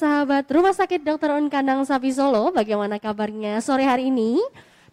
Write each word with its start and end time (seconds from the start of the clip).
Sahabat 0.00 0.48
Rumah 0.48 0.72
Sakit 0.72 1.04
Dr. 1.04 1.36
Un 1.36 1.52
Kandang 1.52 1.84
Sapi 1.84 2.08
Solo. 2.08 2.48
Bagaimana 2.56 2.96
kabarnya 2.96 3.60
sore 3.60 3.84
hari 3.84 4.08
ini? 4.08 4.40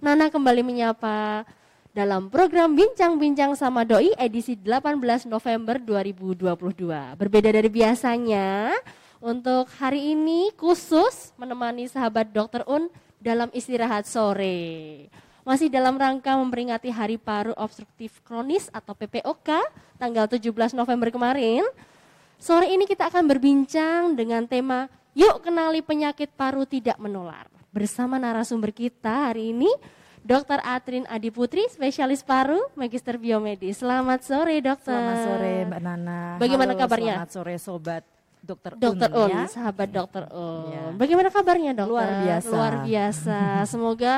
Nana 0.04 0.28
kembali 0.28 0.68
menyapa 0.68 1.48
dalam 1.96 2.28
program 2.28 2.76
Bincang-Bincang 2.76 3.56
sama 3.56 3.88
Doi 3.88 4.12
edisi 4.20 4.60
18 4.60 5.32
November 5.32 5.80
2022. 5.80 6.52
Berbeda 7.24 7.56
dari 7.56 7.72
biasanya, 7.72 8.76
untuk 9.24 9.72
hari 9.80 10.12
ini 10.12 10.52
khusus 10.60 11.32
menemani 11.40 11.88
sahabat 11.88 12.28
Dr. 12.36 12.68
Un 12.68 12.92
dalam 13.24 13.48
istirahat 13.56 14.04
sore. 14.12 15.08
Masih 15.48 15.72
dalam 15.72 15.96
rangka 15.96 16.36
memperingati 16.36 16.92
Hari 16.92 17.16
Paru 17.16 17.56
Obstruktif 17.56 18.20
Kronis 18.28 18.68
atau 18.76 18.92
PPOK 18.92 19.56
tanggal 19.96 20.28
17 20.28 20.76
November 20.76 21.08
kemarin. 21.16 21.64
Sore 22.38 22.70
ini 22.70 22.86
kita 22.86 23.10
akan 23.10 23.26
berbincang 23.26 24.14
dengan 24.14 24.46
tema 24.46 24.86
Yuk 25.18 25.42
kenali 25.42 25.82
penyakit 25.82 26.30
paru 26.38 26.62
tidak 26.70 27.02
menular. 27.02 27.50
Bersama 27.74 28.22
narasumber 28.22 28.70
kita 28.70 29.34
hari 29.34 29.50
ini 29.50 29.70
Dr. 30.22 30.62
Atrin 30.62 31.10
Adiputri, 31.10 31.66
spesialis 31.74 32.22
paru, 32.22 32.62
magister 32.78 33.18
biomedis. 33.18 33.82
Selamat 33.82 34.22
sore, 34.22 34.62
dokter. 34.62 34.94
Selamat 34.94 35.18
sore, 35.26 35.54
Mbak 35.66 35.82
Nana. 35.82 36.22
Bagaimana 36.38 36.78
Halo, 36.78 36.82
kabarnya? 36.86 37.14
Selamat 37.18 37.32
sore, 37.34 37.56
sobat 37.58 38.04
Dokter 38.46 38.72
Un. 38.78 38.80
Dokter 38.80 39.10
Un, 39.10 39.30
ya. 39.34 39.44
sahabat 39.50 39.90
Dokter 39.90 40.24
Un. 40.30 40.70
Ya. 40.70 40.84
Bagaimana 40.94 41.30
kabarnya, 41.34 41.72
dokter? 41.74 41.90
Luar 41.90 42.10
biasa. 42.22 42.54
Luar 42.54 42.74
biasa. 42.86 43.40
Semoga 43.66 44.14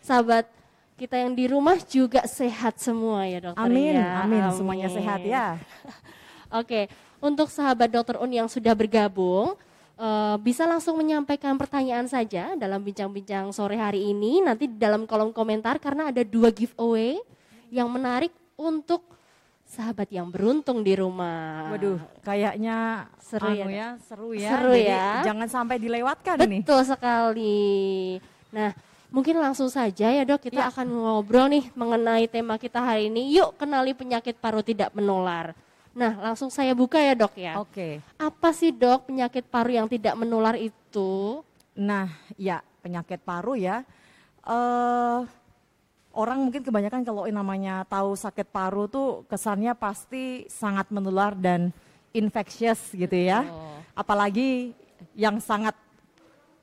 sahabat 0.00 0.48
kita 0.96 1.20
yang 1.20 1.36
di 1.36 1.44
rumah 1.44 1.76
juga 1.84 2.24
sehat 2.24 2.80
semua 2.80 3.28
ya, 3.28 3.52
dokter. 3.52 3.60
Amin, 3.60 4.00
ya. 4.00 4.24
amin, 4.24 4.42
semuanya 4.56 4.88
sehat 4.88 5.20
ya. 5.28 5.60
Oke, 6.48 6.88
untuk 7.20 7.52
sahabat 7.52 7.92
dokter 7.92 8.16
Un 8.16 8.32
yang 8.32 8.48
sudah 8.48 8.72
bergabung, 8.72 9.52
eh, 10.00 10.36
bisa 10.40 10.64
langsung 10.64 10.96
menyampaikan 10.96 11.58
pertanyaan 11.60 12.08
saja 12.08 12.56
dalam 12.56 12.80
bincang-bincang 12.80 13.52
sore 13.52 13.76
hari 13.76 14.10
ini. 14.10 14.40
Nanti 14.40 14.64
di 14.70 14.76
dalam 14.80 15.04
kolom 15.04 15.30
komentar 15.30 15.76
karena 15.76 16.08
ada 16.08 16.24
dua 16.24 16.48
giveaway 16.48 17.20
yang 17.68 17.92
menarik 17.92 18.32
untuk 18.56 19.04
sahabat 19.68 20.08
yang 20.08 20.32
beruntung 20.32 20.80
di 20.80 20.96
rumah. 20.96 21.68
Waduh, 21.76 22.00
kayaknya 22.24 23.04
Seru 23.20 23.52
anu 23.52 23.68
ya, 23.68 23.68
ya, 23.68 23.88
seru 24.00 24.28
ya. 24.32 24.50
Seru 24.56 24.72
Jadi 24.72 24.88
ya. 24.88 25.06
Jangan 25.28 25.48
sampai 25.52 25.76
dilewatkan 25.76 26.36
ini. 26.48 26.64
Betul 26.64 26.80
sekali. 26.88 28.16
Nah, 28.48 28.72
mungkin 29.12 29.36
langsung 29.36 29.68
saja 29.68 30.08
ya 30.08 30.24
dok, 30.24 30.48
kita 30.48 30.64
Ya. 30.64 30.72
akan 30.72 30.88
ngobrol 30.88 31.52
nih 31.52 31.68
mengenai 31.76 32.24
tema 32.24 32.56
kita 32.56 32.80
hari 32.80 33.12
ini. 33.12 33.28
Yuk 33.36 33.60
kenali 33.60 33.92
penyakit 33.92 34.40
paru 34.40 34.64
tidak 34.64 34.96
menular. 34.96 35.52
Nah, 35.96 36.12
langsung 36.30 36.48
saya 36.52 36.72
buka 36.76 36.98
ya 37.00 37.14
dok 37.14 37.34
ya. 37.36 37.58
Oke. 37.60 38.02
Apa 38.20 38.52
sih 38.52 38.70
dok 38.74 39.08
penyakit 39.08 39.46
paru 39.48 39.70
yang 39.72 39.88
tidak 39.88 40.14
menular 40.14 40.54
itu? 40.54 41.42
Nah, 41.78 42.10
ya 42.34 42.64
penyakit 42.82 43.22
paru 43.22 43.54
ya. 43.58 43.84
eh 44.48 45.20
orang 46.18 46.38
mungkin 46.42 46.66
kebanyakan 46.66 47.06
kalau 47.06 47.28
namanya 47.30 47.86
tahu 47.86 48.18
sakit 48.18 48.50
paru 48.50 48.90
tuh 48.90 49.22
kesannya 49.30 49.70
pasti 49.78 50.50
sangat 50.50 50.90
menular 50.90 51.36
dan 51.38 51.70
infectious 52.10 52.90
gitu 52.90 53.14
ya. 53.14 53.46
Oh. 53.46 53.78
Apalagi 53.94 54.74
yang 55.14 55.38
sangat 55.38 55.78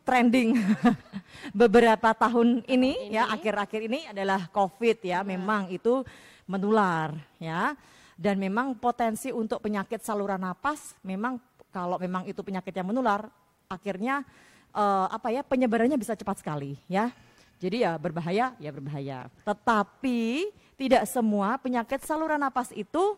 trending 0.03 0.59
beberapa 1.61 2.13
tahun 2.13 2.67
ini, 2.67 3.09
ya 3.09 3.31
akhir-akhir 3.31 3.81
ini 3.87 3.99
adalah 4.11 4.47
COVID 4.51 4.97
ya. 5.01 5.23
Memang 5.23 5.71
itu 5.71 6.03
menular 6.45 7.15
ya. 7.39 7.73
Dan 8.15 8.39
memang 8.39 8.79
potensi 8.79 9.29
untuk 9.29 9.59
penyakit 9.59 9.99
saluran 9.99 10.39
napas 10.39 10.95
memang 11.03 11.35
kalau 11.67 11.99
memang 11.99 12.23
itu 12.23 12.39
penyakit 12.39 12.71
yang 12.71 12.87
menular 12.87 13.27
akhirnya 13.67 14.23
eh, 14.71 15.07
apa 15.11 15.35
ya 15.35 15.43
penyebarannya 15.43 15.99
bisa 15.99 16.15
cepat 16.15 16.39
sekali 16.39 16.79
ya. 16.87 17.11
Jadi 17.59 17.87
ya 17.87 17.95
berbahaya, 17.95 18.51
ya 18.59 18.71
berbahaya. 18.71 19.31
Tetapi 19.47 20.51
tidak 20.75 21.07
semua 21.07 21.55
penyakit 21.55 22.03
saluran 22.03 22.39
napas 22.39 22.71
itu 22.75 23.15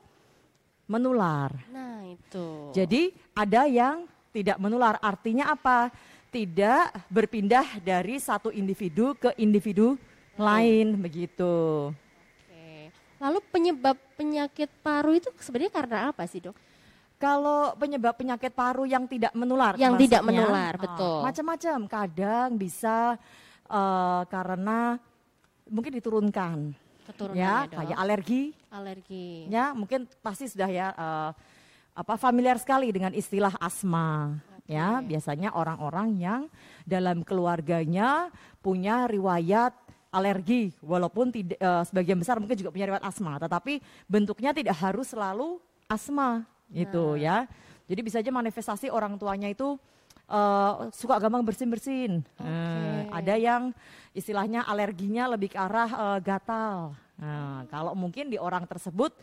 menular. 0.86 1.54
Nah 1.74 2.06
itu. 2.06 2.72
Jadi 2.74 3.14
ada 3.34 3.66
yang 3.66 4.06
tidak 4.32 4.58
menular. 4.62 5.02
Artinya 5.02 5.50
apa? 5.52 5.90
Tidak 6.30 7.10
berpindah 7.10 7.82
dari 7.82 8.22
satu 8.22 8.54
individu 8.54 9.18
ke 9.18 9.34
individu 9.42 9.98
lain 10.38 11.02
begitu. 11.02 11.90
Lalu 13.18 13.40
penyebab 13.50 13.98
penyakit 14.14 14.70
paru 14.86 15.18
itu 15.18 15.30
sebenarnya 15.42 15.74
karena 15.74 15.98
apa 16.14 16.24
sih 16.30 16.42
dok? 16.42 16.58
Kalau 17.18 17.74
penyebab 17.74 18.14
penyakit 18.14 18.54
paru 18.54 18.86
yang 18.86 19.10
tidak 19.10 19.34
menular, 19.34 19.74
Yang 19.74 20.06
tidak 20.06 20.22
maksudnya, 20.22 20.46
menular, 20.46 20.74
ah, 20.78 20.82
betul. 20.86 21.18
Macam-macam. 21.26 21.80
Kadang 21.90 22.50
bisa 22.62 22.98
eh, 23.66 24.22
karena 24.30 24.80
mungkin 25.66 25.92
diturunkan, 25.98 26.58
Keturunan 27.10 27.40
ya, 27.40 27.66
dok. 27.66 27.74
kayak 27.82 27.98
alergi, 27.98 28.44
alergi. 28.70 29.50
ya 29.50 29.74
mungkin 29.74 30.06
pasti 30.22 30.46
sudah 30.46 30.70
ya 30.70 30.88
eh, 30.94 31.32
apa 31.98 32.14
familiar 32.22 32.62
sekali 32.62 32.94
dengan 32.94 33.10
istilah 33.18 33.58
asma 33.58 34.38
ya 34.70 35.02
biasanya 35.02 35.56
orang-orang 35.58 36.10
yang 36.20 36.42
dalam 36.86 37.24
keluarganya 37.26 38.30
punya 38.62 39.08
riwayat 39.10 39.74
alergi 40.10 40.74
walaupun 40.80 41.30
tidak 41.30 41.60
eh, 41.60 41.84
sebagian 41.88 42.18
besar 42.18 42.40
mungkin 42.40 42.58
juga 42.58 42.72
punya 42.72 42.88
riwayat 42.90 43.06
asma 43.06 43.38
tetapi 43.38 43.80
bentuknya 44.08 44.52
tidak 44.56 44.76
harus 44.80 45.12
selalu 45.12 45.60
asma 45.88 46.44
gitu 46.72 47.16
ya. 47.16 47.48
Jadi 47.88 48.02
bisa 48.04 48.20
aja 48.20 48.32
manifestasi 48.32 48.92
orang 48.92 49.16
tuanya 49.16 49.48
itu 49.48 49.80
eh, 50.28 50.74
suka 50.92 51.16
gampang 51.20 51.44
bersin-bersin. 51.44 52.20
Eh, 52.44 53.02
ada 53.08 53.34
yang 53.40 53.72
istilahnya 54.12 54.68
alerginya 54.68 55.32
lebih 55.32 55.56
ke 55.56 55.58
arah 55.60 55.90
eh, 55.92 56.20
gatal. 56.20 56.96
Nah 57.18 57.64
kalau 57.72 57.96
mungkin 57.96 58.28
di 58.28 58.38
orang 58.38 58.68
tersebut 58.68 59.16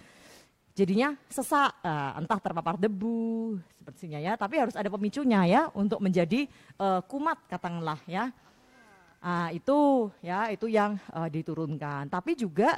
jadinya 0.74 1.14
sesak, 1.28 1.76
eh, 1.84 2.18
entah 2.18 2.40
terpapar 2.40 2.80
debu 2.80 3.60
sepertinya 3.76 4.18
ya, 4.18 4.32
tapi 4.34 4.58
harus 4.58 4.74
ada 4.74 4.88
pemicunya 4.88 5.44
ya 5.44 5.62
untuk 5.76 6.00
menjadi 6.00 6.48
eh, 6.80 7.00
kumat 7.04 7.44
katakanlah 7.46 8.00
ya. 8.08 8.32
Ah, 9.24 9.48
itu 9.48 10.12
ya 10.20 10.52
itu 10.52 10.68
yang 10.68 11.00
eh, 11.00 11.28
diturunkan. 11.32 12.12
Tapi 12.12 12.36
juga 12.36 12.76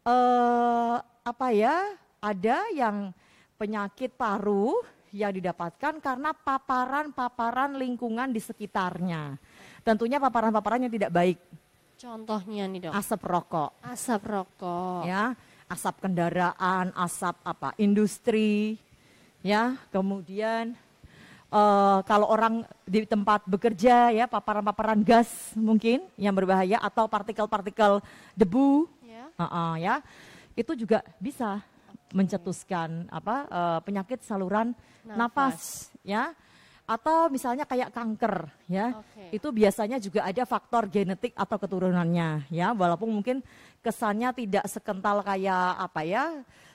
eh, 0.00 0.96
apa 1.04 1.48
ya 1.52 1.92
ada 2.24 2.58
yang 2.72 3.12
penyakit 3.60 4.16
paru 4.16 4.80
yang 5.12 5.30
didapatkan 5.30 6.00
karena 6.00 6.32
paparan-paparan 6.34 7.76
lingkungan 7.76 8.32
di 8.32 8.40
sekitarnya. 8.40 9.36
Tentunya 9.84 10.16
paparan-paparan 10.16 10.88
yang 10.88 10.94
tidak 10.96 11.12
baik, 11.12 11.38
Contohnya 11.94 12.64
nih 12.66 12.88
dok. 12.88 12.92
asap 12.96 13.20
rokok, 13.22 13.70
Asap 13.84 14.22
rokok. 14.24 15.04
ya 15.06 15.36
asap 15.64 16.08
kendaraan, 16.08 16.90
asap 16.96 17.36
apa 17.44 17.76
industri, 17.78 18.80
ya 19.40 19.76
kemudian 19.92 20.74
eh, 21.54 21.98
kalau 22.02 22.26
orang 22.26 22.66
di 22.82 23.06
tempat 23.06 23.46
bekerja 23.46 24.10
ya 24.10 24.26
paparan-paparan 24.26 24.98
gas 25.06 25.54
mungkin 25.54 26.02
yang 26.18 26.34
berbahaya 26.34 26.82
atau 26.82 27.06
partikel-partikel 27.06 28.02
debu, 28.34 28.90
Ya. 29.04 29.30
Heeh, 29.38 29.72
ya 29.86 29.94
itu 30.54 30.74
juga 30.74 31.02
bisa 31.22 31.62
mencetuskan 32.10 33.06
apa 33.10 33.36
eh, 33.46 33.78
penyakit 33.86 34.22
saluran 34.22 34.74
nafas. 35.06 35.90
ya 36.02 36.34
atau 36.84 37.32
misalnya 37.32 37.64
kayak 37.64 37.96
kanker 37.96 38.44
ya 38.68 39.00
Oke. 39.00 39.32
itu 39.32 39.48
biasanya 39.48 39.96
juga 39.96 40.20
ada 40.20 40.44
faktor 40.44 40.84
genetik 40.84 41.32
atau 41.32 41.56
keturunannya 41.56 42.44
ya 42.52 42.76
walaupun 42.76 43.08
mungkin 43.08 43.40
kesannya 43.80 44.28
tidak 44.36 44.68
sekental 44.68 45.24
kayak 45.24 45.80
apa 45.80 46.00
ya 46.04 46.24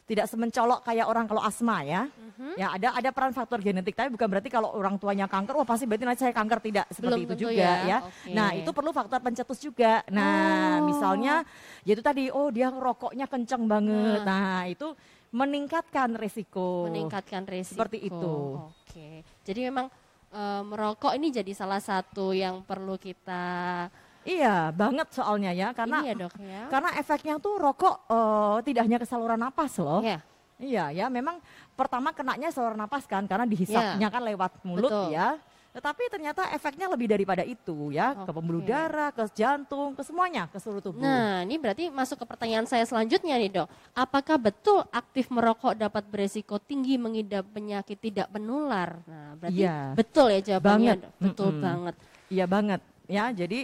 tidak 0.09 0.25
semencolok 0.25 0.81
kayak 0.81 1.05
orang 1.05 1.29
kalau 1.29 1.45
asma 1.45 1.85
ya 1.85 2.09
Mhm. 2.09 2.57
ya 2.57 2.67
ada 2.73 2.87
ada 2.97 3.09
peran 3.13 3.29
faktor 3.29 3.61
genetik 3.61 3.93
tapi 3.93 4.09
bukan 4.09 4.25
berarti 4.25 4.49
kalau 4.49 4.73
orang 4.73 4.97
tuanya 4.97 5.29
kanker 5.29 5.53
wah 5.53 5.67
pasti 5.67 5.85
berarti 5.85 6.07
nanti 6.07 6.25
saya 6.25 6.33
kanker 6.33 6.59
tidak 6.65 6.85
seperti 6.89 7.21
Belum 7.21 7.29
itu 7.29 7.35
juga 7.45 7.53
ya, 7.53 7.73
ya, 7.85 7.97
oke. 8.01 8.31
nah 8.33 8.49
itu 8.55 8.69
perlu 8.73 8.89
faktor 8.89 9.19
pencetus 9.21 9.59
juga 9.61 10.01
nah 10.09 10.81
Oh. 10.81 10.87
misalnya 10.89 11.45
yaitu 11.85 12.01
tadi 12.01 12.31
oh 12.31 12.49
dia 12.49 12.73
rokoknya 12.73 13.29
kenceng 13.29 13.69
banget 13.69 14.25
nah 14.25 14.65
itu 14.65 14.97
meningkatkan 15.29 16.17
resiko 16.17 16.89
meningkatkan 16.89 17.45
resiko. 17.45 17.77
Seperti 17.77 18.01
itu. 18.01 18.33
Oke. 18.65 19.21
Jadi 19.45 19.59
memang 19.69 19.85
eh, 20.29 20.61
merokok 20.65 21.13
ini 21.13 21.29
jadi 21.29 21.53
salah 21.53 21.77
satu 21.77 22.33
yang 22.33 22.65
perlu 22.65 22.97
kita 22.97 23.85
Iya, 24.27 24.75
banget 24.75 25.07
soalnya 25.15 25.51
ya, 25.55 25.71
karena 25.71 26.03
ini 26.03 26.11
ya 26.11 26.15
dok 26.27 26.33
ya. 26.37 26.63
karena 26.67 26.89
efeknya 26.99 27.35
tuh 27.39 27.55
rokok 27.55 27.95
eh, 28.11 28.57
tidak 28.67 28.81
hanya 28.85 28.97
ke 28.99 29.07
saluran 29.07 29.39
napas 29.39 29.79
loh. 29.79 30.03
Ya. 30.03 30.19
Iya 30.59 30.91
ya, 30.91 31.05
memang 31.07 31.39
pertama 31.71 32.11
kenanya 32.11 32.51
saluran 32.51 32.75
napas 32.75 33.07
kan, 33.07 33.23
karena 33.23 33.47
dihisapnya 33.47 34.11
kan 34.11 34.21
lewat 34.27 34.59
mulut 34.67 34.91
Betul. 34.91 35.15
ya. 35.15 35.39
Tetapi 35.69 36.09
ternyata 36.09 36.49
efeknya 36.51 36.89
lebih 36.89 37.07
daripada 37.07 37.45
itu 37.45 37.93
ya, 37.93 38.11
ke 38.11 38.31
pembuluh 38.33 38.59
darah, 38.65 39.13
ke 39.13 39.23
jantung, 39.31 39.93
ke 39.95 40.01
semuanya, 40.03 40.49
ke 40.49 40.57
seluruh 40.57 40.81
tubuh. 40.81 40.99
Nah, 40.99 41.45
ini 41.45 41.61
berarti 41.61 41.93
masuk 41.93 42.19
ke 42.19 42.25
pertanyaan 42.25 42.65
saya 42.65 42.83
selanjutnya 42.89 43.37
nih 43.37 43.53
dok. 43.53 43.69
Apakah 43.93 44.35
betul 44.41 44.81
aktif 44.89 45.29
merokok 45.31 45.77
dapat 45.77 46.03
beresiko 46.09 46.57
tinggi 46.59 46.97
mengidap 46.99 47.45
penyakit 47.53 48.01
tidak 48.01 48.27
menular? 48.33 48.97
Nah, 49.07 49.37
berarti 49.39 49.61
Iya. 49.63 49.93
betul 49.93 50.27
ya 50.33 50.39
jawabannya 50.41 50.73
Banget. 50.75 50.97
dok. 51.05 51.13
Betul 51.21 51.49
Mm-mm. 51.53 51.63
banget. 51.63 51.95
Iya 52.33 52.45
banget 52.49 52.81
ya. 53.07 53.25
Jadi 53.31 53.59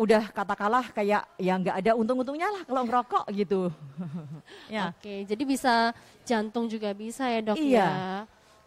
udah 0.00 0.32
katakanlah 0.32 0.88
kayak 0.90 1.28
ya 1.36 1.52
nggak 1.54 1.76
ada 1.76 1.92
untung-untungnya 1.92 2.48
lah 2.48 2.62
kalau 2.64 2.88
ngerokok 2.88 3.24
gitu. 3.36 3.68
ya. 4.72 4.96
Oke, 4.96 5.28
jadi 5.28 5.42
bisa 5.44 5.92
jantung 6.24 6.64
juga 6.66 6.96
bisa 6.96 7.28
ya 7.28 7.44
dok 7.44 7.60
Iya. 7.60 7.84
ya. 7.84 7.90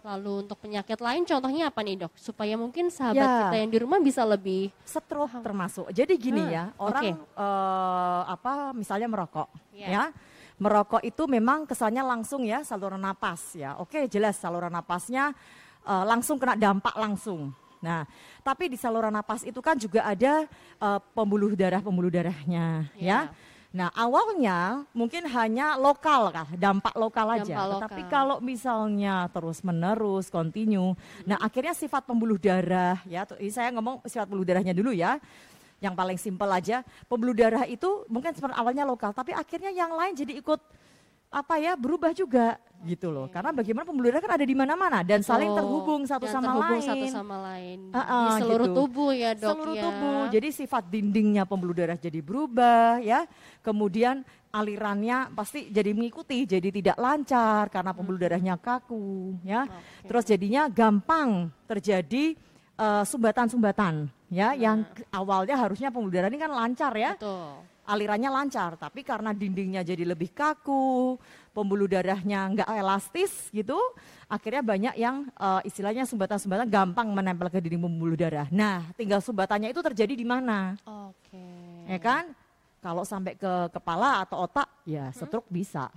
Lalu 0.03 0.45
untuk 0.45 0.59
penyakit 0.59 0.99
lain 0.99 1.23
contohnya 1.23 1.71
apa 1.71 1.79
nih 1.79 1.95
dok? 1.97 2.13
Supaya 2.13 2.53
mungkin 2.53 2.91
sahabat 2.91 3.23
Ya. 3.23 3.47
kita 3.47 3.57
yang 3.57 3.71
di 3.71 3.79
rumah 3.79 3.97
bisa 3.97 4.21
lebih 4.21 4.69
Stroke 4.83 5.39
termasuk. 5.39 5.89
Jadi 5.89 6.13
gini 6.19 6.43
Hmm, 6.43 6.51
ya, 6.51 6.63
orang 6.77 7.03
oke. 7.15 7.39
eh, 7.39 8.21
apa 8.29 8.51
misalnya 8.71 9.07
merokok 9.07 9.47
Iya. 9.73 9.87
ya. 9.89 10.03
Merokok 10.53 11.01
itu 11.01 11.23
memang 11.25 11.65
kesannya 11.65 12.03
langsung 12.03 12.43
ya 12.43 12.61
saluran 12.61 13.01
napas 13.01 13.57
ya. 13.57 13.73
Oke, 13.79 14.05
jelas 14.05 14.37
saluran 14.37 14.69
napasnya 14.69 15.33
eh, 15.81 16.03
langsung 16.05 16.37
kena 16.37 16.53
dampak 16.53 16.93
langsung. 16.93 17.55
Nah, 17.83 18.07
tapi 18.39 18.71
di 18.71 18.79
saluran 18.79 19.11
napas 19.11 19.43
itu 19.43 19.59
kan 19.59 19.75
juga 19.75 20.07
ada 20.07 20.47
eh, 20.79 20.99
pembuluh 21.11 21.51
darah 21.51 21.83
pembuluh 21.83 22.07
darahnya 22.07 22.87
Iya. 22.95 23.27
ya. 23.27 23.51
Nah, 23.73 23.89
awalnya 23.97 24.85
mungkin 24.93 25.25
hanya 25.25 25.81
lokal 25.81 26.29
kah, 26.29 26.45
dampak 26.53 26.93
lokal 26.93 27.41
aja. 27.41 27.41
Dampak 27.41 27.65
Tetapi 27.73 28.01
lokal. 28.05 28.13
kalau 28.13 28.37
misalnya 28.37 29.25
terus 29.33 29.65
menerus, 29.65 30.29
continue, 30.29 30.93
nah 31.25 31.41
akhirnya 31.41 31.73
sifat 31.73 32.05
pembuluh 32.05 32.37
darah 32.37 33.01
ya, 33.09 33.25
ini 33.41 33.49
saya 33.49 33.73
ngomong 33.73 34.05
sifat 34.05 34.29
pembuluh 34.29 34.45
darahnya 34.45 34.77
dulu 34.77 34.93
ya, 34.93 35.17
yang 35.81 35.97
paling 35.97 36.21
simpel 36.21 36.45
aja, 36.53 36.85
pembuluh 37.09 37.33
darah 37.33 37.65
itu 37.65 38.05
mungkin 38.13 38.37
seperti 38.37 38.53
awalnya 38.53 38.85
lokal, 38.85 39.09
tapi 39.09 39.33
akhirnya 39.33 39.73
yang 39.73 39.89
lain 39.97 40.13
jadi 40.13 40.37
ikut 40.37 40.61
apa 41.33 41.57
ya 41.57 41.73
berubah 41.73 42.13
juga 42.13 42.61
gitu 42.83 43.15
loh, 43.15 43.31
karena 43.31 43.55
bagaimana 43.55 43.87
pembuluh 43.87 44.11
darah 44.11 44.19
kan 44.27 44.35
ada 44.35 44.43
di 44.43 44.51
mana-mana 44.51 45.07
dan 45.07 45.23
saling 45.23 45.55
terhubung 45.55 46.03
satu 46.03 46.27
Dan 46.27 46.35
sama 46.35 46.45
terhubung 46.51 46.83
lain. 46.83 46.89
satu 46.91 47.05
sama 47.07 47.35
lain 47.47 47.77
Ah, 47.89 48.03
di 48.03 48.11
ah, 48.11 48.37
seluruh 48.43 48.67
gitu. 48.67 48.75
tubuh 48.75 49.11
ya 49.15 49.31
dok 49.33 49.49
seluruh 49.55 49.75
ya. 49.79 49.83
tubuh. 49.87 50.21
Jadi 50.27 50.47
sifat 50.51 50.83
dindingnya 50.91 51.43
pembuluh 51.47 51.71
darah 51.71 51.95
jadi 51.95 52.19
berubah 52.19 52.99
ya. 52.99 53.23
Kemudian 53.63 54.27
alirannya 54.51 55.31
pasti 55.31 55.71
jadi 55.71 55.95
mengikuti, 55.95 56.43
jadi 56.43 56.67
tidak 56.69 56.99
lancar 56.99 57.71
karena 57.71 57.95
pembuluh 57.95 58.19
darahnya 58.19 58.59
kaku 58.59 59.39
ya. 59.47 59.63
Hmm. 59.63 59.71
Oke. 59.73 60.07
Terus 60.11 60.23
jadinya 60.27 60.67
gampang 60.67 61.29
terjadi 61.65 62.35
eh, 62.73 63.03
sumbatan-sumbatan 63.07 64.11
ya 64.27 64.59
yang 64.59 64.83
Nah. 64.83 64.91
ke- 64.91 65.07
awalnya 65.07 65.55
harusnya 65.55 65.87
pembuluh 65.87 66.19
darah 66.19 66.27
ini 66.27 66.35
kan 66.35 66.51
lancar 66.51 66.91
ya. 66.99 67.15
Betul. 67.15 67.63
Alirannya 67.83 68.31
lancar, 68.31 68.79
tapi 68.79 69.03
karena 69.03 69.35
dindingnya 69.35 69.83
jadi 69.83 70.07
lebih 70.07 70.31
kaku, 70.31 71.19
pembuluh 71.51 71.83
darahnya 71.83 72.47
nggak 72.55 72.69
elastis 72.79 73.51
gitu, 73.51 73.75
akhirnya 74.31 74.63
banyak 74.63 74.95
yang 74.95 75.27
eh, 75.35 75.61
istilahnya 75.67 76.07
sumbatan-sumbatan 76.07 76.71
gampang 76.71 77.11
menempel 77.11 77.51
ke 77.51 77.59
dinding 77.59 77.83
pembuluh 77.83 78.15
darah. 78.15 78.47
Nah, 78.55 78.87
tinggal 78.95 79.19
sumbatannya 79.19 79.75
itu 79.75 79.83
terjadi 79.83 80.15
di 80.15 80.23
mana, 80.23 80.79
Oke. 80.87 81.43
ya 81.91 81.99
kan? 81.99 82.31
Kalau 82.79 83.03
sampai 83.03 83.35
ke 83.35 83.51
kepala 83.71 84.23
atau 84.23 84.47
otak, 84.47 84.67
ya 84.87 85.11
stroke 85.11 85.51
bisa. 85.51 85.91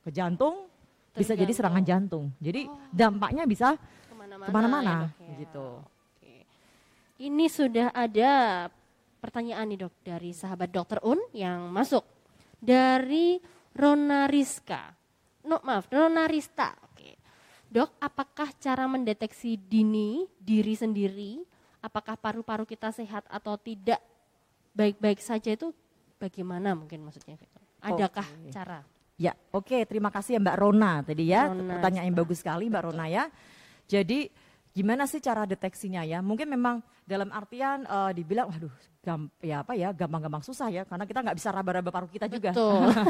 Ke 0.00 0.08
jantung 0.08 0.68
bisa 1.12 1.36
jadi 1.36 1.48
Tergantung. 1.48 1.56
serangan 1.56 1.84
jantung. 1.84 2.24
Jadi 2.40 2.64
dampaknya 2.92 3.44
bisa 3.44 3.76
Ke 4.08 4.14
mana-mana, 4.16 4.48
ke 4.48 4.50
mana-mana 4.52 4.80
ya, 4.88 4.96
dok, 5.00 5.12
ya. 5.20 5.36
gitu. 5.40 5.66
Oke. 5.84 6.34
Ini 7.20 7.46
sudah 7.48 7.88
ada 7.92 8.32
pertanyaan 9.20 9.68
nih 9.68 9.86
dok 9.86 9.94
dari 10.00 10.32
sahabat 10.32 10.72
dokter 10.72 10.98
Un 11.04 11.20
yang 11.36 11.68
masuk 11.68 12.02
dari 12.58 13.38
Rona 13.76 14.26
Rizka. 14.26 14.96
No 15.46 15.60
maaf, 15.64 15.88
Rona 15.92 16.24
Rista. 16.26 16.74
Oke. 16.90 17.16
Dok, 17.70 18.00
apakah 18.02 18.50
cara 18.58 18.84
mendeteksi 18.90 19.54
dini 19.56 20.26
diri 20.36 20.74
sendiri, 20.74 21.40
apakah 21.80 22.18
paru-paru 22.18 22.66
kita 22.66 22.90
sehat 22.90 23.24
atau 23.30 23.56
tidak 23.56 24.02
baik-baik 24.74 25.22
saja 25.22 25.54
itu 25.54 25.72
bagaimana 26.20 26.76
mungkin 26.76 27.06
maksudnya? 27.06 27.40
Adakah 27.80 28.26
cara? 28.52 28.84
Ya, 29.20 29.36
oke. 29.52 29.84
Terima 29.84 30.08
kasih 30.08 30.36
ya 30.36 30.40
Mbak 30.40 30.56
Rona 30.60 30.92
tadi 31.04 31.24
ya. 31.28 31.48
Rona, 31.48 31.76
Pertanyaan 31.76 32.06
yang 32.08 32.18
bagus 32.20 32.40
sekali 32.40 32.72
Mbak 32.72 32.82
Rona 32.88 33.06
ya. 33.08 33.24
Jadi 33.88 34.28
gimana 34.72 35.04
sih 35.08 35.20
cara 35.20 35.44
deteksinya 35.48 36.04
ya? 36.04 36.20
Mungkin 36.20 36.48
memang 36.48 36.80
dalam 37.10 37.28
artian 37.34 37.82
eh, 37.82 38.12
dibilang, 38.14 38.46
waduh, 38.46 38.70
gam, 39.02 39.26
ya 39.42 39.66
apa 39.66 39.74
ya, 39.74 39.90
gampang-gampang 39.90 40.46
susah 40.46 40.70
ya, 40.70 40.86
karena 40.86 41.02
kita 41.02 41.26
nggak 41.26 41.34
bisa 41.34 41.50
raba-raba 41.50 41.90
paru 41.90 42.06
kita 42.06 42.30
juga. 42.30 42.54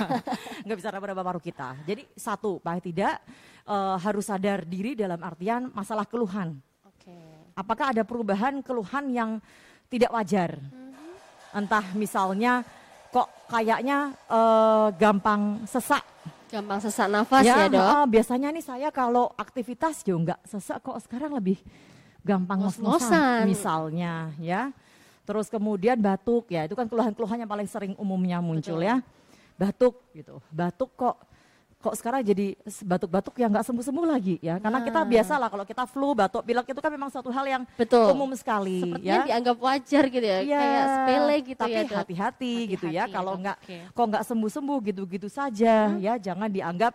Nggak 0.64 0.79
bisa 0.81 0.88
raba-raba 0.93 1.23
paru 1.25 1.41
kita. 1.41 1.76
Jadi 1.85 2.08
satu, 2.17 2.56
paling 2.64 2.81
tidak 2.81 3.20
eh, 3.69 3.97
harus 4.00 4.25
sadar 4.25 4.64
diri 4.64 4.97
dalam 4.97 5.20
artian 5.20 5.69
masalah 5.76 6.08
keluhan. 6.08 6.56
Oke. 6.88 7.17
Apakah 7.52 7.93
ada 7.93 8.02
perubahan 8.08 8.64
keluhan 8.64 9.12
yang 9.12 9.31
tidak 9.93 10.08
wajar? 10.17 10.56
Entah 11.50 11.82
misalnya 11.99 12.64
kok 13.11 13.29
kayaknya 13.50 14.14
eh, 14.31 14.88
gampang 14.96 15.69
sesak 15.69 16.06
Gampang 16.50 16.82
sesak 16.82 17.06
nafas 17.06 17.46
ya, 17.46 17.70
dok? 17.70 17.79
heeh, 17.79 18.05
biasanya 18.11 18.50
nih 18.50 18.64
saya 18.67 18.88
kalau 18.91 19.31
aktivitas 19.38 20.03
juga 20.03 20.35
nggak 20.35 20.41
sesak 20.50 20.82
kok 20.82 20.99
sekarang 21.06 21.31
lebih 21.38 21.62
gampang 22.20 22.58
Ngos-ngosan. 22.61 23.44
misalnya 23.44 24.32
ya. 24.37 24.70
Terus 25.25 25.46
kemudian 25.46 25.94
batuk 25.96 26.49
ya 26.49 26.64
itu 26.64 26.75
kan 26.75 26.84
keluhan-keluhan 26.84 27.38
yang 27.38 27.50
paling 27.50 27.64
sering 27.64 27.93
umumnya 27.96 28.38
muncul 28.38 28.76
Betul. 28.76 28.88
ya. 28.88 28.96
Batuk 29.55 29.94
gitu. 30.11 30.40
Batuk 30.49 30.90
kok 30.94 31.17
kok 31.81 31.96
sekarang 31.96 32.20
jadi 32.20 32.52
batuk-batuk 32.84 33.32
yang 33.37 33.49
nggak 33.49 33.64
sembuh-sembuh 33.64 34.05
lagi 34.05 34.37
ya. 34.38 34.61
Karena 34.61 34.84
kita 34.84 35.00
Nah. 35.00 35.08
biasa 35.08 35.32
lah 35.37 35.49
kalau 35.49 35.64
kita 35.64 35.84
flu, 35.87 36.12
batuk, 36.12 36.44
pilek 36.44 36.69
itu 36.69 36.76
kan 36.76 36.93
memang 36.93 37.08
suatu 37.08 37.32
hal 37.32 37.46
yang 37.46 37.62
Betul. 37.72 38.05
umum 38.12 38.29
sekali 38.36 38.84
Sepertinya 38.84 39.17
ya. 39.17 39.24
dianggap 39.24 39.56
wajar 39.56 40.05
gitu 40.06 40.27
ya, 40.27 40.39
Iya, 40.41 40.60
kayak 40.60 40.84
sepele 40.91 41.36
gitu 41.41 41.56
tapi 41.58 41.72
ya 41.72 41.82
dok. 41.82 41.96
hati-hati 41.96 42.55
gitu 42.69 42.84
ya 42.84 42.93
ya, 43.00 43.05
kalau 43.08 43.32
nggak 43.34 43.56
Oke. 43.65 43.77
kok 43.86 44.05
nggak 44.06 44.24
sembuh-sembuh 44.24 44.79
gitu-gitu 44.84 45.29
saja 45.31 45.96
ya 45.96 46.15
jangan 46.17 46.53
dianggap 46.53 46.93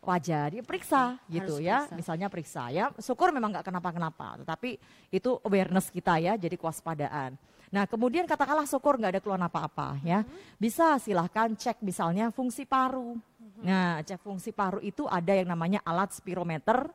wajar. 0.00 0.48
Ya 0.52 0.62
periksa 0.64 1.20
Oke, 1.20 1.40
gitu 1.40 1.60
ya. 1.60 1.84
periksa. 1.84 1.96
misalnya 1.96 2.26
periksa. 2.32 2.62
Ya 2.72 2.84
syukur 2.98 3.30
memang 3.30 3.52
nggak 3.52 3.66
kenapa-kenapa 3.68 4.40
tetapi 4.44 4.80
itu 5.12 5.30
awareness 5.44 5.92
kita 5.92 6.16
ya 6.18 6.34
jadi 6.40 6.56
kewaspadaan. 6.56 7.36
Nah 7.70 7.84
kemudian 7.86 8.26
katakanlah 8.26 8.66
syukur 8.66 8.98
nggak 8.98 9.18
ada 9.18 9.22
keluhan 9.22 9.44
apa-apa 9.44 10.00
ya. 10.02 10.24
Mm-hmm. 10.24 10.58
bisa 10.58 10.98
silahkan 10.98 11.52
cek 11.54 11.84
misalnya 11.84 12.32
fungsi 12.32 12.64
paru. 12.66 13.16
Mm-hmm. 13.16 13.62
nah 13.62 14.00
cek 14.02 14.20
fungsi 14.24 14.50
paru 14.50 14.80
itu 14.80 15.04
ada 15.06 15.32
yang 15.36 15.48
namanya 15.52 15.84
alat 15.84 16.10
spirometer. 16.16 16.88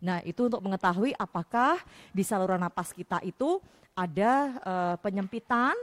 Nah, 0.00 0.24
itu 0.24 0.48
untuk 0.48 0.64
mengetahui 0.64 1.12
apakah 1.12 1.76
di 2.10 2.24
saluran 2.24 2.56
napas 2.64 2.96
kita 2.96 3.20
itu 3.20 3.60
ada 3.92 4.32
eh, 4.64 4.96
penyempitan 5.04 5.76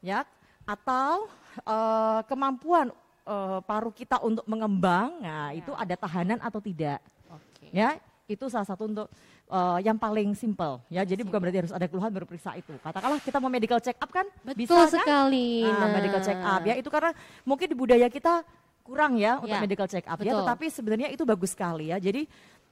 ya 0.00 0.24
atau 0.64 1.28
eh, 1.68 2.20
kemampuan 2.24 2.88
eh, 3.28 3.58
paru 3.62 3.92
kita 3.92 4.16
untuk 4.20 4.42
mengembang. 4.44 5.20
Nah, 5.20 5.52
Ya. 5.52 5.60
itu 5.60 5.72
ada 5.72 5.94
tahanan 5.94 6.40
atau 6.40 6.58
tidak. 6.58 6.98
Oke. 7.28 7.68
Ya, 7.70 8.00
itu 8.24 8.48
salah 8.48 8.64
satu 8.64 8.88
untuk 8.88 9.08
eh, 9.48 9.78
yang 9.80 9.96
paling 9.96 10.32
simple 10.32 10.80
ya. 10.88 11.00
Jadi 11.02 11.24
bukan 11.24 11.38
berarti 11.38 11.58
harus 11.62 11.72
ada 11.72 11.84
keluhan 11.84 12.08
baru 12.08 12.24
periksa 12.24 12.52
itu. 12.54 12.72
Katakanlah 12.78 13.20
kita 13.20 13.36
mau 13.36 13.48
medical 13.48 13.78
check 13.78 13.96
up 13.96 14.08
kan? 14.08 14.24
Betul 14.42 14.56
Bisa 14.58 14.76
kan? 14.82 14.92
sekali. 14.92 15.64
Nah, 15.64 15.88
medical 15.90 16.20
check 16.20 16.36
up 16.36 16.60
ya 16.62 16.74
itu 16.74 16.88
karena 16.88 17.12
mungkin 17.44 17.64
di 17.64 17.72
budaya 17.74 18.08
kita 18.08 18.44
kurang 18.80 19.16
ya 19.16 19.36
untuk 19.36 19.52
Ya, 19.52 19.60
medical 19.60 19.84
check 19.84 20.04
up 20.04 20.16
ya 20.18 20.32
betul. 20.32 20.40
tetapi 20.42 20.66
sebenarnya 20.68 21.08
itu 21.08 21.20
bagus 21.22 21.52
sekali 21.52 21.92
ya 21.92 22.00
jadi 22.00 22.24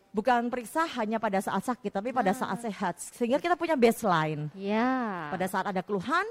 bukan 0.09 0.49
periksa 0.49 0.89
hanya 0.97 1.21
pada 1.21 1.45
saat 1.45 1.61
sakit 1.61 1.93
tapi 1.93 2.09
pada 2.09 2.33
Nah. 2.33 2.41
saat 2.41 2.59
sehat 2.65 2.95
sehingga 3.13 3.37
kita 3.37 3.53
punya 3.53 3.77
baseline 3.77 4.49
Ya. 4.57 5.29
pada 5.29 5.45
saat 5.45 5.69
ada 5.69 5.85
keluhan 5.85 6.25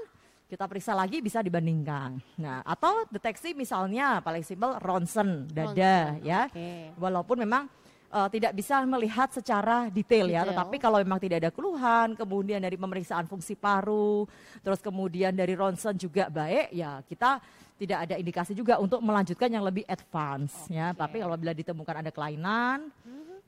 kita 0.46 0.64
periksa 0.70 0.94
lagi 0.94 1.18
bisa 1.18 1.42
dibandingkan 1.42 2.22
nah 2.38 2.62
atau 2.62 3.02
deteksi 3.10 3.50
misalnya 3.52 4.22
paling 4.22 4.46
simpel 4.46 4.78
ronsen 4.78 5.50
dada 5.50 6.14
Ronsen, 6.16 6.22
ya 6.22 6.46
Oke. 6.46 6.94
walaupun 6.98 7.36
memang 7.42 7.66
eh, 8.06 8.28
tidak 8.30 8.54
bisa 8.54 8.80
melihat 8.86 9.28
secara 9.34 9.90
detail, 9.90 10.30
ya, 10.30 10.46
Detail. 10.46 10.54
tetapi 10.54 10.76
kalau 10.78 11.02
memang 11.02 11.18
tidak 11.18 11.42
ada 11.42 11.50
keluhan, 11.50 12.14
kemudian 12.14 12.62
dari 12.62 12.78
pemeriksaan 12.78 13.26
fungsi 13.26 13.58
paru, 13.58 14.24
terus 14.62 14.78
kemudian 14.78 15.34
dari 15.34 15.58
ronsen 15.58 15.98
juga 15.98 16.30
baik, 16.30 16.70
ya 16.70 17.02
kita 17.02 17.42
tidak 17.76 17.98
ada 18.08 18.14
indikasi 18.16 18.56
juga 18.56 18.78
untuk 18.80 19.02
melanjutkan 19.04 19.50
yang 19.52 19.66
lebih 19.66 19.84
advance, 19.90 20.70
ya. 20.70 20.94
Oke. 20.94 21.02
Tapi 21.02 21.16
kalau 21.18 21.36
bila 21.36 21.52
ditemukan 21.52 21.96
ada 22.06 22.10
kelainan, 22.14 22.88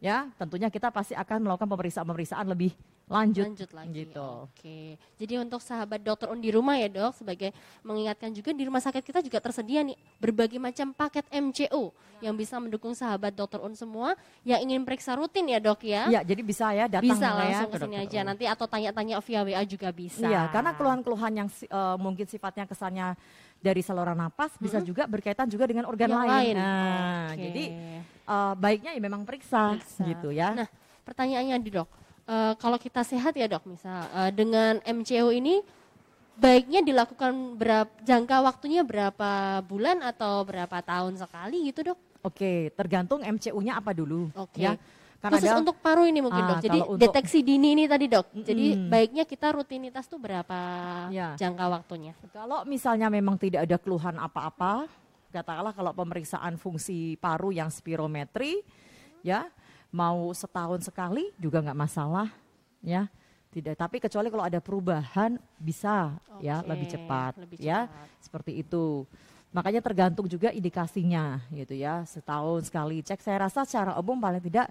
ya 0.03 0.27
tentunya 0.37 0.69
kita 0.69 0.91
pasti 0.91 1.15
akan 1.15 1.49
melakukan 1.49 1.69
pemeriksaan-pemeriksaan 1.71 2.47
lebih 2.51 2.75
lanjut, 3.09 3.45
lanjut 3.49 3.71
lagi. 3.73 3.91
gitu. 4.05 4.27
Oke. 4.45 4.79
Jadi 5.17 5.35
untuk 5.37 5.59
sahabat 5.59 5.99
dokter 5.99 6.29
Un 6.29 6.39
di 6.39 6.49
rumah 6.49 6.77
ya 6.77 6.87
dok, 6.87 7.17
sebagai 7.17 7.51
mengingatkan 7.81 8.31
juga 8.31 8.53
di 8.53 8.63
rumah 8.63 8.79
sakit 8.79 9.01
kita 9.01 9.21
juga 9.21 9.41
tersedia 9.41 9.81
nih 9.81 9.97
berbagai 10.17 10.57
macam 10.57 10.93
paket 10.93 11.25
MCO 11.31 11.91
yang 12.19 12.35
bisa 12.35 12.59
mendukung 12.59 12.93
sahabat 12.93 13.31
dokter 13.31 13.59
Un 13.59 13.73
semua 13.73 14.13
yang 14.43 14.59
ingin 14.61 14.83
periksa 14.83 15.15
rutin 15.15 15.47
ya 15.47 15.59
dok 15.59 15.81
ya. 15.83 16.07
Ya, 16.09 16.21
jadi 16.21 16.41
bisa 16.41 16.67
ya 16.71 16.85
datang 16.87 17.09
bisa 17.09 17.27
ya 17.27 17.35
langsung 17.35 17.69
ke 17.69 17.75
ke 17.75 17.85
sini 17.85 17.97
aja 17.99 18.19
Un. 18.21 18.27
nanti 18.29 18.45
atau 18.45 18.67
tanya-tanya 18.67 19.19
via 19.19 19.41
WA 19.43 19.63
juga 19.65 19.89
bisa. 19.89 20.23
Iya, 20.23 20.51
karena 20.51 20.71
keluhan-keluhan 20.73 21.33
yang 21.35 21.49
eh, 21.49 21.97
mungkin 21.97 22.25
sifatnya 22.25 22.65
kesannya 22.65 23.17
dari 23.59 23.83
saluran 23.83 24.15
napas 24.15 24.55
bisa 24.57 24.79
juga 24.79 25.03
berkaitan 25.05 25.49
juga 25.49 25.67
dengan 25.67 25.83
organ 25.85 26.07
Yang 26.07 26.21
lain. 26.23 26.31
lain. 26.31 26.55
Nah, 26.55 27.27
Oke. 27.33 27.43
jadi 27.43 27.65
eh, 28.23 28.53
baiknya 28.55 28.91
ya 28.95 29.01
memang 29.01 29.23
periksa, 29.25 29.75
Periksa. 29.75 30.03
gitu 30.05 30.29
ya. 30.31 30.55
Nah, 30.55 30.69
pertanyaannya 31.03 31.57
di 31.59 31.71
dok, 31.73 31.89
eh, 32.29 32.53
kalau 32.57 32.77
kita 32.77 33.01
sehat 33.03 33.33
ya 33.35 33.49
dok, 33.49 33.65
misal 33.65 34.05
eh, 34.07 34.31
dengan 34.31 34.79
MCO 34.85 35.33
ini 35.33 35.65
baiknya 36.37 36.81
dilakukan 36.81 37.59
berapa 37.59 37.91
jangka 38.01 38.37
waktunya 38.45 38.87
berapa 38.87 39.59
bulan 39.65 40.05
atau 40.05 40.45
berapa 40.45 40.79
tahun 40.79 41.19
sekali 41.19 41.73
gitu 41.73 41.93
dok? 41.93 41.99
Oke, 42.23 42.71
tergantung 42.75 43.23
MCU-nya 43.23 43.79
apa 43.79 43.91
dulu, 43.91 44.31
Oke. 44.35 44.63
ya. 44.63 44.75
Khusus 45.19 45.51
untuk 45.51 45.83
paru 45.83 46.07
ini 46.07 46.23
mungkin 46.23 46.47
Ah, 46.47 46.49
dok. 46.55 46.59
Jadi 46.63 46.79
untuk- 46.79 46.99
deteksi 47.03 47.43
dini 47.43 47.75
ini 47.75 47.91
tadi 47.91 48.07
dok. 48.07 48.31
Jadi 48.39 48.67
Mm-mm. 48.71 48.87
baiknya 48.87 49.27
kita 49.27 49.51
rutinitas 49.51 50.07
tuh 50.07 50.15
berapa 50.15 50.59
Ya. 51.11 51.35
jangka 51.35 51.67
waktunya? 51.67 52.15
Kalau 52.31 52.63
misalnya 52.63 53.11
memang 53.11 53.35
tidak 53.35 53.67
ada 53.67 53.83
keluhan 53.83 54.15
apa-apa, 54.15 54.87
katakanlah 55.35 55.75
kalau 55.75 55.91
pemeriksaan 55.91 56.55
fungsi 56.55 57.19
paru 57.19 57.51
yang 57.51 57.67
spirometri, 57.67 58.63
ya 59.27 59.51
mau 59.89 60.29
setahun 60.37 60.85
sekali 60.85 61.33
juga 61.41 61.65
nggak 61.65 61.79
masalah, 61.79 62.29
ya 62.85 63.09
tidak. 63.49 63.75
Tapi 63.81 63.97
kecuali 63.99 64.29
kalau 64.29 64.45
ada 64.45 64.61
perubahan 64.61 65.41
bisa 65.57 66.13
ya 66.39 66.61
Oke, 66.61 66.69
lebih 66.69 66.87
cepat, 66.93 67.33
lebih 67.41 67.57
ya 67.59 67.89
cepat. 67.89 68.07
seperti 68.21 68.53
itu. 68.61 69.09
Makanya 69.49 69.81
tergantung 69.81 70.29
juga 70.29 70.53
indikasinya, 70.53 71.41
gitu 71.49 71.73
ya. 71.73 72.05
Setahun 72.05 72.69
sekali 72.69 73.01
cek. 73.01 73.25
Saya 73.25 73.49
rasa 73.49 73.65
secara 73.65 73.97
umum 73.97 74.21
paling 74.21 74.45
tidak 74.45 74.69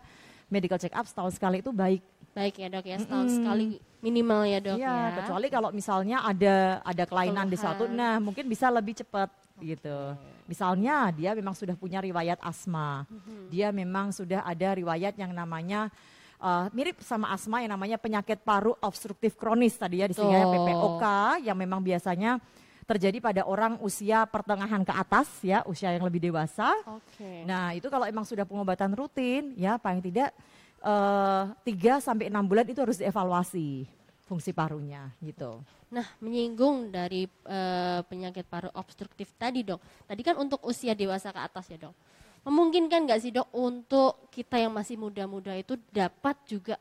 medical 0.47 0.77
check 0.77 0.93
up 0.93 1.09
setahun 1.09 1.33
sekali 1.33 1.65
itu 1.65 1.73
baik. 1.73 2.05
Baik 2.37 2.61
ya 2.61 2.67
dok 2.69 2.85
ya, 2.85 2.97
setahun 3.01 3.25
Mm-mm. 3.25 3.37
sekali 3.41 3.65
minimal 3.97 4.45
ya 4.45 4.59
dok 4.61 4.77
Iya, 4.77 4.93
ya. 4.93 5.15
kecuali 5.17 5.47
kalau 5.49 5.69
misalnya 5.73 6.21
ada 6.21 6.85
ada 6.85 7.03
kelainan 7.09 7.49
di 7.49 7.57
suatu, 7.57 7.89
Keluhan. 7.89 7.97
nah 7.97 8.13
mungkin 8.21 8.45
bisa 8.45 8.69
lebih 8.69 8.93
cepat 8.93 9.33
gitu. 9.57 10.13
Misalnya 10.47 11.11
dia 11.11 11.35
memang 11.35 11.51
sudah 11.53 11.75
punya 11.75 11.99
riwayat 11.99 12.39
asma, 12.39 13.03
Mhm. 13.05 13.51
dia 13.51 13.67
memang 13.69 14.15
sudah 14.15 14.41
ada 14.41 14.73
riwayat 14.73 15.13
yang 15.19 15.35
namanya 15.35 15.91
uh, 16.39 16.71
mirip 16.71 17.03
sama 17.03 17.29
asma 17.29 17.59
yang 17.59 17.75
namanya 17.75 17.99
penyakit 17.99 18.39
paru 18.41 18.73
obstruktif 18.79 19.35
kronis 19.35 19.75
tadi 19.75 19.99
ya 19.99 20.07
disingkatnya. 20.07 20.47
PPOK 20.47 21.03
yang 21.43 21.57
memang 21.59 21.83
biasanya 21.83 22.39
terjadi 22.87 23.19
pada 23.19 23.43
orang 23.43 23.75
usia 23.83 24.23
pertengahan 24.23 24.87
ke 24.87 24.93
atas 24.95 25.27
ya, 25.43 25.59
usia 25.67 25.91
yang 25.91 26.07
lebih 26.07 26.23
dewasa. 26.23 26.71
Oke. 26.87 27.43
Nah 27.43 27.75
itu 27.75 27.91
kalau 27.91 28.07
emang 28.07 28.23
sudah 28.23 28.47
pengobatan 28.47 28.95
rutin 28.95 29.51
ya 29.59 29.75
paling 29.75 29.99
tidak 29.99 30.31
eh, 30.79 31.43
tiga 31.67 31.99
sampai 31.99 32.31
enam 32.31 32.45
bulan 32.47 32.63
itu 32.63 32.79
harus 32.79 32.95
dievaluasi 32.95 33.89
fungsi 34.27 34.51
parunya 34.51 35.07
gitu. 35.19 35.63
Nah, 35.87 36.03
menyinggung 36.19 36.91
dari 36.91 37.23
eh, 37.25 37.99
penyakit 38.03 38.43
paru 38.43 38.67
obstruktif 38.75 39.31
tadi, 39.33 39.63
Dok. 39.63 39.79
Tadi 40.03 40.21
kan 40.21 40.35
untuk 40.35 40.59
usia 40.61 40.91
dewasa 40.91 41.31
ke 41.31 41.39
atas 41.39 41.71
ya, 41.71 41.79
Dok. 41.79 41.95
Memungkinkan 42.43 43.07
nggak 43.07 43.21
sih, 43.23 43.31
Dok, 43.31 43.47
untuk 43.55 44.27
kita 44.29 44.59
yang 44.59 44.75
masih 44.75 44.99
muda-muda 44.99 45.55
itu 45.55 45.79
dapat 45.89 46.35
juga 46.43 46.75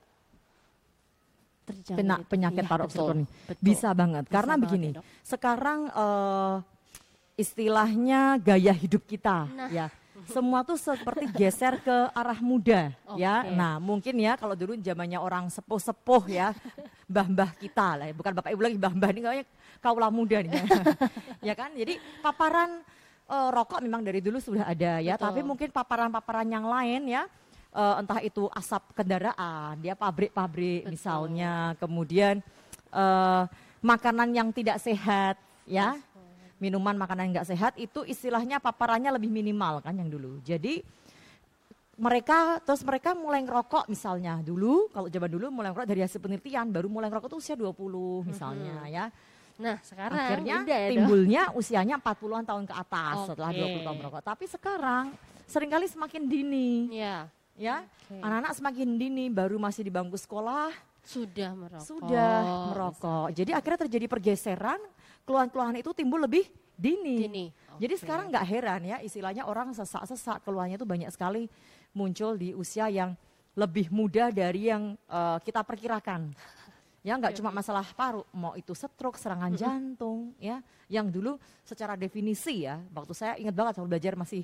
Pena- 1.67 2.23
penyakit 2.23 2.63
Iya, 2.63 2.71
paru 2.71 2.83
obstruktif. 2.87 3.27
Bisa 3.59 3.91
banget 3.91 4.23
Bisa 4.27 4.35
karena 4.35 4.55
banget 4.55 4.65
begini. 4.71 4.87
ya, 4.87 4.97
Dok. 4.99 5.05
sekarang 5.23 5.81
eh, 5.89 6.57
istilahnya 7.37 8.21
gaya 8.39 8.71
hidup 8.73 9.03
kita 9.03 9.47
Nah. 9.51 9.71
ya. 9.71 9.87
Semua 10.25 10.65
tuh 10.65 10.81
seperti 10.81 11.29
geser 11.37 11.77
ke 11.85 11.97
arah 12.17 12.41
muda 12.41 12.89
ya. 13.21 13.45
Oke. 13.45 13.53
Nah, 13.53 13.77
mungkin 13.77 14.15
ya 14.17 14.41
kalau 14.41 14.57
dulu 14.57 14.73
zamannya 14.81 15.21
orang 15.21 15.53
sepuh-sepuh 15.53 16.23
ya, 16.33 16.57
mbah-mbah 17.05 17.53
kita 17.61 17.89
lah, 18.01 18.07
ya. 18.09 18.15
bukan 18.17 18.33
bapak 18.41 18.51
ibu 18.57 18.63
lagi 18.65 18.77
mbah-mbah 18.81 19.09
ini 19.13 19.21
kayaknya 19.21 19.45
kaulah 19.85 20.09
muda 20.09 20.41
nih. 20.41 20.53
ya 21.53 21.55
kan? 21.55 21.71
Jadi 21.77 22.01
paparan 22.25 22.81
eh, 23.29 23.49
rokok 23.53 23.85
memang 23.85 24.01
dari 24.01 24.25
dulu 24.25 24.41
sudah 24.41 24.65
ada 24.65 25.05
ya, 25.05 25.21
Betul. 25.21 25.25
tapi 25.29 25.41
mungkin 25.45 25.69
paparan-paparan 25.69 26.49
yang 26.49 26.65
lain 26.65 27.13
ya 27.13 27.29
eh, 27.77 27.95
entah 28.01 28.21
itu 28.25 28.49
asap 28.57 28.97
kendaraan, 28.97 29.77
dia 29.85 29.93
pabrik-pabrik 29.93 30.89
misalnya, 30.89 31.77
kemudian 31.77 32.41
eh, 32.91 33.43
makanan 33.85 34.33
yang 34.33 34.49
tidak 34.51 34.81
sehat, 34.81 35.37
ya, 35.69 36.01
minuman 36.57 36.97
makanan 36.97 37.29
yang 37.29 37.33
nggak 37.41 37.49
sehat 37.53 37.73
itu 37.77 38.05
istilahnya 38.09 38.57
paparannya 38.61 39.13
lebih 39.13 39.29
minimal 39.29 39.85
kan 39.85 39.93
yang 39.93 40.09
dulu. 40.09 40.41
Jadi 40.41 40.81
mereka 41.97 42.61
terus 42.61 42.85
mereka 42.85 43.17
mulai 43.17 43.41
ngerokok 43.41 43.89
misalnya 43.89 44.45
dulu 44.45 44.93
kalau 44.93 45.09
zaman 45.09 45.33
dulu 45.33 45.49
mulai 45.49 45.73
ngerokok 45.73 45.89
dari 45.89 46.05
hasil 46.05 46.21
penelitian 46.21 46.69
baru 46.69 46.93
mulai 46.93 47.09
ngerokok 47.09 47.29
tuh 47.33 47.41
usia 47.41 47.57
20 47.57 47.73
misalnya 48.29 48.85
ya. 48.89 49.09
Nah, 49.57 49.81
sekarang 49.81 50.21
Akhirnya 50.21 50.69
ya, 50.69 50.93
timbulnya 50.93 51.43
usianya 51.57 51.97
40-an 51.97 52.45
tahun 52.45 52.65
ke 52.69 52.75
atas 52.77 53.17
setelah 53.25 53.51
Oke. 53.57 53.81
20 53.81 53.87
tahun 53.89 53.97
merokok. 54.05 54.21
Tapi 54.21 54.45
sekarang 54.53 55.05
sering 55.49 55.71
kali 55.73 55.89
semakin 55.89 56.23
dini 56.29 56.93
Iya, 56.93 57.25
ya. 57.57 57.77
Oke. 57.89 58.21
Anak-anak 58.21 58.53
semakin 58.53 58.89
dini 59.01 59.33
baru 59.33 59.57
masih 59.57 59.89
di 59.89 59.93
bangku 59.93 60.21
sekolah 60.21 60.69
sudah 61.07 61.51
merokok. 61.57 61.87
sudah 61.89 62.37
merokok. 62.69 63.29
Jadi 63.33 63.51
akhirnya 63.57 63.81
terjadi 63.89 64.07
pergeseran, 64.11 64.81
keluhan-keluhan 65.27 65.83
itu 65.83 65.91
timbul 65.91 66.23
lebih 66.23 66.47
dini. 66.79 67.27
Dini, 67.27 67.45
Jadi 67.83 67.95
oke. 67.99 68.01
sekarang 68.07 68.31
nggak 68.31 68.47
heran 68.47 68.81
ya, 68.87 68.97
istilahnya 69.03 69.45
orang 69.45 69.75
sesak-sesak 69.75 70.47
keluhannya 70.47 70.79
itu 70.79 70.87
banyak 70.87 71.11
sekali 71.11 71.51
muncul 71.93 72.39
di 72.39 72.55
usia 72.55 72.87
yang 72.87 73.19
lebih 73.57 73.91
muda 73.91 74.31
dari 74.31 74.71
yang 74.71 74.95
eh, 75.09 75.39
kita 75.43 75.67
perkirakan. 75.67 76.31
Ya 77.07 77.15
nggak 77.15 77.39
cuma 77.39 77.55
masalah 77.55 77.87
paru, 77.95 78.27
mau 78.35 78.59
itu 78.59 78.75
stroke, 78.75 79.15
serangan 79.15 79.55
jantung, 79.55 80.35
ya. 80.43 80.59
Yang 80.91 81.07
dulu 81.15 81.33
secara 81.63 81.95
definisi 81.95 82.67
ya, 82.67 82.83
waktu 82.91 83.15
saya 83.15 83.39
ingat 83.39 83.55
banget 83.55 83.73
waktu 83.79 83.91
belajar 83.91 84.15
masih 84.19 84.43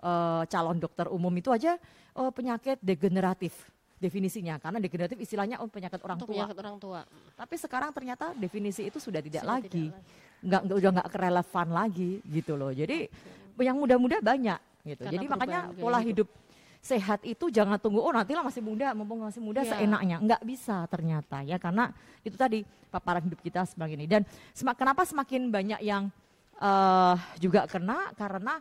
eh, 0.00 0.42
calon 0.48 0.78
dokter 0.78 1.08
umum 1.10 1.32
itu 1.36 1.50
aja 1.50 1.76
eh, 2.16 2.30
penyakit 2.32 2.78
degeneratif 2.80 3.74
definisinya 4.04 4.60
karena 4.60 4.76
degeneratif 4.76 5.16
istilahnya 5.16 5.56
oh, 5.58 5.68
penyakit 5.72 5.96
orang 6.04 6.20
Untuk 6.20 6.28
tua. 6.28 6.36
penyakit 6.44 6.56
orang 6.60 6.76
tua. 6.76 7.00
tapi 7.32 7.54
sekarang 7.56 7.90
ternyata 7.96 8.36
definisi 8.36 8.84
itu 8.84 9.00
sudah 9.00 9.24
tidak 9.24 9.42
Sudah 9.42 9.54
lagi. 9.56 9.68
tidak 9.72 10.00
nggak 10.44 10.62
udah 10.76 10.90
nggak 11.00 11.08
relevan 11.16 11.68
lagi 11.72 12.10
gitu 12.28 12.52
loh. 12.52 12.68
Jadi 12.68 13.08
yang 13.56 13.80
muda-muda 13.80 14.20
banyak 14.20 14.60
gitu. 14.84 15.00
Karena 15.00 15.14
jadi 15.16 15.24
makanya 15.24 15.60
pola 15.72 15.98
hidup. 16.04 16.28
hidup 16.28 16.28
sehat 16.84 17.24
itu 17.24 17.48
jangan 17.48 17.80
tunggu 17.80 17.96
oh 17.96 18.12
nantilah 18.12 18.44
masih 18.44 18.60
muda 18.60 18.92
mumpung 18.92 19.24
masih 19.24 19.40
muda 19.40 19.64
Iya. 19.64 19.72
seenaknya. 19.80 20.16
Nggak 20.20 20.42
bisa 20.44 20.84
ternyata 20.92 21.40
ya. 21.40 21.56
Karena 21.56 21.88
itu 22.20 22.36
tadi 22.36 22.60
paparan 22.92 23.24
hidup 23.24 23.40
kita 23.40 23.64
semakin 23.64 24.04
ini. 24.04 24.06
Dan 24.06 24.22
semak, 24.52 24.76
kenapa 24.76 25.08
semakin 25.08 25.48
banyak 25.48 25.80
yang 25.80 26.12
eh, 26.60 27.16
juga 27.40 27.64
kena? 27.64 28.12
Karena 28.12 28.60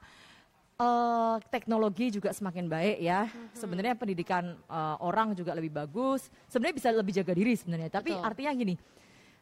eh, 0.83 1.35
teknologi 1.47 2.11
juga 2.11 2.35
semakin 2.35 2.67
baik 2.67 2.97
ya. 2.99 3.23
Mhm. 3.25 3.55
Sebenarnya 3.55 3.93
pendidikan 3.95 4.43
eh, 4.59 4.97
orang 4.99 5.31
juga 5.31 5.55
lebih 5.55 5.71
bagus. 5.71 6.27
Sebenarnya 6.51 6.75
bisa 6.75 6.89
lebih 6.91 7.13
jaga 7.15 7.31
diri 7.31 7.53
sebenarnya. 7.55 7.89
Tapi 7.89 8.11
Betul. 8.11 8.27
artinya 8.27 8.51
gini, 8.51 8.75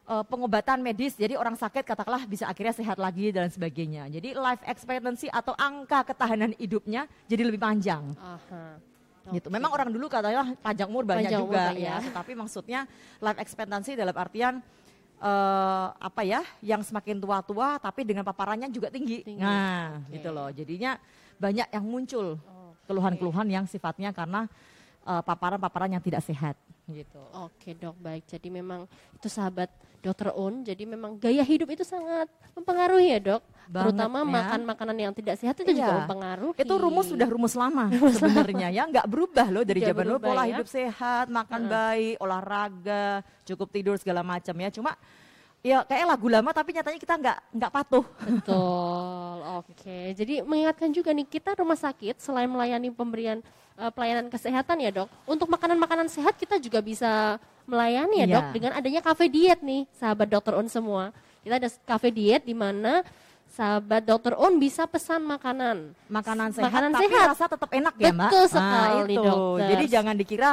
eh, 0.06 0.24
pengobatan 0.30 0.78
medis, 0.80 1.18
jadi 1.18 1.34
orang 1.34 1.58
sakit 1.58 1.82
katakanlah 1.82 2.22
bisa 2.24 2.46
akhirnya 2.46 2.74
sehat 2.74 2.96
lagi 2.96 3.34
dan 3.34 3.50
sebagainya. 3.50 4.06
Jadi 4.08 4.38
life 4.38 4.62
expectancy 4.64 5.26
atau 5.26 5.52
angka 5.58 6.06
ketahanan 6.06 6.54
hidupnya 6.56 7.10
jadi 7.26 7.42
lebih 7.42 7.58
panjang. 7.58 8.14
Aha. 8.18 8.78
Gitu. 9.30 9.46
Oke. 9.46 9.54
Memang 9.54 9.70
orang 9.70 9.88
dulu 9.94 10.10
katanya 10.10 10.50
panjang 10.58 10.90
umur 10.90 11.06
banyak 11.06 11.30
Panjang 11.30 11.42
umur 11.46 11.54
juga 11.54 11.64
banyak. 11.70 11.86
ya. 11.86 11.96
Tetapi 12.10 12.32
maksudnya 12.34 12.80
life 13.22 13.38
expectancy 13.38 13.94
dalam 13.94 14.14
artian 14.18 14.58
eh, 15.22 15.86
apa 15.94 16.26
ya, 16.26 16.42
yang 16.58 16.82
semakin 16.82 17.22
tua-tua 17.22 17.78
tapi 17.78 18.02
dengan 18.02 18.26
paparannya 18.26 18.66
juga 18.74 18.90
tinggi. 18.90 19.22
Tinggi. 19.22 19.38
Nah, 19.38 20.02
Oke. 20.02 20.18
gitu 20.18 20.34
loh. 20.34 20.50
Jadinya 20.50 20.98
banyak 21.42 21.68
yang 21.68 21.82
muncul 21.82 22.38
keluhan-keluhan 22.86 23.46
yang 23.50 23.64
sifatnya 23.66 24.14
karena 24.14 24.46
eh, 25.02 25.22
paparan-paparan 25.22 25.90
yang 25.90 26.02
tidak 26.02 26.22
sehat 26.22 26.54
gitu. 26.86 27.18
Oke 27.34 27.74
dok, 27.74 27.94
baik. 27.98 28.26
Jadi 28.26 28.48
memang 28.50 28.86
itu 29.14 29.26
sahabat 29.26 29.70
dokter 30.02 30.34
Un, 30.34 30.66
jadi 30.66 30.82
memang 30.82 31.14
gaya 31.14 31.46
hidup 31.46 31.70
itu 31.70 31.86
sangat 31.86 32.26
mempengaruhi 32.58 33.14
ya 33.14 33.18
dok. 33.22 33.42
Banget, 33.70 33.94
Terutama 33.94 34.18
ya. 34.18 34.26
makan 34.26 34.60
makanan 34.66 34.96
yang 34.98 35.12
tidak 35.14 35.38
sehat 35.38 35.54
itu 35.62 35.70
juga 35.72 35.94
Iya. 35.94 35.98
mempengaruhi. 36.02 36.58
Itu 36.58 36.74
rumus 36.74 37.06
sudah 37.06 37.28
rumus 37.30 37.54
lama 37.54 37.86
sebenarnya 38.18 38.68
ya, 38.74 38.82
nggak 38.90 39.06
berubah 39.06 39.46
loh 39.48 39.62
dari 39.62 39.78
zaman 39.78 40.04
dulu 40.10 40.18
pola 40.18 40.42
ya. 40.42 40.58
hidup 40.58 40.66
sehat, 40.66 41.30
makan 41.30 41.70
baik, 41.70 42.18
olahraga, 42.18 43.22
cukup 43.46 43.70
tidur 43.70 43.94
segala 43.96 44.26
macam 44.26 44.52
ya. 44.58 44.68
Cuma 44.74 44.98
ya 45.62 45.82
kayak 45.82 46.06
lagu 46.08 46.26
lama 46.26 46.50
tapi 46.50 46.74
nyatanya 46.74 46.98
kita 46.98 47.14
nggak 47.16 47.38
nggak 47.54 47.70
patuh. 47.72 48.04
Betul. 48.20 49.36
Oke. 49.62 50.12
Jadi 50.12 50.42
mengingatkan 50.42 50.90
juga 50.90 51.10
nih 51.10 51.24
kita 51.24 51.54
rumah 51.54 51.76
sakit 51.76 52.18
selain 52.18 52.46
melayani 52.46 52.90
pemberian 52.90 53.38
uh, 53.74 53.88
pelayanan 53.88 54.26
kesehatan 54.26 54.76
ya 54.78 54.90
dok, 54.92 55.08
untuk 55.24 55.46
makanan-makanan 55.46 56.06
sehat 56.06 56.34
kita 56.34 56.58
juga 56.58 56.78
bisa 56.78 57.38
melayani 57.62 58.20
ya 58.20 58.26
Iya. 58.26 58.34
dok 58.34 58.46
dengan 58.52 58.72
adanya 58.72 59.00
cafe 59.00 59.26
diet 59.26 59.62
nih, 59.62 59.86
sahabat 59.92 60.28
dokter 60.28 60.54
Un 60.54 60.66
semua. 60.66 61.14
Kita 61.40 61.56
ada 61.56 61.70
cafe 61.86 62.10
diet 62.10 62.42
di 62.42 62.52
mana 62.52 63.02
sahabat 63.48 64.02
dokter 64.02 64.34
Un 64.34 64.56
bisa 64.56 64.82
pesan 64.84 65.22
makanan. 65.22 65.94
Makanan 66.08 66.48
sehat 66.50 66.66
Makanan 66.68 66.90
tapi 66.90 67.06
sehat. 67.06 67.26
rasa 67.28 67.44
tetap 67.46 67.70
enak 67.70 67.94
ya 67.96 68.10
mbak. 68.10 68.30
Betul 68.30 68.42
Nah, 68.42 68.50
sekali, 68.50 69.14
itu. 69.14 69.22
dokter. 69.22 69.66
Jadi 69.68 69.84
jangan 69.86 70.14
dikira 70.16 70.50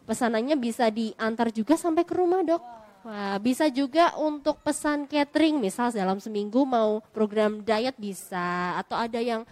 Pesanannya 0.08 0.56
bisa 0.56 0.88
diantar 0.88 1.52
juga 1.52 1.76
sampai 1.76 2.08
ke 2.08 2.16
rumah, 2.16 2.40
Dok. 2.46 2.64
Wah, 3.08 3.40
bisa 3.40 3.72
juga 3.72 4.12
untuk 4.20 4.60
pesan 4.64 5.08
catering, 5.08 5.60
misal 5.60 5.92
dalam 5.96 6.20
seminggu 6.20 6.66
mau 6.68 7.00
program 7.16 7.64
diet 7.64 7.96
bisa 7.96 8.76
atau 8.80 8.98
ada 9.00 9.20
yang 9.20 9.46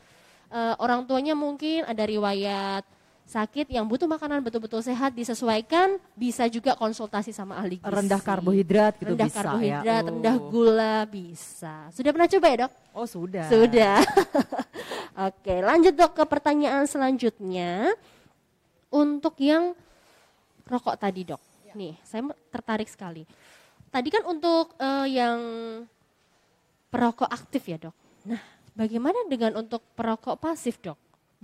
eh, 0.52 0.76
orang 0.80 1.06
tuanya 1.08 1.36
mungkin 1.36 1.86
ada 1.88 2.04
riwayat 2.04 2.84
sakit 3.26 3.66
yang 3.74 3.90
butuh 3.90 4.06
makanan 4.06 4.46
betul-betul 4.46 4.86
sehat 4.86 5.12
disesuaikan, 5.18 5.98
bisa 6.14 6.46
juga 6.46 6.78
konsultasi 6.78 7.34
sama 7.34 7.58
ahli 7.58 7.82
gizi. 7.82 7.90
rendah 7.90 8.22
karbohidrat 8.22 8.94
gitu 9.02 9.18
rendah 9.18 9.28
bisa 9.28 9.40
karbohidrat, 9.42 9.84
ya. 9.84 10.06
rendah 10.06 10.36
Oh. 10.38 10.48
gula 10.54 10.98
bisa. 11.10 11.90
Sudah 11.90 12.14
pernah 12.14 12.30
coba 12.30 12.46
ya, 12.48 12.58
Dok? 12.66 12.72
Oh 12.94 13.08
sudah. 13.10 13.46
Sudah. 13.50 13.98
Oke, 15.28 15.64
lanjut 15.64 15.96
dok 15.96 16.12
ke 16.12 16.24
pertanyaan 16.28 16.86
selanjutnya. 16.86 17.96
Untuk 18.92 19.36
yang 19.44 19.76
rokok 20.64 20.96
tadi 20.96 21.28
dok, 21.28 21.42
nih 21.76 22.00
saya 22.06 22.32
tertarik 22.48 22.88
sekali. 22.88 23.28
Tadi 23.92 24.08
kan 24.08 24.24
untuk 24.28 24.76
eh, 24.80 25.08
yang 25.12 25.40
perokok 26.88 27.28
aktif 27.28 27.64
ya 27.68 27.76
dok. 27.76 27.96
Nah, 28.28 28.40
bagaimana 28.72 29.28
dengan 29.28 29.60
untuk 29.60 29.84
perokok 29.96 30.40
pasif 30.40 30.80
dok? 30.80 30.96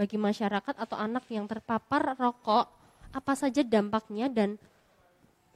Bagi 0.01 0.17
masyarakat 0.17 0.81
atau 0.81 0.97
anak 0.97 1.29
yang 1.29 1.45
terpapar 1.45 2.17
rokok, 2.17 2.65
apa 3.13 3.37
saja 3.37 3.61
dampaknya 3.61 4.33
dan 4.33 4.57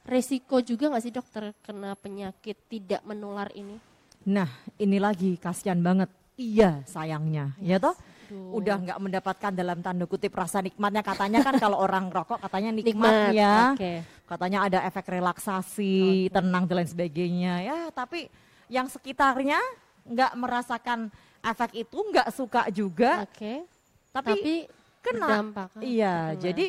resiko 0.06 0.62
juga 0.62 0.86
nggak 0.86 1.02
sih 1.02 1.10
dok 1.10 1.26
terkena 1.34 1.98
penyakit 1.98 2.54
tidak 2.70 3.02
menular 3.02 3.50
ini? 3.58 3.74
Nah 4.22 4.46
ini 4.78 5.02
lagi 5.02 5.34
kasihan 5.34 5.82
banget. 5.82 6.06
Iya 6.38 6.86
sayangnya, 6.86 7.58
ya 7.58 7.82
toh. 7.82 7.98
Aduh. 8.30 8.62
Udah 8.62 8.78
nggak 8.86 8.98
mendapatkan 9.02 9.50
dalam 9.50 9.82
tanda 9.82 10.06
kutip 10.06 10.30
rasa 10.30 10.62
nikmatnya 10.62 11.02
katanya 11.02 11.42
kan 11.42 11.58
kalau 11.58 11.82
orang 11.82 12.06
rokok 12.06 12.38
katanya 12.38 12.70
nikmat, 12.70 12.94
Nikmat, 12.94 13.34
ya. 13.34 13.74
oke. 13.74 13.92
Katanya 14.30 14.58
ada 14.62 14.78
efek 14.86 15.10
relaksasi, 15.10 16.30
Oke. 16.30 16.38
tenang 16.38 16.70
dan 16.70 16.74
lain 16.78 16.90
sebagainya. 16.94 17.54
Ya 17.66 17.78
tapi 17.90 18.30
yang 18.70 18.86
sekitarnya 18.86 19.58
nggak 20.06 20.38
merasakan 20.38 21.10
efek 21.42 21.82
itu, 21.82 21.98
nggak 21.98 22.30
suka 22.30 22.70
juga. 22.70 23.26
Oke. 23.26 23.74
Tapi, 24.16 24.30
Tapi 24.32 24.54
kena. 25.02 25.26
berdampak. 25.28 25.66
kan? 25.70 25.80
Iya, 25.80 26.14
Kena. 26.32 26.40
jadi 26.40 26.66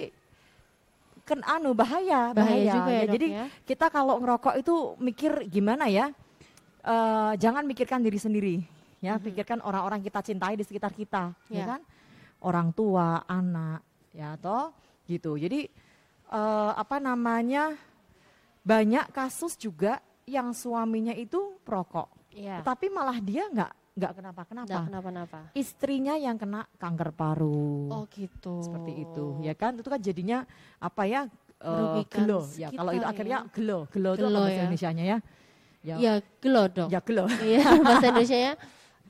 kan 1.23 1.39
anu 1.43 1.71
bahaya, 1.71 2.31
Bahaya 2.31 2.71
juga 2.71 2.91
ya, 2.93 3.03
jadi 3.05 3.27
ya. 3.27 3.45
kita 3.63 3.87
kalau 3.87 4.15
ngerokok 4.17 4.55
itu 4.57 4.75
mikir 4.97 5.31
gimana 5.45 5.87
ya? 5.87 6.11
Eh, 6.83 7.31
jangan 7.35 7.63
mikirkan 7.63 7.99
diri 7.99 8.15
sendiri, 8.15 8.55
ya. 8.99 9.19
Pikirkan 9.19 9.59
orang-orang 9.59 9.99
kita 9.99 10.23
cintai 10.23 10.55
di 10.55 10.63
sekitar 10.63 10.91
kita, 10.91 11.35
ya 11.47 11.51
Mhm. 11.51 11.59
Ya. 11.59 11.65
kan? 11.67 11.81
Orang 12.39 12.71
tua, 12.71 13.27
anak, 13.27 13.83
ya 14.11 14.35
toh, 14.35 14.71
gitu. 15.05 15.35
Jadi 15.35 15.67
eh, 16.27 16.71
apa 16.75 16.99
namanya? 16.99 17.75
Banyak 18.61 19.15
kasus 19.15 19.55
juga 19.55 19.95
yang 20.27 20.51
suaminya 20.51 21.15
itu 21.15 21.55
perokok, 21.63 22.11
Iya. 22.35 22.59
tapi 22.59 22.91
malah 22.91 23.15
dia 23.17 23.47
nggak 23.47 23.71
nggak 23.97 24.11
kenapa-kenapa. 24.13 24.67
Nggak 24.67 24.83
kenapa-napa. 24.85 25.39
Istrinya 25.51 26.13
yang 26.15 26.37
kena 26.37 26.69
kanker 26.75 27.09
paru 27.11 27.89
Oh 27.89 28.05
gitu. 28.07 28.61
seperti 28.61 28.93
itu 29.01 29.25
ya 29.41 29.53
kan 29.53 29.73
itu 29.73 29.85
kan 29.85 29.97
jadinya 29.97 30.45
apa 30.77 31.03
ya 31.03 31.21
Merugikan 31.57 32.21
gelo 32.21 32.39
ya 32.53 32.69
kalau 32.69 32.91
itu 32.91 33.01
ya. 33.01 33.09
akhirnya 33.09 33.37
gelo 33.49 33.79
gelo 33.89 34.11
itu 34.13 34.21
apa 34.21 34.37
bahasa 34.37 34.47
ya. 34.47 34.61
Indonesianya 34.61 35.03
ya 35.03 35.17
ya 35.81 35.95
Ya 35.97 36.13
gelo 36.37 36.63
dong. 36.67 36.89
ya 36.89 36.99
gelo 37.01 37.25
Iya 37.49 37.65
bahasa 37.81 38.05
Indonesia 38.07 38.39
ya 38.39 38.53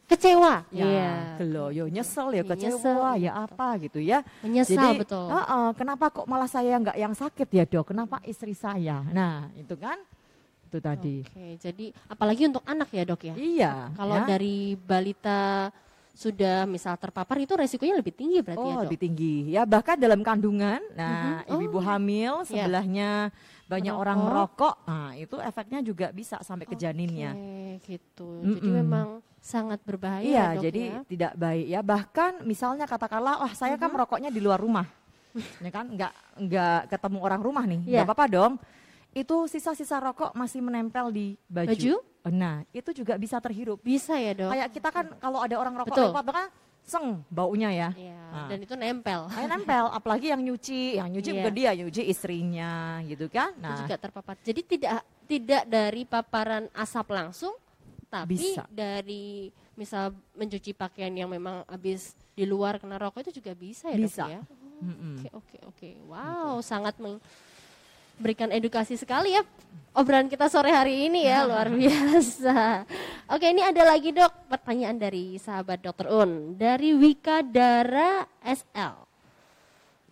kecewa. 0.05 0.53
ya 0.71 0.85
Iya. 0.85 1.11
gelo 1.35 1.65
yo 1.69 1.85
nyesel 1.85 2.27
ya 2.29 2.37
Ya, 2.37 2.43
kecewa 2.45 2.71
nyesel, 2.71 2.99
ya 3.19 3.31
betul. 3.33 3.43
apa 3.43 3.67
gitu 3.77 3.99
ya 3.99 4.19
Menyesal 4.39 4.71
jadi 4.71 4.97
betul. 4.97 5.27
"Ah, 5.27 5.43
ah, 5.45 5.69
kenapa 5.73 6.05
kok 6.09 6.23
malah 6.23 6.47
saya 6.47 6.79
nggak 6.79 6.95
yang 6.95 7.11
sakit 7.11 7.47
ya 7.49 7.63
dok 7.65 7.91
kenapa 7.91 8.23
istri 8.23 8.55
saya 8.55 9.03
nah 9.05 9.51
itu 9.53 9.75
kan 9.75 9.99
itu 10.67 10.77
tadi 10.77 11.15
Oke, 11.23 11.47
jadi 11.57 11.85
apalagi 12.05 12.43
untuk 12.45 12.63
anak 12.63 12.89
ya 12.89 13.03
dok 13.03 13.21
ya. 13.23 13.33
iya 13.33 13.73
Kalau 13.93 14.15
ya. 14.17 14.25
dari 14.27 14.55
balita 14.75 15.71
sudah 16.11 16.65
misal 16.65 16.97
terpapar 16.97 17.37
itu 17.37 17.53
resikonya 17.53 17.93
lebih 17.95 18.09
tinggi 18.11 18.41
berarti 18.41 18.57
Oh 18.59 18.67
ya 18.67 18.75
dok. 18.75 18.83
lebih 18.85 18.99
tinggi 18.99 19.35
ya 19.47 19.63
bahkan 19.63 19.95
dalam 19.95 20.19
kandungan 20.19 20.81
nah 20.91 21.41
Mhm. 21.41 21.53
ibu-ibu 21.53 21.77
Oh. 21.77 21.85
hamil 21.85 22.33
Ya. 22.41 22.45
sebelahnya 22.65 23.09
banyak 23.63 23.91
Merokok. 23.91 24.01
orang 24.01 24.17
merokok 24.19 24.75
nah 24.83 25.11
itu 25.13 25.35
efeknya 25.37 25.79
juga 25.79 26.09
bisa 26.09 26.41
sampai 26.41 26.65
ke 26.65 26.73
janinnya 26.73 27.31
Oke, 27.31 27.85
gitu. 27.85 28.29
Jadi 28.41 28.59
Mm-mm. 28.59 28.73
memang 28.75 29.07
sangat 29.37 29.79
berbahaya 29.81 30.25
Iya, 30.25 30.45
dok 30.51 30.63
jadi 30.65 30.81
ya. 30.81 30.99
tidak 31.05 31.31
baik 31.37 31.65
ya. 31.69 31.79
Bahkan 31.81 32.31
misalnya 32.43 32.83
katakanlah, 32.83 33.37
wah 33.37 33.53
saya 33.53 33.77
kan 33.77 33.87
merokoknya 33.87 34.27
di 34.27 34.41
luar 34.41 34.57
rumah, 34.57 34.83
ya 35.63 35.69
kan, 35.69 35.85
nggak 35.87 36.11
nggak 36.41 36.79
ketemu 36.89 37.17
orang 37.21 37.39
rumah 37.39 37.63
nih, 37.63 37.79
Iya. 37.85 37.93
nggak 37.93 38.07
apa-apa 38.09 38.25
dong. 38.27 38.53
Itu 39.17 39.49
sisa-sisa 39.49 39.97
rokok 39.97 40.37
masih 40.37 40.61
menempel 40.61 41.09
di 41.09 41.33
baju. 41.49 41.73
Baju? 41.73 41.95
Nah, 42.29 42.61
itu 42.69 42.93
juga 42.93 43.17
bisa 43.17 43.41
terhirup. 43.41 43.81
Bisa 43.81 44.13
ya 44.13 44.37
dok. 44.37 44.51
Kayak 44.53 44.69
kita 44.69 44.89
kan 44.93 45.05
kalau 45.17 45.39
ada 45.41 45.55
orang 45.57 45.73
rokok 45.73 45.95
Betul. 45.95 46.07
lewat, 46.13 46.25
kan 46.29 46.47
seng 46.85 47.25
baunya 47.27 47.69
ya. 47.73 47.89
Iya, 47.97 48.15
Nah. 48.27 48.47
dan 48.47 48.57
itu 48.61 48.75
nempel. 48.77 49.21
Kayak 49.27 49.49
nempel, 49.57 49.85
apalagi 49.97 50.27
yang 50.29 50.41
nyuci, 50.43 50.99
yang 51.01 51.09
nyuci 51.09 51.29
Iya. 51.33 51.37
bukan 51.41 51.53
dia, 51.55 51.71
nyuci 51.73 52.03
istrinya, 52.05 53.01
gitu 53.03 53.25
kan? 53.27 53.51
itu 53.55 53.63
Nah, 53.63 53.79
juga 53.81 53.95
terpapar. 53.97 54.35
Jadi 54.39 54.61
tidak 54.63 54.91
tidak 55.25 55.63
dari 55.65 56.03
paparan 56.03 56.69
asap 56.71 57.07
langsung, 57.11 57.55
tapi 58.07 58.37
Bisa. 58.39 58.63
dari 58.69 59.49
misal 59.73 60.15
mencuci 60.35 60.71
pakaian 60.71 61.11
yang 61.11 61.27
memang 61.27 61.63
habis 61.67 62.13
di 62.31 62.45
luar 62.47 62.77
kena 62.79 62.95
rokok 63.01 63.25
itu 63.27 63.39
juga 63.43 63.51
bisa 63.57 63.89
ya 63.91 63.97
Bisa. 63.97 64.23
dok 64.23 64.31
ya. 64.31 64.41
Oke 64.77 65.27
oke 65.33 65.57
oke. 65.67 65.89
Wow, 66.05 66.61
sangat 66.61 66.95
memberikan 68.17 68.49
edukasi 68.49 68.97
sekali 68.97 69.37
ya 69.37 69.45
obrolan 69.97 70.29
kita 70.29 70.45
sore 70.45 70.69
hari 70.69 71.09
ini 71.09 71.25
ya 71.25 71.49
luar 71.49 71.73
biasa. 71.73 72.85
Oke 73.33 73.49
ini 73.49 73.65
ada 73.65 73.81
lagi 73.81 74.13
dok 74.13 74.45
pertanyaan 74.45 74.97
dari 75.01 75.41
sahabat 75.41 75.81
dokter 75.81 76.05
Un 76.13 76.53
dari 76.53 76.93
Wika 76.93 77.41
Dara 77.41 78.21
SL. 78.45 78.93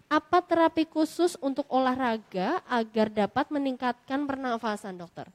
Apa 0.09 0.41
terapi 0.41 0.85
khusus 0.89 1.37
untuk 1.41 1.65
olahraga 1.69 2.61
agar 2.69 3.09
dapat 3.09 3.49
meningkatkan 3.49 4.25
pernafasan 4.29 4.97
dokter? 5.01 5.25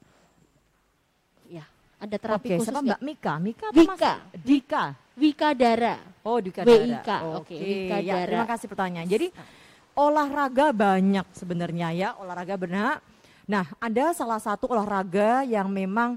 Ya, 1.51 1.67
ada 1.99 2.15
terapi 2.15 2.55
Oke, 2.55 2.57
khusus 2.59 2.71
siapa 2.71 2.79
nggak? 2.79 2.99
Mbak 2.99 3.07
Mika? 3.07 3.33
Mika 3.39 3.65
apa 3.67 3.75
Wika. 3.75 4.13
Mas? 4.15 4.39
Dika. 4.43 4.83
Wika 5.19 5.49
Dara. 5.51 5.95
Oh, 6.23 6.39
Dika 6.39 6.63
Dara. 6.63 7.19
oke, 7.43 7.51
Wika 7.51 7.97
ya, 7.99 8.23
Dara. 8.23 8.27
terima 8.31 8.47
kasih 8.47 8.67
pertanyaan. 8.71 9.07
Jadi 9.11 9.27
olahraga 9.93 10.71
banyak 10.71 11.25
sebenarnya 11.31 11.91
ya, 11.91 12.09
olahraga 12.15 12.55
benar. 12.55 13.03
Nah, 13.45 13.67
ada 13.77 14.13
salah 14.13 14.39
satu 14.39 14.69
olahraga 14.69 15.43
yang 15.43 15.67
memang 15.67 16.15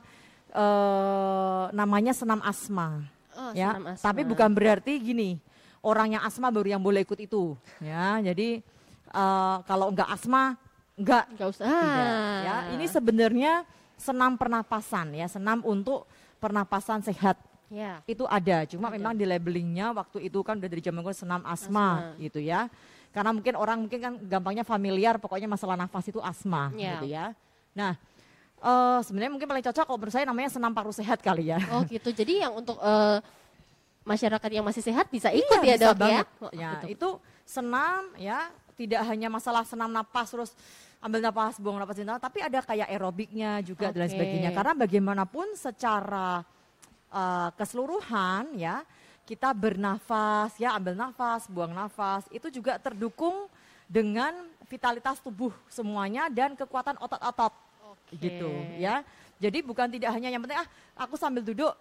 eh, 0.54 1.64
namanya 1.72 2.14
senam 2.14 2.38
asma. 2.40 3.02
Oh, 3.34 3.50
ya, 3.50 3.74
senam 3.74 3.86
asma. 3.90 4.04
tapi 4.06 4.22
bukan 4.22 4.50
berarti 4.50 4.92
gini, 4.96 5.42
orang 5.82 6.14
yang 6.14 6.22
asma 6.22 6.48
baru 6.48 6.78
yang 6.78 6.82
boleh 6.82 7.02
ikut 7.02 7.18
itu. 7.18 7.58
Ya, 7.82 8.22
jadi 8.22 8.62
eh, 9.10 9.56
kalau 9.66 9.90
enggak 9.90 10.06
asma 10.08 10.54
enggak 10.94 11.26
Nggak 11.34 11.48
usah. 11.50 11.66
tidak, 11.66 12.06
Ah. 12.06 12.38
ya. 12.40 12.56
Ini 12.78 12.86
sebenarnya 12.86 13.52
senam 13.98 14.38
pernapasan 14.38 15.10
ya, 15.12 15.26
senam 15.26 15.58
untuk 15.66 16.06
pernapasan 16.38 17.02
sehat 17.02 17.34
Ya. 17.66 17.98
itu 18.06 18.22
ada 18.28 18.62
cuma 18.68 18.86
Ada. 18.86 18.94
memang 18.94 19.12
di 19.16 19.24
labelingnya 19.24 19.90
waktu 19.90 20.28
itu 20.28 20.38
kan 20.46 20.60
udah 20.60 20.68
dari 20.68 20.78
zaman 20.78 21.00
gue 21.00 21.16
senam 21.16 21.42
asma, 21.42 22.12
Asma. 22.14 22.20
gitu 22.20 22.38
ya 22.38 22.68
karena 23.14 23.30
mungkin 23.30 23.54
orang 23.54 23.78
mungkin 23.86 24.00
kan 24.02 24.12
gampangnya 24.20 24.66
familiar 24.66 25.16
pokoknya 25.16 25.46
masalah 25.46 25.78
nafas 25.78 26.10
itu 26.10 26.18
asma 26.18 26.74
Ya. 26.74 26.98
gitu 26.98 27.06
ya 27.08 27.30
nah 27.72 27.94
eh 28.58 28.98
sebenarnya 29.06 29.30
mungkin 29.30 29.46
paling 29.46 29.62
cocok 29.62 29.84
kalau 29.84 29.98
menurut 30.00 30.14
saya 30.14 30.26
namanya 30.26 30.50
senam 30.50 30.72
paru 30.72 30.90
sehat 30.90 31.22
kali 31.22 31.52
ya 31.52 31.60
Oh 31.70 31.84
gitu. 31.84 32.10
Jadi 32.10 32.42
yang 32.42 32.56
untuk 32.56 32.80
eh, 32.80 33.18
masyarakat 34.02 34.50
yang 34.50 34.64
masih 34.64 34.82
sehat 34.82 35.06
bisa 35.08 35.28
ikut 35.30 35.60
Iya, 35.62 35.68
ya 35.68 35.76
bisa 35.76 35.86
dok 35.86 35.96
banget. 36.00 36.26
ya? 36.26 36.42
Oh, 36.42 36.50
ya 36.52 36.70
betul. 36.76 36.88
itu 36.90 37.08
senam 37.44 38.00
ya 38.16 38.38
tidak 38.74 39.00
hanya 39.06 39.28
masalah 39.28 39.62
senam 39.62 39.88
napas 39.88 40.32
terus 40.32 40.50
ambil 40.98 41.20
nafas, 41.20 41.60
buang 41.60 41.76
nafas, 41.76 42.00
buang 42.00 42.08
nafas, 42.08 42.24
tapi 42.24 42.38
ada 42.40 42.58
kayak 42.64 42.88
aerobiknya 42.88 43.60
juga 43.60 43.92
dan 43.92 44.00
lain 44.00 44.08
Oke. 44.08 44.16
sebagainya. 44.16 44.50
Karena 44.56 44.72
bagaimanapun 44.72 45.46
secara 45.52 46.40
uh, 47.12 47.48
keseluruhan 47.52 48.56
ya 48.56 48.80
kita 49.24 49.56
bernafas, 49.56 50.52
ya 50.60 50.76
ambil 50.76 50.92
nafas, 50.92 51.48
buang 51.48 51.72
nafas, 51.72 52.28
itu 52.28 52.52
juga 52.52 52.76
terdukung 52.76 53.48
dengan 53.88 54.32
vitalitas 54.68 55.20
tubuh 55.20 55.52
semuanya 55.68 56.28
dan 56.28 56.52
kekuatan 56.56 56.96
otot-otot 57.00 57.52
gitu 58.16 58.48
ya. 58.76 59.00
Jadi 59.40 59.64
bukan 59.64 59.88
tidak 59.90 60.12
hanya 60.14 60.28
yang 60.32 60.40
penting 60.44 60.60
ah 60.60 60.68
aku 60.96 61.16
sambil 61.16 61.40
duduk 61.40 61.72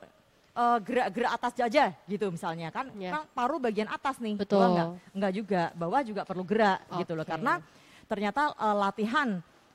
eh, 0.56 0.77
gerak-gerak 0.84 1.32
atas 1.36 1.53
aja 1.60 1.91
gitu 2.08 2.32
misalnya 2.32 2.71
kan, 2.71 2.91
Ya. 2.95 3.19
kan 3.19 3.23
paru 3.36 3.60
bagian 3.60 3.91
atas 3.91 4.19
nih, 4.23 4.39
Betul. 4.39 4.60
bawah 4.60 4.67
enggak, 4.71 4.88
enggak 5.15 5.34
juga, 5.36 5.62
bawah 5.75 6.01
juga 6.03 6.21
perlu 6.23 6.43
gerak 6.47 6.79
gitu 6.99 7.12
loh 7.13 7.27
karena 7.27 7.60
ternyata 8.08 8.56
eh, 8.56 8.75
latihan 8.79 9.29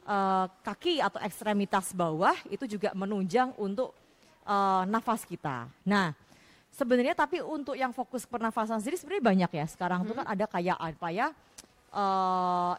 eh, 0.08 0.46
kaki 0.64 1.04
atau 1.04 1.20
ekstremitas 1.20 1.92
bawah 1.92 2.36
itu 2.48 2.64
juga 2.64 2.96
menunjang 2.96 3.52
untuk 3.60 3.92
eh, 4.48 4.82
nafas 4.88 5.24
kita. 5.28 5.68
Nah, 5.84 6.12
sebenarnya 6.78 7.18
tapi 7.18 7.42
untuk 7.42 7.74
yang 7.74 7.90
fokus 7.90 8.22
pernafasan 8.22 8.78
sendiri 8.78 8.94
sebenarnya 8.94 9.24
banyak 9.26 9.50
ya. 9.58 9.66
Sekarang 9.66 10.06
tuh 10.06 10.14
kan 10.14 10.26
ada 10.30 10.46
kayak 10.46 10.78
apa 10.78 11.08
ya? 11.10 11.28
eh, 11.88 12.74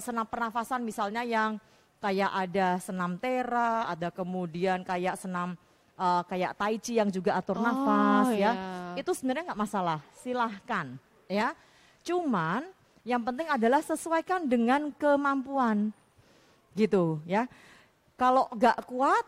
senam 0.00 0.24
pernafasan 0.24 0.80
misalnya 0.80 1.20
yang 1.20 1.60
kayak 2.00 2.30
ada 2.32 2.80
senam 2.80 3.20
tera, 3.20 3.84
ada 3.86 4.08
kemudian 4.08 4.80
kayak 4.82 5.20
senam 5.20 5.52
eh, 5.98 6.22
kayak 6.26 6.56
tai 6.56 6.80
chi 6.80 6.96
yang 6.96 7.12
juga 7.12 7.36
atur 7.36 7.60
Oh, 7.60 7.62
nafas 7.62 8.32
ya. 8.32 8.38
ya. 8.38 8.52
Itu 8.96 9.12
sebenarnya 9.12 9.52
nggak 9.52 9.60
masalah, 9.60 10.00
silahkan 10.16 10.96
ya. 11.28 11.52
Cuman 12.02 12.64
yang 13.02 13.20
penting 13.20 13.50
adalah 13.50 13.82
sesuaikan 13.82 14.46
dengan 14.46 14.94
kemampuan 14.94 15.90
gitu 16.72 17.20
ya. 17.28 17.50
Kalau 18.14 18.46
nggak 18.54 18.86
kuat 18.86 19.26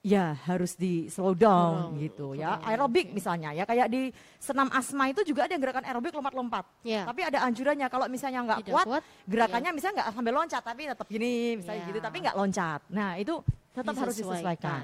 ya 0.00 0.32
harus 0.48 0.80
di 0.80 1.12
slow 1.12 1.36
down 1.36 1.92
Slow, 1.92 2.00
gitu 2.00 2.26
ya. 2.32 2.56
Aerobik 2.64 3.12
oke. 3.12 3.20
misalnya 3.20 3.52
ya 3.52 3.68
kayak 3.68 3.92
di 3.92 4.08
senam 4.40 4.72
asma 4.72 5.12
itu 5.12 5.20
juga 5.28 5.44
ada 5.44 5.52
gerakan 5.60 5.84
aerobik 5.84 6.16
lompat-lompat. 6.16 6.64
Ya. 6.80 7.04
Tapi 7.04 7.20
ada 7.28 7.44
anjurannya 7.44 7.84
kalau 7.92 8.08
misalnya 8.08 8.40
nggak 8.48 8.58
kuat, 8.64 8.86
kuat, 8.88 9.02
gerakannya 9.28 9.70
misalnya 9.76 9.94
nggak 10.00 10.08
sampai 10.16 10.32
loncat 10.32 10.62
tapi 10.64 10.82
tetap 10.88 11.06
gini 11.06 11.60
misalnya 11.60 11.82
Ya. 11.84 11.88
gitu 11.92 11.98
tapi 12.00 12.16
nggak 12.24 12.36
loncat. 12.36 12.80
Nah, 12.88 13.10
itu 13.20 13.34
tetap 13.76 13.94
harus 13.96 14.14
disesuaikan. 14.16 14.80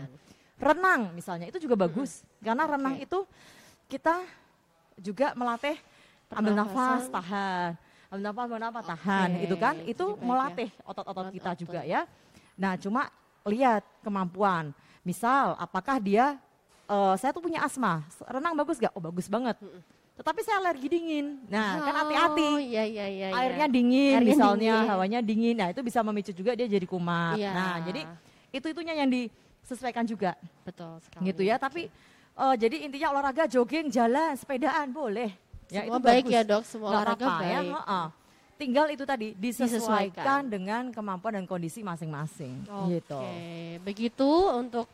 Renang 0.56 1.00
misalnya 1.16 1.46
itu 1.48 1.58
juga 1.60 1.76
bagus 1.80 2.20
karena 2.44 2.64
renang 2.68 2.96
Oke. 3.00 3.04
itu 3.08 3.18
kita 3.88 4.20
juga 5.00 5.32
melatih 5.32 5.76
ambil 6.28 6.52
nafas, 6.56 7.08
tahan. 7.08 7.70
Ambil 8.12 8.22
nafas, 8.24 8.44
ambil 8.48 8.60
nafas, 8.60 8.84
tahan 8.84 9.28
Oke, 9.32 9.42
gitu 9.48 9.56
kan. 9.56 9.74
itu 9.84 10.06
ya. 10.12 10.20
melatih 10.20 10.68
otot-otot 10.84 11.32
kita 11.32 11.50
Otot. 11.56 11.60
juga 11.64 11.80
ya. 11.88 12.04
Nah, 12.56 12.76
cuma 12.76 13.08
lihat 13.48 13.84
kemampuan. 14.04 14.72
Misal 15.06 15.54
apakah 15.56 16.02
dia 16.02 16.34
eh, 16.86 17.14
saya 17.16 17.30
tuh 17.30 17.38
punya 17.38 17.62
asma, 17.62 18.02
renang 18.26 18.54
bagus 18.54 18.76
gak? 18.76 18.90
Oh 18.90 18.98
bagus 19.00 19.30
banget. 19.30 19.54
Tetapi 20.16 20.40
saya 20.42 20.58
alergi 20.58 20.88
dingin. 20.88 21.38
Nah, 21.46 21.76
kan 21.76 21.92
Oh, 21.92 21.98
hati-hati. 22.02 22.48
Iya, 22.66 22.82
iya, 22.82 23.06
iya. 23.06 23.26
iya. 23.30 23.36
Airnya 23.36 23.66
dingin 23.68 24.16
Airnya 24.16 24.32
misalnya, 24.32 24.74
dingin. 24.74 24.88
hawanya 24.88 25.20
dingin. 25.20 25.54
Nah, 25.54 25.68
itu 25.70 25.80
bisa 25.80 26.00
memicu 26.00 26.32
juga 26.32 26.56
dia 26.56 26.64
jadi 26.66 26.86
kumat. 26.88 27.36
Iya. 27.36 27.52
Nah, 27.52 27.74
jadi 27.84 28.00
itu-itunya 28.50 28.94
yang 28.96 29.06
disesuaikan 29.06 30.02
juga 30.02 30.32
betul 30.64 30.96
sekali. 31.04 31.22
gitu 31.28 31.42
ya. 31.44 31.60
Tapi 31.60 31.92
eh, 32.32 32.54
jadi 32.56 32.76
intinya 32.82 33.12
olahraga 33.12 33.44
jogging, 33.46 33.86
jalan, 33.88 34.32
sepedaan 34.34 34.88
boleh. 34.90 35.30
Ya, 35.68 35.84
semua 35.84 35.98
itu 35.98 36.00
baik 36.00 36.24
bagus. 36.24 36.32
ya 36.32 36.42
dok, 36.42 36.62
semua 36.64 36.88
Nggak 36.88 36.98
olahraga 36.98 37.26
ya, 37.26 37.36
baik. 37.60 37.72
heeh. 37.76 38.06
Tinggal 38.56 38.86
itu 38.88 39.04
tadi 39.04 39.28
disesuaikan, 39.36 39.68
Disesuaikan. 39.68 40.42
dengan 40.48 40.82
kemampuan 40.88 41.36
dan 41.36 41.44
kondisi 41.44 41.84
masing-masing. 41.84 42.64
Oke, 42.64 42.88
Gitu. 42.96 43.20
begitu 43.84 44.30
untuk 44.56 44.88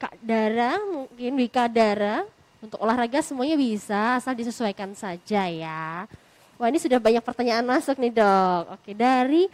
Kak 0.00 0.16
Dara, 0.24 0.80
mungkin 0.80 1.36
Wika 1.36 1.68
Dara, 1.68 2.24
untuk 2.64 2.80
olahraga 2.80 3.20
semuanya 3.20 3.52
bisa, 3.60 4.16
asal 4.16 4.32
disesuaikan 4.32 4.96
saja 4.96 5.44
ya. 5.44 6.08
Wah 6.56 6.68
ini 6.72 6.80
sudah 6.80 6.96
banyak 6.96 7.20
pertanyaan 7.20 7.68
masuk 7.68 8.00
nih 8.00 8.08
dok. 8.16 8.80
Oke, 8.80 8.96
dari, 8.96 9.44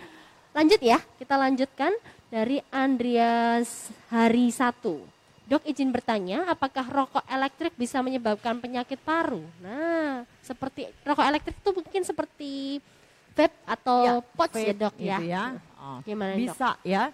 lanjut 0.55 0.79
ya, 0.79 1.03
kita 1.19 1.35
lanjutkan 1.35 1.91
dari 2.31 2.63
Andreas 2.71 3.91
Hari 4.07 4.55
Satu. 4.55 5.03
Dok 5.51 5.67
izin 5.67 5.91
bertanya, 5.91 6.47
apakah 6.47 6.87
rokok 6.87 7.27
elektrik 7.27 7.75
bisa 7.75 7.99
menyebabkan 7.99 8.59
penyakit 8.63 9.03
paru? 9.03 9.43
Nah, 9.59 10.23
seperti 10.47 10.87
rokok 11.03 11.27
elektrik 11.27 11.59
itu 11.59 11.71
mungkin 11.75 12.03
seperti 12.07 12.53
vape 13.35 13.55
atau 13.67 13.99
Ya, 14.03 14.15
pouch 14.35 14.55
ya 14.59 14.75
dok 14.75 14.95
ya. 14.99 15.19
gitu 15.19 15.25
ya. 15.27 15.45
Oh. 15.79 15.99
Gimana 16.07 16.39
dok? 16.39 16.43
Bisa 16.43 16.71
ya. 16.87 17.11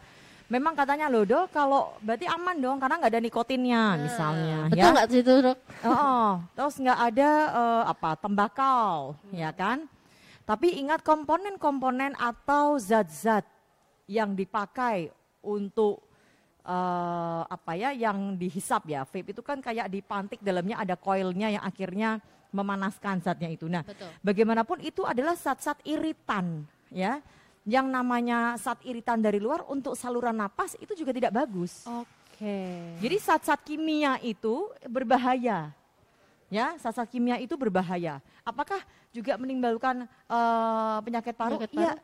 Memang 0.53 0.77
katanya 0.77 1.09
loh 1.09 1.25
dok, 1.25 1.49
kalau 1.49 1.97
berarti 2.05 2.29
aman 2.29 2.61
dong 2.61 2.77
karena 2.77 3.01
nggak 3.01 3.13
ada 3.17 3.23
nikotinnya 3.25 3.83
Nah, 3.97 4.01
misalnya. 4.05 4.59
Betul 4.69 4.85
ya. 4.85 4.93
nggak 4.93 5.09
situ 5.09 5.33
dok? 5.41 5.59
Oh, 5.81 6.31
terus 6.53 6.77
nggak 6.77 7.01
ada 7.09 7.31
eh, 7.57 7.85
apa 7.89 8.11
tembakau, 8.21 9.17
ya 9.33 9.49
kan? 9.57 9.89
Tapi 10.45 10.77
ingat 10.77 11.01
komponen-komponen 11.01 12.13
atau 12.21 12.77
zat-zat 12.77 13.49
yang 14.05 14.37
dipakai 14.37 15.09
untuk 15.41 16.05
eh, 16.69 17.43
apa 17.49 17.73
ya, 17.73 17.97
yang 17.97 18.37
dihisap 18.37 18.93
ya. 18.93 19.09
Vape 19.09 19.33
itu 19.33 19.41
kan 19.41 19.57
kayak 19.65 19.89
dipantik 19.89 20.45
dalamnya 20.45 20.77
ada 20.85 21.01
koilnya 21.01 21.49
yang 21.49 21.65
akhirnya 21.65 22.21
memanaskan 22.53 23.25
zatnya 23.25 23.49
itu. 23.49 23.73
Nah, 23.73 23.81
Betul. 23.89 24.13
bagaimanapun 24.21 24.85
itu 24.85 25.01
adalah 25.09 25.33
zat-zat 25.33 25.81
iritan, 25.89 26.69
ya. 26.93 27.25
Yang 27.63 27.87
namanya 27.95 28.59
zat 28.59 28.83
iritan 28.83 29.23
dari 29.23 29.39
luar 29.39 29.63
untuk 29.71 29.95
saluran 29.95 30.35
napas 30.35 30.75
itu 30.83 30.99
juga 30.99 31.15
tidak 31.15 31.31
bagus. 31.31 31.87
Oke. 31.87 32.99
Jadi 32.99 33.17
zat-zat 33.23 33.63
kimia 33.63 34.19
itu 34.19 34.67
berbahaya. 34.91 35.71
Ya, 36.51 36.75
zat-zat 36.83 37.07
kimia 37.07 37.39
itu 37.39 37.55
berbahaya. 37.55 38.19
Apakah 38.43 38.83
juga 39.15 39.39
menimbulkan 39.39 40.11
eh, 40.11 40.99
penyakit 41.07 41.35
paru? 41.39 41.55
Penyakit 41.63 41.71
Iya. 41.79 41.95
paru? 41.95 42.03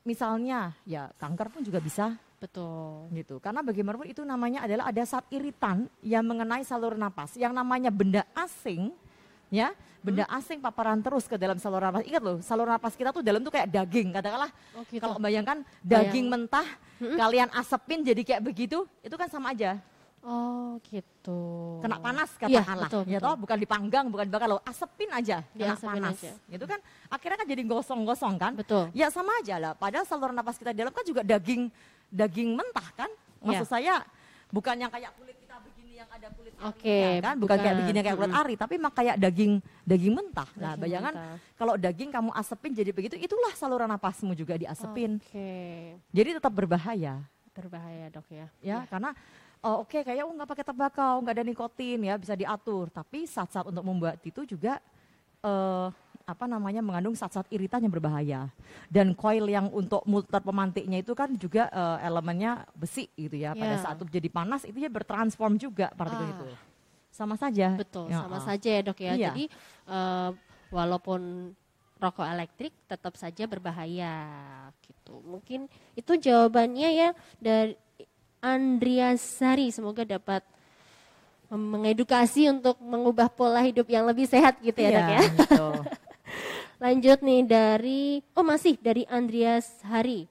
Misalnya, 0.00 0.72
ya 0.88 1.12
kanker 1.20 1.52
pun 1.52 1.60
juga 1.60 1.76
bisa 1.76 2.16
Betul. 2.40 3.12
gitu. 3.12 3.36
Karena 3.36 3.60
bagaimanapun 3.60 4.08
itu 4.08 4.24
namanya 4.24 4.64
adalah 4.64 4.88
ada 4.88 5.04
zat 5.04 5.28
iritan 5.28 5.92
yang 6.00 6.24
mengenai 6.24 6.64
saluran 6.64 6.96
napas. 6.96 7.36
Yang 7.36 7.52
namanya 7.52 7.92
benda 7.92 8.24
asing, 8.32 8.96
ya, 9.50 9.68
benda 10.00 10.24
Hmm? 10.24 10.38
asing 10.38 10.58
paparan 10.58 10.98
terus 10.98 11.26
ke 11.26 11.34
dalam 11.34 11.58
saluran 11.58 11.90
napas. 11.90 12.06
Ingat 12.06 12.22
loh, 12.22 12.36
saluran 12.40 12.72
napas 12.72 12.94
kita 12.94 13.10
tuh 13.10 13.20
dalam 13.20 13.38
tuh 13.40 13.50
kayak 13.50 13.68
daging. 13.68 14.08
Katakanlah 14.10 14.50
Oh 14.72 14.82
gitu. 14.84 14.98
kalau 14.98 15.18
bayangkan 15.18 15.60
daging 15.80 16.26
Bayang. 16.26 16.46
mentah, 16.46 16.66
Hmm? 16.96 17.16
kalian 17.16 17.48
asepin 17.52 18.00
jadi 18.00 18.22
kayak 18.22 18.42
begitu, 18.42 18.84
itu 18.98 19.14
kan 19.14 19.26
sama 19.26 19.50
aja 19.50 19.80
Oh 20.20 20.76
gitu. 20.84 21.80
kena 21.80 21.96
panas 21.96 22.28
Iya, 22.38 22.60
katakanlah 22.60 22.88
betul, 22.92 23.02
ya 23.02 23.16
betul. 23.16 23.24
toh 23.24 23.36
bukan 23.40 23.56
dipanggang 23.56 24.04
bukan 24.06 24.24
dibakar 24.28 24.48
loh 24.48 24.60
asepin 24.62 25.08
aja 25.08 25.40
kena 25.48 25.72
Diasepin 25.72 25.96
panas 25.96 26.16
aja. 26.20 26.32
itu 26.46 26.64
kan 26.66 26.76
akhirnya 27.08 27.36
kan 27.38 27.48
jadi 27.48 27.62
gosong-gosong 27.64 28.34
kan 28.36 28.52
Betul. 28.52 28.92
ya 28.92 29.08
sama 29.08 29.32
aja 29.40 29.56
lah 29.56 29.72
padahal 29.72 30.04
saluran 30.04 30.36
napas 30.36 30.60
kita 30.60 30.76
di 30.76 30.84
dalam 30.84 30.92
kan 30.92 31.00
juga 31.02 31.24
daging 31.24 31.72
daging 32.06 32.52
mentah 32.52 32.84
kan 32.92 33.08
maksud 33.40 33.64
Iya. 33.64 33.72
saya 33.72 33.94
bukan 34.50 34.76
yang 34.76 34.92
kayak 34.92 35.08
kulit 35.16 35.39
yang 36.00 36.10
ada 36.10 36.28
kulit 36.32 36.52
Oke, 36.64 36.88
arinya 36.88 37.20
kan 37.20 37.36
bukan, 37.36 37.56
kayak 37.56 37.64
bukan. 37.68 37.80
begini 37.84 37.98
kayak 38.00 38.16
kulit 38.16 38.32
ari 38.32 38.54
tapi 38.56 38.74
mah 38.80 38.92
kayak 38.92 39.16
daging 39.20 39.52
daging 39.84 40.14
mentah 40.16 40.48
nah 40.56 40.72
Daging 40.72 40.82
bayangan 40.82 41.14
mentah. 41.14 41.36
kalau 41.60 41.74
daging 41.76 42.10
kamu 42.10 42.30
asepin 42.32 42.72
jadi 42.72 42.90
begitu 42.96 43.14
itulah 43.20 43.52
saluran 43.52 43.88
napasmu 43.88 44.32
juga 44.32 44.56
diasepin 44.56 45.20
Oke. 45.20 45.50
jadi 46.10 46.40
tetap 46.40 46.52
berbahaya 46.52 47.20
Berbahaya 47.50 48.08
dok 48.08 48.24
ya. 48.32 48.46
ya 48.64 48.88
karena 48.88 49.12
oh, 49.60 49.84
oke 49.84 50.00
kayak 50.00 50.24
oh 50.24 50.32
nggak 50.32 50.48
pakai 50.48 50.64
tembakau 50.64 51.14
nggak 51.20 51.34
ada 51.36 51.44
nikotin 51.44 52.00
ya 52.00 52.14
bisa 52.16 52.32
diatur 52.32 52.88
tapi 52.88 53.28
zat-zat 53.28 53.68
untuk 53.68 53.84
membuat 53.84 54.16
itu 54.24 54.48
juga 54.48 54.80
eh, 55.44 55.88
apa 56.30 56.46
namanya 56.46 56.78
mengandung 56.78 57.12
zat-zat 57.12 57.50
iritan 57.50 57.82
yang 57.82 57.90
berbahaya 57.90 58.40
dan 58.86 59.10
coil 59.12 59.44
yang 59.44 59.66
untuk 59.68 60.06
muter 60.06 60.38
pemantiknya 60.38 61.02
itu 61.02 61.10
kan 61.12 61.34
juga 61.34 61.66
eh, 61.66 62.06
elemennya 62.06 62.64
besi 62.72 63.10
gitu 63.14 63.34
ya 63.34 63.50
pada 63.52 63.74
Ya. 63.74 63.82
saat 63.82 63.98
itu 63.98 64.06
jadi 64.08 64.28
panas 64.30 64.62
itu 64.62 64.78
ya 64.78 64.86
bertransform 64.86 65.58
juga 65.58 65.90
partikel 65.92 66.24
Ah. 66.24 66.34
itu 66.38 66.46
sama 67.10 67.34
saja 67.34 67.74
Betul. 67.74 68.06
Ya, 68.06 68.22
sama 68.22 68.38
ah. 68.38 68.44
saja 68.46 68.70
ya 68.70 68.80
dok 68.80 68.98
ya. 68.98 69.12
Iya. 69.12 69.28
Jadi 69.28 69.44
eh, 69.90 70.30
walaupun 70.70 71.50
rokok 71.98 72.24
elektrik 72.24 72.72
tetap 72.86 73.12
saja 73.12 73.44
berbahaya 73.44 74.14
gitu. 74.80 75.20
Mungkin 75.20 75.66
itu 75.92 76.12
jawabannya 76.16 76.88
ya 76.88 77.08
dari 77.36 77.74
Andreas 78.40 79.20
Sari. 79.20 79.68
Semoga 79.68 80.06
dapat 80.06 80.40
mengedukasi 81.50 82.46
untuk 82.48 82.78
mengubah 82.78 83.26
pola 83.26 83.60
hidup 83.60 83.84
yang 83.84 84.06
lebih 84.06 84.24
sehat 84.24 84.62
gitu 84.62 84.78
ya 84.78 84.88
Iya, 84.88 84.94
dok 84.94 85.10
ya. 85.10 85.20
gitu. 85.26 85.68
Lanjut 86.80 87.20
nih 87.20 87.44
dari, 87.44 88.02
oh 88.32 88.40
masih 88.40 88.80
dari 88.80 89.04
Andreas 89.04 89.84
Hari. 89.84 90.24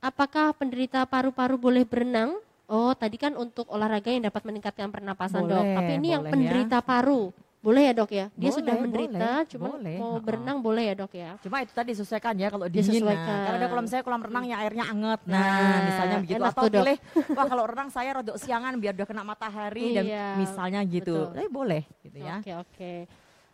Apakah 0.00 0.56
penderita 0.56 1.04
paru-paru 1.04 1.60
boleh 1.60 1.84
berenang? 1.84 2.40
Oh 2.64 2.96
tadi 2.96 3.20
kan 3.20 3.36
untuk 3.36 3.68
olahraga 3.68 4.08
yang 4.08 4.24
dapat 4.24 4.48
meningkatkan 4.48 4.88
pernapasan 4.88 5.44
dok. 5.44 5.60
Boleh, 5.60 5.76
Tapi 5.76 5.92
ini 6.00 6.08
yang 6.08 6.24
ya. 6.24 6.30
penderita 6.32 6.78
paru. 6.80 7.28
Boleh 7.62 7.82
ya 7.84 7.92
dok 7.94 8.10
ya? 8.10 8.26
Dia 8.34 8.48
Boleh, 8.50 8.56
sudah 8.58 8.74
menderita, 8.74 9.28
boleh, 9.38 9.50
cuma 9.54 9.66
boleh, 9.70 9.96
mau 10.02 10.12
berenang 10.18 10.58
boleh 10.58 10.84
ya 10.88 10.94
dok 10.98 11.12
ya? 11.14 11.30
Cuma 11.38 11.56
itu 11.62 11.70
tadi 11.70 11.88
disesuaikan 11.94 12.34
ya 12.34 12.48
kalau 12.50 12.66
dingin. 12.66 12.90
Disesuaikan. 12.98 13.22
Nah, 13.28 13.44
kalau 13.46 13.58
ada 13.60 13.68
kolam 13.70 13.86
saya 13.86 14.00
kolam 14.02 14.22
renang 14.24 14.44
yang 14.50 14.58
airnya 14.58 14.84
anget. 14.88 15.20
Nah, 15.30 15.38
Nah, 15.38 15.80
misalnya 15.86 16.16
begitu 16.24 16.42
atau 16.42 16.62
tuh, 16.66 16.70
Dok. 16.74 16.84
wah 17.38 17.46
kalau 17.46 17.64
renang 17.68 17.88
saya 17.92 18.10
rodok 18.18 18.36
siangan 18.40 18.72
biar 18.80 18.96
udah 18.98 19.06
kena 19.06 19.22
matahari 19.22 19.94
dan 19.94 20.04
Iya, 20.08 20.26
misalnya 20.42 20.80
gitu. 20.88 21.28
betul. 21.28 21.36
Tapi 21.38 21.48
boleh 21.52 21.82
gitu 22.02 22.16
ya. 22.18 22.40
Oke 22.42 22.52
oke. 22.56 22.92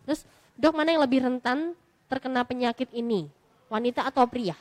Terus 0.09 0.21
dok 0.57 0.73
mana 0.73 0.89
yang 0.95 1.03
lebih 1.05 1.21
rentan 1.29 1.77
terkena 2.09 2.43
penyakit 2.43 2.89
ini? 2.91 3.29
Wanita 3.69 4.09
atau 4.09 4.25
pria? 4.25 4.57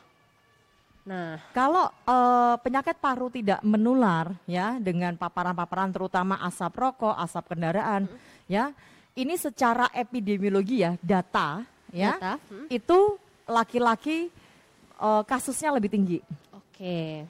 Nah, 1.08 1.40
Kalau 1.56 1.88
eh, 1.88 2.56
penyakit 2.60 3.00
paru 3.00 3.32
tidak 3.32 3.64
menular 3.64 4.36
ya 4.44 4.76
dengan 4.76 5.16
paparan-paparan 5.16 5.96
terutama 5.96 6.36
asap 6.44 6.76
rokok, 6.76 7.16
asap 7.16 7.56
kendaraan 7.56 8.12
ya. 8.52 8.76
Ini 9.18 9.34
secara 9.34 9.90
epidemiologi 9.96 10.84
ya, 10.86 10.94
data 11.02 11.66
ya. 11.90 12.20
data. 12.20 12.34
Hmm, 12.52 12.68
Itu 12.68 13.16
laki-laki 13.48 14.28
eh, 15.00 15.24
kasusnya 15.24 15.72
lebih 15.72 15.90
tinggi. 15.96 16.20
Oke. 16.52 17.24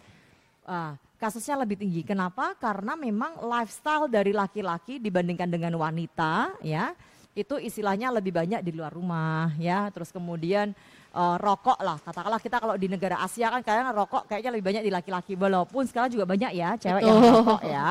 Ah, 0.66 0.98
kasusnya 1.22 1.62
lebih 1.62 1.78
tinggi. 1.78 2.02
Kenapa? 2.02 2.58
Karena 2.58 2.98
memang 2.98 3.40
lifestyle 3.46 4.10
dari 4.10 4.34
laki-laki 4.34 4.98
dibandingkan 4.98 5.48
dengan 5.48 5.78
wanita, 5.78 6.58
ya, 6.66 6.92
itu 7.38 7.62
istilahnya 7.62 8.10
lebih 8.10 8.34
banyak 8.34 8.66
di 8.66 8.74
luar 8.74 8.90
rumah, 8.90 9.54
ya. 9.62 9.94
Terus 9.94 10.10
kemudian 10.10 10.74
eh, 11.14 11.36
rokok 11.38 11.78
lah, 11.78 12.02
katakanlah 12.02 12.42
kita 12.42 12.58
kalau 12.58 12.74
di 12.74 12.90
negara 12.90 13.22
Asia 13.22 13.54
kan 13.54 13.62
kadang 13.62 13.94
rokok 13.94 14.26
kayaknya 14.26 14.50
lebih 14.58 14.66
banyak 14.66 14.84
di 14.90 14.92
laki-laki, 14.92 15.38
walaupun 15.38 15.86
sekarang 15.86 16.10
juga 16.10 16.26
banyak 16.26 16.52
ya 16.58 16.74
cewek 16.82 17.02
yang 17.06 17.18
Betul. 17.22 17.34
rokok 17.46 17.62
ya. 17.62 17.90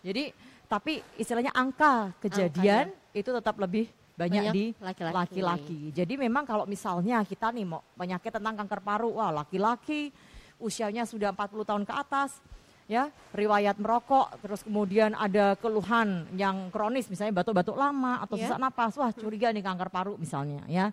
Jadi, 0.00 0.24
tapi 0.64 0.92
istilahnya 1.20 1.52
angka 1.52 2.16
kejadian 2.24 2.88
itu 3.12 3.28
tetap 3.28 3.60
lebih 3.60 3.92
banyak, 4.16 4.50
Banyak 4.50 4.54
di 4.56 4.64
laki-laki. 4.80 5.14
laki-laki. 5.14 5.80
Jadi 5.94 6.14
memang 6.18 6.42
kalau 6.42 6.64
misalnya 6.66 7.22
kita 7.22 7.54
nih 7.54 7.68
mau 7.68 7.84
penyakit 7.94 8.34
tentang 8.34 8.56
kanker 8.64 8.80
paru, 8.82 9.14
wah 9.14 9.30
laki-laki 9.30 10.10
usianya 10.58 11.06
sudah 11.06 11.30
40 11.30 11.62
tahun 11.62 11.84
ke 11.86 11.94
atas, 11.94 12.42
ya 12.88 13.12
riwayat 13.36 13.76
merokok, 13.76 14.40
terus 14.40 14.64
kemudian 14.64 15.12
ada 15.12 15.52
keluhan 15.60 16.24
yang 16.32 16.72
kronis, 16.72 17.06
misalnya 17.12 17.44
batuk-batuk 17.44 17.76
lama 17.76 18.24
atau 18.24 18.40
Ya. 18.40 18.48
sesak 18.48 18.58
napas, 18.58 18.96
wah 18.96 19.12
curiga 19.12 19.52
nih 19.52 19.60
kanker 19.60 19.92
paru 19.92 20.16
misalnya, 20.16 20.64
ya, 20.64 20.88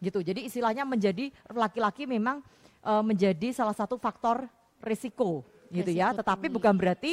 gitu. 0.00 0.24
Jadi 0.24 0.48
istilahnya 0.48 0.88
menjadi 0.88 1.28
laki-laki 1.52 2.08
memang 2.08 2.40
eh, 2.80 3.02
menjadi 3.04 3.52
salah 3.52 3.76
satu 3.76 4.00
faktor 4.00 4.48
risiko, 4.80 5.44
gitu 5.68 5.92
ya. 5.92 6.10
Risiko 6.16 6.24
Tetapi 6.24 6.46
tinggi. 6.48 6.56
bukan 6.56 6.74
berarti 6.78 7.12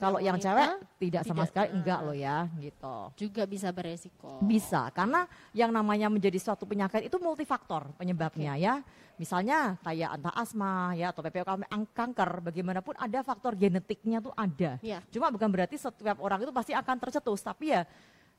kalau 0.00 0.16
Yang 0.16 0.48
cewek 0.48 0.70
tidak 0.96 1.22
sama 1.28 1.44
tidak. 1.44 1.48
sekali 1.52 1.68
enggak 1.76 1.98
loh 2.00 2.16
ya, 2.16 2.36
gitu. 2.56 2.96
Juga 3.20 3.42
bisa 3.44 3.68
beresiko. 3.70 4.40
Bisa, 4.42 4.88
karena 4.90 5.28
yang 5.52 5.70
namanya 5.70 6.08
menjadi 6.08 6.40
suatu 6.40 6.64
penyakit 6.64 7.06
itu 7.06 7.16
multifaktor 7.20 7.92
penyebabnya 8.00 8.56
ya. 8.56 8.80
Misalnya 9.20 9.76
kayak 9.84 10.16
entah 10.16 10.32
asma 10.32 10.96
ya 10.96 11.12
atau 11.12 11.20
PPOK 11.20 11.60
kanker, 11.92 12.30
bagaimanapun 12.40 12.96
ada 12.96 13.20
faktor 13.20 13.52
genetiknya 13.52 14.24
tuh 14.24 14.32
ada. 14.32 14.80
Ya. 14.80 15.04
Cuma 15.12 15.28
bukan 15.28 15.44
berarti 15.52 15.76
setiap 15.76 16.16
orang 16.24 16.40
itu 16.40 16.48
pasti 16.48 16.72
akan 16.72 16.96
tercetus, 16.96 17.44
tapi 17.44 17.76
ya 17.76 17.84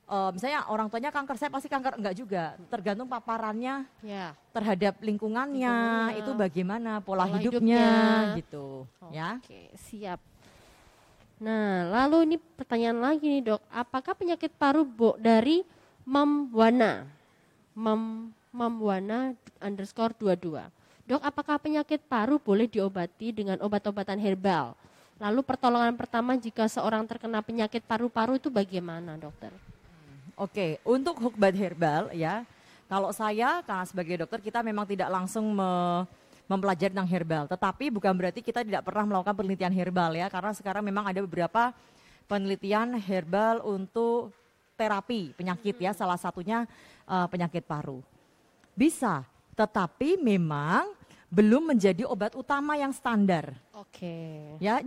eh, 0.09 0.29
misalnya 0.33 0.65
orang 0.67 0.89
tuanya 0.89 1.13
kanker, 1.13 1.37
saya 1.37 1.53
pasti 1.53 1.69
kanker 1.69 2.01
enggak 2.01 2.17
juga. 2.17 2.57
Tergantung 2.65 3.05
paparannya 3.05 3.85
Ya. 4.01 4.33
terhadap 4.49 4.97
lingkungannya, 4.99 5.69
Lingkungannya. 5.69 6.17
itu 6.17 6.31
bagaimana 6.33 6.91
pola, 6.97 7.29
Pola 7.29 7.37
hidupnya, 7.37 7.77
hidupnya. 7.77 8.37
gitu 8.41 8.65
ya. 9.13 9.29
Oke, 9.37 9.69
siap. 9.77 10.17
Nah, 11.37 11.89
lalu 12.05 12.25
ini 12.25 12.35
pertanyaan 12.37 12.97
lagi 12.99 13.25
nih 13.27 13.53
dok, 13.53 13.61
apakah 13.69 14.13
penyakit 14.13 14.49
paru 14.51 14.81
bo 14.81 15.13
dari 15.15 15.61
Mamwana? 16.03 17.05
Mam 17.71 18.33
Mamwana 18.51 19.31
underscore 19.63 20.11
22. 20.19 20.59
Dok, 21.07 21.23
apakah 21.23 21.55
penyakit 21.55 22.03
paru 22.03 22.35
boleh 22.35 22.67
diobati 22.67 23.31
dengan 23.31 23.55
obat-obatan 23.63 24.19
herbal? 24.19 24.75
Lalu 25.23 25.39
pertolongan 25.39 25.95
pertama 25.95 26.35
jika 26.35 26.67
seorang 26.67 27.07
terkena 27.07 27.39
penyakit 27.39 27.79
paru-paru 27.87 28.35
itu 28.35 28.51
bagaimana 28.51 29.15
dokter? 29.15 29.55
Oke, 30.35 30.83
untuk 30.83 31.15
hukbat 31.21 31.55
herbal 31.55 32.11
ya, 32.11 32.43
kalau 32.91 33.15
saya 33.15 33.63
karena 33.63 33.85
sebagai 33.87 34.15
dokter 34.25 34.43
kita 34.43 34.59
memang 34.59 34.83
tidak 34.83 35.07
langsung 35.07 35.47
me- 35.55 36.03
mempelajari 36.49 36.91
tentang 36.91 37.07
herbal, 37.07 37.47
tetapi 37.47 37.87
bukan 37.87 38.11
berarti 38.11 38.43
kita 38.43 38.67
tidak 38.67 38.83
pernah 38.83 39.07
melakukan 39.07 39.31
penelitian 39.31 39.71
herbal 39.71 40.11
ya, 40.11 40.27
karena 40.27 40.51
sekarang 40.51 40.83
memang 40.83 41.07
ada 41.07 41.23
beberapa 41.23 41.71
penelitian 42.27 42.99
herbal 42.99 43.63
untuk 43.63 44.35
terapi 44.75 45.31
penyakit 45.39 45.79
ya, 45.79 45.95
salah 45.95 46.19
satunya 46.19 46.67
eh, 47.07 47.27
penyakit 47.31 47.63
paru. 47.63 48.03
Bisa, 48.81 49.21
tetapi 49.53 50.17
memang 50.17 50.89
belum 51.29 51.69
menjadi 51.69 52.01
obat 52.09 52.33
utama 52.33 52.73
yang 52.73 52.89
standar. 52.89 53.53
Oke. 53.77 54.57
Ya, 54.57 54.81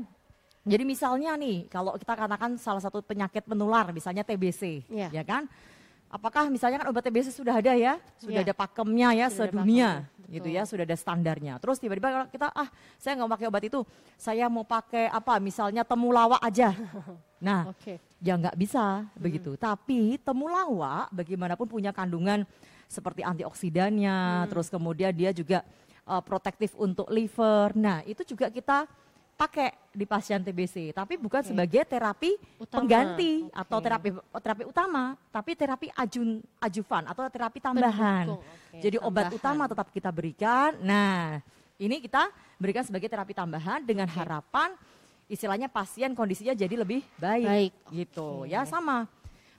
jadi 0.66 0.82
misalnya 0.82 1.38
nih, 1.38 1.70
kalau 1.70 1.94
kita 1.94 2.18
katakan 2.18 2.58
salah 2.58 2.82
satu 2.82 2.98
penyakit 3.06 3.46
menular, 3.46 3.94
misalnya 3.94 4.26
TBC, 4.26 4.82
Iya. 4.90 5.14
ya 5.14 5.22
kan? 5.22 5.46
Apakah 6.10 6.50
misalnya 6.50 6.82
kan 6.82 6.88
obat 6.90 7.06
TBC 7.06 7.30
sudah 7.30 7.58
ada 7.58 7.70
ya, 7.74 8.02
sudah 8.18 8.42
Iya. 8.42 8.50
ada 8.50 8.54
pakemnya 8.54 9.08
ya 9.14 9.26
Sudah 9.30 9.50
sedunia, 9.50 9.62
pakemnya, 9.62 9.90
gitu 10.30 10.46
betul. 10.50 10.56
ya, 10.58 10.62
sudah 10.66 10.84
ada 10.86 10.96
standarnya. 10.98 11.52
Terus 11.62 11.76
tiba-tiba 11.78 12.08
kalau 12.10 12.26
kita 12.30 12.46
ah 12.50 12.68
saya 12.98 13.12
nggak 13.14 13.30
pakai 13.34 13.46
obat 13.46 13.62
itu, 13.62 13.80
saya 14.14 14.46
mau 14.50 14.66
pakai 14.66 15.06
apa? 15.06 15.38
Misalnya 15.38 15.86
temulawak 15.86 16.42
aja. 16.42 16.74
Nah, 17.44 17.68
Oke. 17.68 18.00
ya 18.24 18.40
nggak 18.40 18.56
bisa 18.56 19.04
Hmm. 19.04 19.20
begitu. 19.20 19.52
Tapi 19.60 20.16
temulawak 20.16 21.12
bagaimanapun 21.12 21.68
punya 21.68 21.92
kandungan 21.92 22.48
seperti 22.86 23.20
antioksidannya, 23.22 24.18
Hmm. 24.44 24.48
terus 24.48 24.68
kemudian 24.68 25.10
dia 25.10 25.30
juga 25.30 25.62
uh, 26.04 26.20
protektif 26.20 26.72
untuk 26.74 27.08
liver. 27.08 27.72
Nah 27.74 28.02
itu 28.04 28.22
juga 28.24 28.48
kita 28.48 28.86
pakai 29.34 29.74
di 29.90 30.06
pasien 30.06 30.38
TBC, 30.38 30.94
tapi 30.94 31.18
bukan 31.18 31.42
Oke. 31.42 31.50
sebagai 31.50 31.82
terapi 31.82 32.38
Utama. 32.54 32.78
pengganti 32.78 33.32
Oke. 33.44 33.58
atau 33.58 33.78
terapi 33.82 34.08
terapi 34.38 34.64
utama, 34.64 35.02
tapi 35.28 35.50
terapi 35.52 35.86
ajun 35.90 36.38
ajuvan 36.62 37.02
atau 37.04 37.26
terapi 37.26 37.58
tambahan. 37.58 38.30
Pendukung, 38.30 38.46
oke, 38.46 38.78
Jadi 38.78 38.96
obat 39.02 39.26
tambahan. 39.26 39.34
utama 39.34 39.62
tetap 39.66 39.88
kita 39.90 40.10
berikan. 40.14 40.70
Nah 40.78 41.42
ini 41.74 41.98
kita 41.98 42.30
berikan 42.62 42.86
sebagai 42.86 43.10
terapi 43.10 43.34
tambahan 43.34 43.82
dengan 43.82 44.06
Oke. 44.06 44.14
harapan 44.14 44.70
istilahnya 45.26 45.66
pasien 45.66 46.14
kondisinya 46.14 46.54
jadi 46.54 46.78
lebih 46.78 47.02
baik 47.18 47.48
Baik. 47.48 47.72
gitu 47.90 48.46
Oke. 48.46 48.54
ya 48.54 48.62
sama 48.62 49.10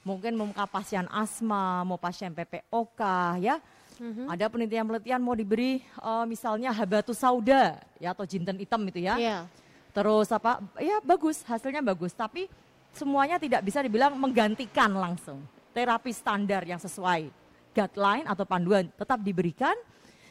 mungkin 0.06 0.38
mau 0.38 0.48
pasien 0.70 1.10
asma 1.10 1.82
mau 1.82 1.98
pasien 1.98 2.30
PPOK 2.30 3.02
ya. 3.42 3.58
Mhm. 3.96 4.28
ada 4.28 4.52
penelitian-penelitian 4.52 5.24
mau 5.24 5.32
diberi 5.40 5.80
eh, 5.80 6.26
misalnya 6.28 6.68
habatus 6.76 7.16
sauda 7.16 7.80
ya 7.96 8.12
atau 8.12 8.28
jinten 8.28 8.60
hitam 8.60 8.84
itu 8.86 9.02
ya. 9.02 9.16
Iya. 9.18 9.40
terus 9.96 10.28
apa 10.28 10.60
ya 10.78 11.00
bagus 11.02 11.42
hasilnya 11.48 11.80
bagus. 11.80 12.12
Tapi 12.12 12.52
semuanya 12.92 13.40
tidak 13.40 13.64
bisa 13.64 13.80
dibilang 13.80 14.14
menggantikan 14.20 14.92
langsung. 14.92 15.40
Terapi 15.72 16.12
standar 16.12 16.68
yang 16.68 16.80
sesuai 16.80 17.32
guideline 17.72 18.28
atau 18.28 18.44
panduan 18.44 18.92
tetap 18.94 19.20
diberikan 19.24 19.74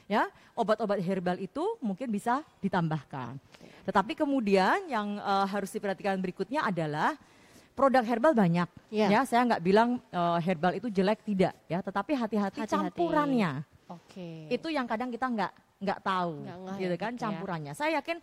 ya. 0.07 0.29
Obat-obat 0.55 1.03
herbal 1.03 1.41
itu 1.41 1.65
mungkin 1.83 2.13
bisa 2.13 2.45
ditambahkan. 2.63 3.41
Tetapi 3.89 4.13
kemudian 4.13 4.87
yang 4.93 5.17
eh, 5.17 5.47
harus 5.49 5.73
diperhatikan 5.73 6.21
berikutnya 6.21 6.69
adalah 6.69 7.17
produk 7.75 8.03
herbal 8.03 8.33
banyak 8.33 8.69
Iya. 8.89 9.07
ya 9.11 9.21
saya 9.23 9.43
nggak 9.45 9.61
bilang 9.61 9.99
eh, 10.09 10.39
herbal 10.41 10.73
itu 10.75 10.87
jelek 10.89 11.21
tidak 11.23 11.53
ya 11.67 11.79
tetapi 11.79 12.15
hati-hati 12.15 12.63
campurannya 12.65 13.67
Oke. 13.87 14.49
itu 14.49 14.69
yang 14.69 14.87
kadang 14.87 15.11
kita 15.11 15.27
nggak 15.27 15.53
nggak 15.83 16.01
tahu 16.01 16.35
Nggak 16.41 16.79
gitu 16.79 16.95
ya, 16.95 17.01
kan 17.01 17.13
ya. 17.13 17.21
campurannya 17.21 17.73
saya 17.75 17.91
yakin 17.99 18.17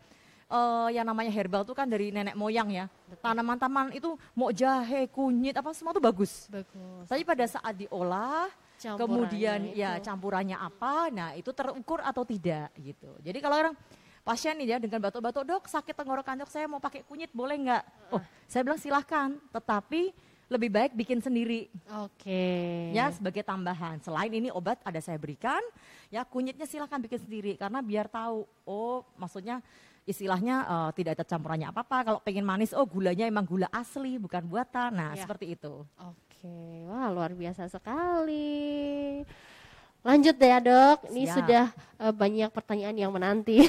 eh, 0.47 0.89
yang 0.91 1.05
namanya 1.05 1.29
herbal 1.29 1.61
itu 1.61 1.71
kan 1.71 1.85
dari 1.85 2.09
nenek 2.09 2.33
moyang 2.33 2.71
ya 2.71 2.85
tanaman-tanaman 3.19 3.91
itu 3.91 4.09
mau 4.31 4.49
jahe 4.49 5.05
kunyit 5.07 5.53
apa 5.53 5.71
semua 5.71 5.91
itu 5.91 6.01
bagus 6.01 6.47
Bagus. 6.47 7.05
tapi 7.05 7.21
pada 7.21 7.45
saat 7.45 7.75
diolah 7.75 8.47
Campurannya 8.81 8.97
kemudian 8.97 9.59
ya 9.77 9.91
itu. 9.93 10.09
campurannya 10.09 10.57
apa 10.57 11.13
nah 11.13 11.29
itu 11.37 11.53
terukur 11.53 12.01
atau 12.01 12.25
tidak 12.25 12.73
gitu 12.75 13.13
jadi 13.21 13.37
kalau 13.37 13.55
orang 13.61 13.75
pasien 14.21 14.53
nih 14.53 14.67
ya 14.73 14.77
dengan 14.77 15.01
batuk-batuk 15.01 15.43
dok 15.43 15.63
sakit 15.65 15.93
tenggorokan 15.93 16.37
dok 16.39 16.51
saya 16.53 16.69
mau 16.69 16.77
pakai 16.77 17.01
kunyit 17.03 17.33
boleh 17.33 17.57
nggak 17.57 17.83
oh 18.13 18.21
saya 18.45 18.61
bilang 18.61 18.77
silahkan 18.77 19.33
tetapi 19.49 20.13
lebih 20.51 20.67
baik 20.67 20.91
bikin 20.93 21.23
sendiri 21.23 21.71
Oke. 22.03 22.91
ya 22.91 23.07
sebagai 23.15 23.39
tambahan. 23.39 24.03
Selain 24.03 24.27
ini 24.27 24.51
obat 24.51 24.83
ada 24.83 24.99
saya 24.99 25.15
berikan, 25.15 25.63
ya 26.11 26.27
kunyitnya 26.27 26.67
silahkan 26.67 26.99
bikin 26.99 27.23
sendiri 27.23 27.55
karena 27.55 27.79
biar 27.79 28.11
tahu. 28.11 28.43
Oh, 28.67 29.07
maksudnya 29.15 29.63
istilahnya 30.03 30.67
eh, 30.67 30.89
tidak 30.99 31.15
ada 31.15 31.23
campurannya 31.23 31.71
apa-apa. 31.71 31.97
Kalau 32.03 32.19
pengen 32.19 32.43
manis, 32.43 32.75
oh 32.75 32.83
gulanya 32.83 33.31
emang 33.31 33.47
gula 33.47 33.71
asli 33.71 34.19
bukan 34.19 34.43
buatan. 34.43 34.91
Nah 34.91 35.15
Ya. 35.15 35.23
seperti 35.23 35.55
itu. 35.55 35.87
Oke, 35.95 36.51
wah 36.91 37.07
luar 37.07 37.31
biasa 37.31 37.71
sekali. 37.71 39.23
Lanjut 40.01 40.33
deh 40.33 40.49
ya 40.49 40.57
dok, 40.57 41.05
ini 41.13 41.29
Siap. 41.29 41.35
sudah 41.37 41.65
eh, 42.01 42.13
banyak 42.13 42.49
pertanyaan 42.49 42.97
yang 42.97 43.11
menanti. 43.13 43.61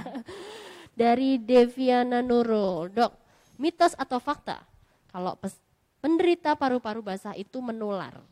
Dari 1.00 1.42
Deviana 1.42 2.22
Nurul, 2.22 2.92
dok, 2.94 3.12
mitos 3.58 3.98
atau 3.98 4.22
fakta 4.22 4.62
kalau 5.10 5.34
penderita 5.98 6.54
paru-paru 6.54 7.02
basah 7.02 7.34
itu 7.34 7.58
menular? 7.58 8.22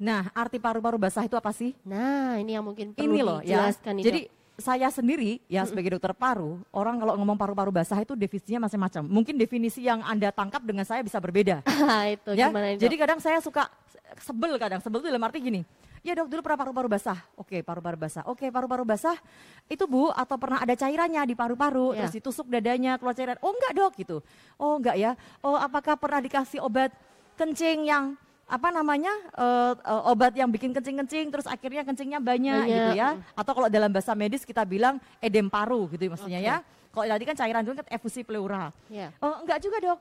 Nah, 0.00 0.32
arti 0.34 0.56
paru-paru 0.58 0.96
basah 0.98 1.28
itu 1.28 1.36
apa 1.36 1.52
sih? 1.52 1.76
Nah, 1.86 2.40
ini 2.40 2.56
yang 2.56 2.64
mungkin 2.64 2.90
perlu 2.96 3.06
Ini 3.06 3.20
loh 3.22 3.38
ya. 3.44 3.68
dijelaskan 3.68 3.92
nih, 4.00 4.04
Jadi 4.08 4.20
Dok. 4.26 4.30
saya 4.58 4.88
sendiri 4.90 5.30
ya 5.46 5.62
sebagai 5.68 5.94
dokter 5.94 6.10
paru, 6.16 6.58
orang 6.74 6.98
kalau 6.98 7.14
ngomong 7.20 7.36
paru-paru 7.38 7.70
basah 7.70 8.00
itu 8.00 8.16
definisinya 8.16 8.66
macam-macam. 8.66 9.02
Mungkin 9.06 9.34
definisi 9.38 9.84
yang 9.84 10.00
Anda 10.02 10.34
tangkap 10.34 10.64
dengan 10.64 10.82
saya 10.82 11.04
bisa 11.04 11.20
berbeda. 11.20 11.62
Ah, 11.68 12.08
itu 12.16 12.32
ya. 12.32 12.48
gimana? 12.48 12.74
Jadi 12.74 12.94
kadang 12.98 13.20
saya 13.20 13.38
suka 13.38 13.68
sebel 14.18 14.56
kadang, 14.56 14.80
sebel 14.82 15.04
itu 15.04 15.08
dalam 15.12 15.22
arti 15.22 15.38
gini. 15.38 15.62
Ya 16.02 16.18
dok, 16.18 16.26
dulu 16.26 16.42
pernah 16.42 16.58
paru-paru 16.66 16.88
basah. 16.90 17.14
Oke, 17.38 17.62
paru-paru 17.62 17.94
basah. 17.94 18.26
Oke, 18.26 18.50
paru-paru 18.50 18.82
basah 18.82 19.14
itu 19.70 19.86
bu, 19.86 20.10
atau 20.10 20.34
pernah 20.34 20.58
ada 20.58 20.74
cairannya 20.74 21.22
di 21.22 21.38
paru-paru, 21.38 21.94
Ya. 21.94 22.04
terus 22.04 22.18
ditusuk 22.18 22.50
dadanya, 22.50 22.98
keluar 22.98 23.14
cairan. 23.14 23.38
Oh 23.38 23.54
enggak 23.54 23.72
dok 23.78 23.92
gitu. 23.94 24.16
Oh 24.58 24.82
enggak 24.82 24.98
ya. 24.98 25.14
Oh 25.46 25.54
apakah 25.54 25.94
pernah 25.94 26.18
dikasih 26.18 26.58
obat 26.58 26.90
kencing 27.38 27.86
yang 27.86 28.18
apa 28.50 28.68
namanya 28.68 29.14
eh, 29.38 29.72
eh, 29.78 30.02
obat 30.10 30.34
yang 30.34 30.50
bikin 30.50 30.74
kencing-kencing, 30.74 31.30
terus 31.30 31.46
akhirnya 31.46 31.86
kencingnya 31.86 32.18
banyak, 32.18 32.66
Banyak. 32.66 32.74
gitu 32.74 32.90
ya. 32.98 33.08
Atau 33.38 33.52
kalau 33.54 33.70
dalam 33.70 33.94
bahasa 33.94 34.10
medis 34.18 34.42
kita 34.42 34.66
bilang 34.66 34.98
edem 35.22 35.46
paru 35.46 35.86
gitu 35.86 36.10
maksudnya 36.10 36.42
Oke. 36.42 36.50
ya. 36.50 36.56
Kalau 36.92 37.06
tadi 37.08 37.24
kan 37.24 37.36
cairan 37.38 37.62
itu 37.62 37.72
kan 37.78 37.86
efusi 37.88 38.20
pleura. 38.26 38.74
Ya. 38.90 39.14
Oh 39.22 39.38
enggak 39.46 39.62
juga 39.62 39.78
dok. 39.78 39.98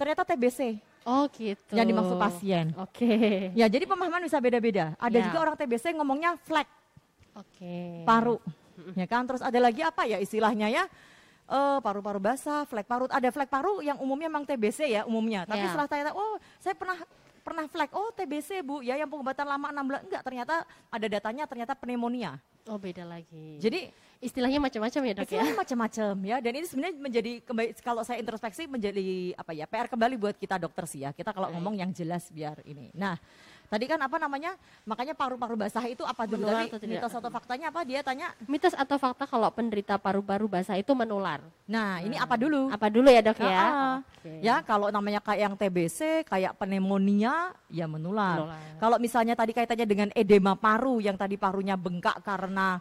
Ternyata 0.00 0.24
TBC 0.24 0.80
Oh, 1.06 1.30
gitu. 1.30 1.70
yang 1.70 1.86
dimaksud 1.86 2.18
pasien. 2.18 2.74
Oke. 2.74 3.06
Ya, 3.54 3.70
jadi 3.70 3.86
pemahaman 3.86 4.26
bisa 4.26 4.42
beda-beda. 4.42 4.98
Ada 4.98 5.22
Ya. 5.22 5.24
juga 5.30 5.38
orang 5.38 5.54
TBC 5.54 5.94
ngomongnya 5.94 6.34
flek 6.42 6.66
Oke. 7.38 8.02
paru, 8.02 8.42
ya 8.98 9.06
kan? 9.06 9.22
Terus 9.22 9.38
ada 9.38 9.58
lagi 9.62 9.86
apa 9.86 10.02
ya 10.02 10.18
istilahnya 10.18 10.66
ya? 10.66 10.84
Eh, 11.46 11.78
paru-paru 11.78 12.18
basah, 12.18 12.66
flek 12.66 12.90
paru. 12.90 13.06
Ada 13.06 13.30
flek 13.30 13.46
paru 13.46 13.78
yang 13.78 14.02
umumnya 14.02 14.26
memang 14.26 14.42
TBC 14.42 14.90
ya 14.90 15.06
umumnya. 15.06 15.46
Tapi 15.46 15.62
Ya. 15.62 15.70
setelah 15.70 15.86
tanya, 15.86 16.10
oh 16.10 16.42
saya 16.58 16.74
pernah 16.74 16.98
pernah 17.46 17.70
flek, 17.70 17.94
oh 17.94 18.10
TBC 18.10 18.66
bu, 18.66 18.82
ya 18.82 18.98
yang 18.98 19.06
pengobatan 19.06 19.46
lama 19.46 19.70
6 19.70 19.86
bulan. 19.86 20.02
Enggak, 20.02 20.22
ternyata 20.26 20.54
ada 20.90 21.06
datanya 21.06 21.46
ternyata 21.46 21.78
pneumonia. 21.78 22.42
Oh, 22.66 22.74
beda 22.82 23.06
lagi. 23.06 23.62
Jadi 23.62 23.94
istilahnya 24.20 24.58
macam-macam 24.62 25.00
ya, 25.04 25.12
Dok 25.12 25.22
ya. 25.22 25.24
Istilahnya 25.26 25.56
macam-macam 25.56 26.12
ya 26.24 26.36
dan 26.40 26.52
ini 26.56 26.66
sebenarnya 26.66 26.94
menjadi 26.96 27.32
kembali 27.44 27.68
kalau 27.84 28.02
saya 28.02 28.18
introspeksi 28.20 28.64
menjadi 28.64 29.36
apa 29.36 29.52
ya 29.52 29.66
PR 29.68 29.86
kembali 29.92 30.14
buat 30.16 30.36
kita 30.36 30.56
dokter 30.56 30.84
sih 30.88 31.04
ya 31.04 31.10
kita 31.12 31.30
kalau 31.36 31.48
Baik. 31.52 31.56
ngomong 31.60 31.74
yang 31.76 31.90
jelas 31.92 32.28
biar 32.32 32.60
ini 32.64 32.88
nah 32.96 33.20
tadi 33.66 33.84
kan 33.90 33.98
apa 33.98 34.16
namanya 34.16 34.54
makanya 34.86 35.12
paru-paru 35.18 35.58
basah 35.58 35.82
itu 35.90 36.06
apa 36.06 36.22
dulu 36.24 36.46
Menular 36.46 36.70
tadi 36.70 36.86
atau 36.86 36.86
mitos 36.86 37.14
atau 37.18 37.30
faktanya 37.34 37.66
apa 37.74 37.80
dia 37.82 38.00
tanya 38.06 38.30
Mitos 38.46 38.74
atau 38.78 38.94
fakta 38.94 39.26
kalau 39.26 39.50
penderita 39.50 39.98
paru-paru 39.98 40.46
basah 40.46 40.78
itu 40.78 40.94
menular? 40.94 41.42
nah 41.66 41.98
ini 41.98 42.14
apa 42.14 42.38
dulu 42.38 42.70
Apa 42.70 42.86
dulu 42.86 43.10
ya, 43.10 43.22
Dok 43.26 43.42
ya? 43.42 43.58
Ah, 43.58 43.96
Oke. 44.22 44.32
ya 44.38 44.62
kalau 44.62 44.86
namanya 44.94 45.18
kayak 45.18 45.40
yang 45.50 45.54
TBC 45.58 46.22
kayak 46.30 46.54
pneumonia 46.62 47.50
ya 47.66 47.90
menular. 47.90 48.46
Menular. 48.46 48.78
Kalau 48.78 48.96
misalnya 49.02 49.34
tadi 49.34 49.50
kaitannya 49.50 49.86
dengan 49.86 50.08
edema 50.14 50.54
paru 50.54 51.02
yang 51.02 51.18
tadi 51.18 51.34
parunya 51.34 51.74
bengkak 51.74 52.22
karena 52.22 52.78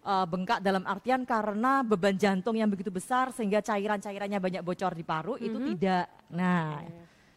eh, 0.00 0.26
bengkak 0.26 0.60
dalam 0.60 0.84
artian 0.84 1.22
karena 1.22 1.80
beban 1.80 2.14
jantung 2.14 2.56
yang 2.56 2.66
begitu 2.66 2.88
besar 2.88 3.30
sehingga 3.30 3.60
cairan-cairannya 3.60 4.38
banyak 4.38 4.62
bocor 4.62 4.92
di 4.92 5.02
paru 5.02 5.36
itu 5.36 5.56
Mhm. 5.56 5.66
tidak. 5.74 6.06
Nah, 6.30 6.80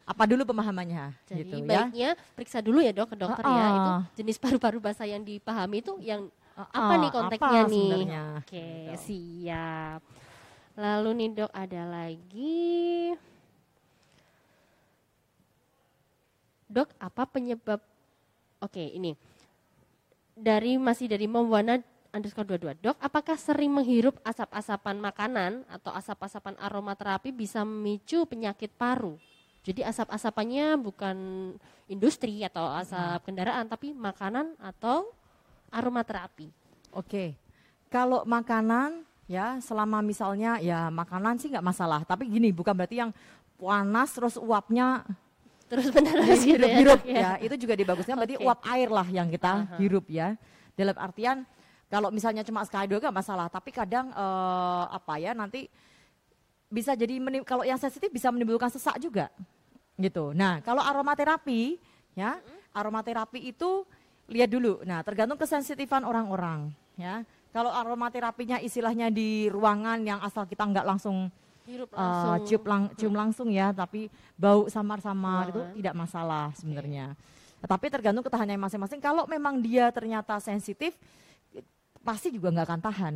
apa 0.03 0.23
dulu 0.23 0.43
pemahamannya 0.45 1.15
Jadi 1.25 1.43
gitu 1.43 1.55
ya? 1.63 1.87
baiknya 1.87 2.09
periksa 2.35 2.59
dulu 2.59 2.79
ya 2.79 2.91
dok 2.91 3.11
ke 3.11 3.17
dokter 3.17 3.43
ya. 3.45 3.65
Itu 3.73 3.89
jenis 4.15 4.37
paru-paru 4.37 4.79
basah 4.79 5.07
yang 5.07 5.23
dipahami 5.23 5.79
itu 5.79 5.95
yang 5.99 6.27
Ah, 6.53 6.69
apa 6.85 6.93
nih 6.95 7.09
apa 7.09 7.15
konteksnya 7.17 7.61
nih? 7.65 7.81
sebenarnya? 7.89 8.21
Oke 8.37 8.67
Gitu. 8.85 8.99
siap. 9.01 10.01
Lalu 10.73 11.09
nih 11.17 11.29
dok 11.33 11.51
ada 11.51 11.81
lagi. 11.85 13.13
Dok 16.65 16.89
apa 16.97 17.23
penyebab? 17.25 17.81
Oke 18.59 18.81
ini 18.87 19.13
dari 20.33 20.81
masih 20.81 21.05
dari 21.05 21.29
Memwana 21.29 21.77
underscore 22.13 22.45
22 22.45 22.79
dok 22.79 22.97
apakah 23.01 23.35
sering 23.35 23.73
menghirup 23.73 24.21
asap-asapan 24.21 25.01
makanan 25.01 25.51
atau 25.67 25.91
asap-asapan 25.91 26.55
aromaterapi 26.61 27.33
bisa 27.33 27.65
memicu 27.65 28.23
penyakit 28.29 28.69
paru 28.77 29.17
jadi 29.65 29.89
asap-asapannya 29.89 30.77
bukan 30.77 31.17
industri 31.89 32.45
atau 32.45 32.69
asap 32.77 33.27
kendaraan 33.27 33.65
tapi 33.65 33.91
makanan 33.91 34.53
atau 34.61 35.09
aromaterapi 35.73 36.63
Oke, 36.93 37.33
kalau 37.89 38.21
makanan 38.21 39.01
ya 39.25 39.57
selama 39.57 40.05
misalnya 40.05 40.61
ya 40.61 40.93
makanan 40.93 41.41
sih 41.41 41.49
nggak 41.49 41.65
masalah. 41.65 42.05
Tapi 42.05 42.29
gini 42.29 42.53
bukan 42.53 42.77
berarti 42.77 43.01
yang 43.01 43.11
panas 43.57 44.13
terus 44.13 44.37
uapnya 44.37 45.01
terus 45.65 45.89
menerus 45.89 46.45
gitu 46.45 46.61
ya, 46.61 46.77
hirup 46.77 47.01
dok, 47.01 47.09
ya. 47.09 47.29
Itu 47.41 47.55
juga 47.57 47.73
dibagusnya 47.73 48.13
berarti 48.13 48.37
Oke. 48.37 48.45
uap 48.45 48.59
air 48.69 48.89
lah 48.93 49.07
yang 49.09 49.25
kita 49.33 49.65
Aha. 49.65 49.77
hirup 49.81 50.05
ya. 50.05 50.37
Dalam 50.77 50.93
artian 51.01 51.49
kalau 51.91 52.09
misalnya 52.11 52.43
cuma 52.43 52.63
sekali 52.67 52.91
dua 52.91 52.99
nggak 52.99 53.15
masalah. 53.15 53.47
Tapi 53.47 53.69
kadang 53.71 54.11
eh, 54.11 54.83
apa 54.91 55.19
ya 55.19 55.31
nanti 55.35 55.67
bisa 56.73 56.97
jadi 56.97 57.21
meni- 57.21 57.45
kalau 57.45 57.61
yang 57.61 57.77
sensitif 57.77 58.09
bisa 58.09 58.33
menimbulkan 58.33 58.69
sesak 58.69 58.97
juga 58.97 59.29
gitu. 59.97 60.33
Nah 60.33 60.59
kalau 60.65 60.81
aromaterapi 60.81 61.77
ya 62.17 62.41
aromaterapi 62.73 63.53
itu 63.53 63.85
lihat 64.29 64.49
dulu. 64.49 64.81
Nah 64.81 65.05
tergantung 65.05 65.37
kesensitifan 65.37 66.01
orang-orang 66.05 66.73
ya. 66.97 67.21
Kalau 67.53 67.69
aromaterapinya 67.69 68.57
istilahnya 68.57 69.13
di 69.13 69.45
ruangan 69.45 70.01
yang 70.01 70.17
asal 70.25 70.49
kita 70.49 70.65
nggak 70.65 70.89
langsung 70.89 71.29
hirup 71.69 71.93
eh, 71.93 71.97
langsung 72.01 72.43
cium, 72.49 72.63
lang, 72.65 72.83
cium 72.97 73.13
langsung 73.13 73.49
ya, 73.53 73.69
tapi 73.71 74.09
bau 74.35 74.67
samar-samar 74.67 75.53
itu 75.53 75.61
tidak 75.79 75.93
masalah 75.95 76.49
sebenarnya. 76.57 77.15
Tapi 77.63 77.87
tergantung 77.87 78.25
ketahanan 78.25 78.59
masing-masing. 78.59 78.99
Kalau 78.99 79.23
memang 79.23 79.63
dia 79.63 79.87
ternyata 79.93 80.35
sensitif, 80.43 80.97
pasti 82.03 82.29
juga 82.29 82.51
nggak 82.51 82.67
akan 82.67 82.81
tahan. 82.83 83.15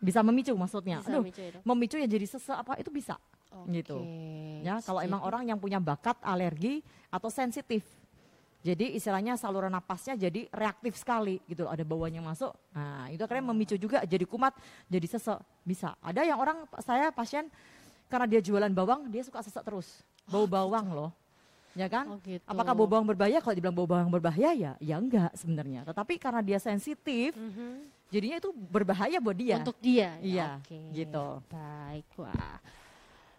Bisa 0.00 0.24
memicu 0.24 0.56
maksudnya. 0.56 1.04
bisa 1.04 1.10
Aduh, 1.12 1.20
memicu 1.26 1.40
ya, 1.44 1.60
memicu 1.60 1.96
ya 2.00 2.08
jadi 2.08 2.26
sesak 2.26 2.56
apa 2.56 2.80
itu 2.80 2.88
bisa. 2.88 3.20
gitu. 3.68 3.98
Oke, 4.00 4.62
Ya, 4.62 4.78
kalau 4.80 5.02
emang 5.02 5.20
orang 5.20 5.42
yang 5.42 5.58
punya 5.58 5.82
bakat 5.82 6.14
alergi 6.22 6.80
atau 7.10 7.26
sensitif. 7.28 7.82
Jadi 8.60 8.92
istilahnya 8.94 9.34
saluran 9.34 9.72
napasnya 9.72 10.14
jadi 10.14 10.44
reaktif 10.52 10.94
sekali 10.94 11.40
gitu 11.48 11.64
loh, 11.64 11.72
ada 11.72 11.80
bauannya 11.80 12.20
masuk. 12.20 12.52
Nah, 12.70 13.08
itu 13.08 13.18
akhirnya 13.18 13.50
memicu 13.50 13.74
juga 13.74 14.04
jadi 14.04 14.22
kumat, 14.28 14.52
jadi 14.86 15.06
sesek. 15.08 15.40
Bisa. 15.64 15.96
Ada 15.98 16.28
yang 16.28 16.38
orang 16.38 16.68
saya 16.78 17.08
pasien 17.10 17.48
karena 18.06 18.28
dia 18.28 18.38
jualan 18.38 18.68
bawang, 18.70 19.08
dia 19.08 19.24
suka 19.24 19.40
sesek 19.40 19.64
terus. 19.64 20.04
Bau 20.28 20.44
bawang 20.44 20.92
loh. 20.92 21.10
Ya 21.72 21.88
kan? 21.88 22.04
Oh, 22.06 22.18
gitu. 22.20 22.44
Apakah 22.44 22.76
bau 22.76 22.86
bawang 22.86 23.08
berbahaya? 23.08 23.40
Kalau 23.40 23.56
dibilang 23.56 23.74
bau 23.74 23.88
bawang 23.88 24.12
berbahaya 24.12 24.52
ya, 24.52 24.72
ya 24.76 24.96
enggak 25.00 25.32
sebenarnya. 25.34 25.82
Tetapi 25.88 26.20
karena 26.20 26.44
dia 26.44 26.60
sensitif, 26.60 27.32
Mhm. 27.34 27.98
Jadinya 28.10 28.36
itu 28.36 28.50
berbahaya 28.52 29.22
buat 29.22 29.38
dia. 29.38 29.56
Untuk 29.62 29.78
dia. 29.78 30.18
ya, 30.18 30.22
Iya, 30.22 30.48
Oke. 30.58 30.78
gitu. 30.92 31.26
Baik, 31.48 32.06
wah. 32.18 32.58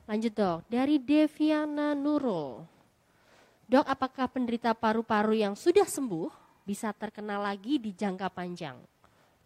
Lanjut 0.08 0.34
dok, 0.34 0.60
dari 0.66 0.98
Deviana 0.98 1.94
Nurul. 1.94 2.66
Dok, 3.68 3.86
apakah 3.88 4.28
penderita 4.28 4.76
paru-paru 4.76 5.38
yang 5.38 5.56
sudah 5.56 5.88
sembuh 5.88 6.28
bisa 6.66 6.92
terkena 6.92 7.40
lagi 7.40 7.80
di 7.80 7.96
jangka 7.96 8.28
panjang? 8.28 8.76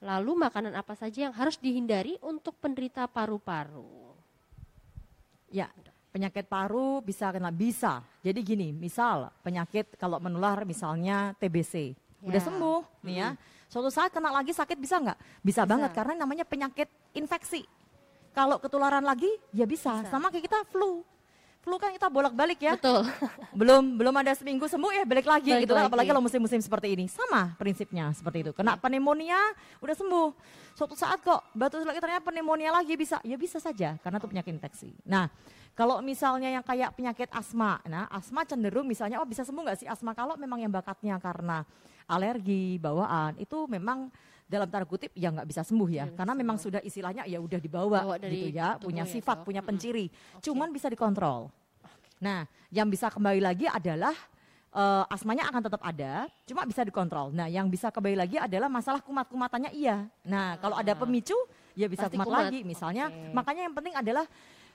Lalu 0.01 0.31
makanan 0.41 0.73
apa 0.73 0.93
saja 0.93 1.29
yang 1.29 1.33
harus 1.33 1.57
dihindari 1.57 2.17
untuk 2.21 2.57
penderita 2.57 3.05
paru-paru? 3.05 4.13
Ya, 5.53 5.69
penyakit 6.09 6.49
paru 6.49 6.99
bisa 7.05 7.29
kena 7.29 7.53
bisa. 7.53 8.01
Jadi 8.25 8.39
gini, 8.41 8.67
misal 8.73 9.29
penyakit 9.41 9.93
kalau 9.95 10.17
menular 10.17 10.65
misalnya 10.65 11.37
TBC, 11.37 11.93
udah 12.25 12.41
Ya. 12.41 12.45
sembuh 12.45 12.81
nih 13.05 13.15
ya. 13.15 13.29
Suatu 13.67 13.89
saat 13.89 14.13
kena 14.13 14.29
lagi 14.31 14.53
sakit 14.53 14.77
bisa 14.77 15.01
nggak? 15.01 15.17
Bisa, 15.41 15.65
Bisa. 15.65 15.69
banget 15.69 15.91
karena 15.91 16.13
namanya 16.23 16.45
penyakit 16.45 16.87
infeksi. 17.17 17.65
Kalau 18.35 18.59
ketularan 18.59 19.03
lagi 19.03 19.29
ya 19.55 19.63
bisa. 19.63 20.03
Bisa. 20.03 20.11
Sama 20.11 20.27
kayak 20.29 20.45
kita 20.47 20.59
flu. 20.67 21.01
Flu 21.65 21.81
kan 21.81 21.89
kita 21.89 22.13
bolak-balik 22.13 22.61
ya. 22.61 22.77
Betul. 22.77 23.01
belum 23.59 23.95
belum 23.95 24.13
ada 24.19 24.35
seminggu 24.35 24.67
sembuh 24.67 24.91
ya 24.91 25.03
balik 25.07 25.25
lagi 25.25 25.49
Balik 25.55 25.63
gitu 25.63 25.73
kan 25.73 25.87
lagi. 25.87 25.89
apalagi 25.89 26.07
kalau 26.11 26.21
musim-musim 26.21 26.59
seperti 26.59 26.91
ini 26.91 27.07
sama 27.07 27.55
prinsipnya 27.55 28.11
seperti 28.11 28.43
itu 28.43 28.51
kena 28.51 28.75
pneumonia 28.75 29.39
udah 29.79 29.95
sembuh 29.95 30.27
suatu 30.75 30.91
saat 30.93 31.23
kok 31.23 31.55
batu 31.55 31.79
lagi 31.79 32.03
ternyata 32.03 32.19
pneumonia 32.27 32.75
lagi 32.75 32.99
bisa 32.99 33.23
ya 33.23 33.39
bisa 33.39 33.63
saja 33.63 33.95
karena 34.03 34.19
itu 34.19 34.27
penyakit 34.27 34.51
infeksi 34.59 34.91
nah 35.07 35.31
kalau 35.71 36.03
misalnya 36.03 36.51
yang 36.51 36.67
kayak 36.67 36.91
penyakit 36.99 37.31
asma 37.31 37.79
nah 37.87 38.11
asma 38.11 38.43
cenderung 38.43 38.83
misalnya 38.83 39.23
oh 39.23 39.27
bisa 39.27 39.47
sembuh 39.47 39.63
nggak 39.71 39.79
sih 39.79 39.87
asma 39.87 40.11
kalau 40.11 40.35
memang 40.35 40.59
yang 40.67 40.71
bakatnya 40.75 41.15
karena 41.23 41.63
alergi 42.05 42.77
bawaan 42.77 43.35
itu 43.37 43.65
memang 43.65 44.09
dalam 44.45 44.69
tanda 44.69 44.85
kutip 44.85 45.09
ya 45.13 45.33
nggak 45.33 45.45
bisa 45.45 45.61
sembuh 45.61 45.89
ya 45.89 46.05
Iya, 46.05 46.13
karena 46.13 46.31
sembuh. 46.31 46.41
memang 46.45 46.57
sudah 46.57 46.81
istilahnya 46.81 47.25
ya 47.25 47.37
udah 47.37 47.57
dibawa 47.57 48.15
gitu 48.21 48.53
ya 48.53 48.77
punya 48.77 49.01
ya, 49.01 49.09
sifat 49.09 49.41
dok. 49.41 49.45
punya 49.45 49.61
penciri 49.61 50.05
Oke. 50.37 50.45
cuman 50.45 50.69
bisa 50.69 50.87
dikontrol 50.87 51.49
Nah, 52.15 52.47
yang 52.71 52.87
bisa 52.87 53.11
kembali 53.11 53.43
lagi 53.43 53.67
adalah 53.67 54.15
eh, 54.71 55.03
asmanya 55.07 55.51
akan 55.51 55.61
tetap 55.61 55.81
ada, 55.83 56.27
cuma 56.43 56.63
bisa 56.63 56.79
dikontrol. 56.81 57.31
Nah, 57.31 57.47
yang 57.47 57.67
bisa 57.67 57.91
kembali 57.91 58.15
lagi 58.15 58.35
adalah 58.35 58.67
masalah 58.67 58.99
kumat-kumatannya 58.99 59.71
iya. 59.71 60.07
Nah, 60.23 60.55
kalau 60.59 60.75
ada 60.75 60.91
Ah. 60.91 60.99
pemicu, 60.99 61.35
ya 61.75 61.87
bisa 61.87 62.07
Pasti 62.07 62.15
kumat, 62.15 62.27
kumat. 62.27 62.39
lagi. 62.47 62.59
Misalnya, 62.63 63.07
Oke. 63.07 63.31
makanya 63.31 63.61
yang 63.67 63.75
penting 63.75 63.95
adalah 63.95 64.25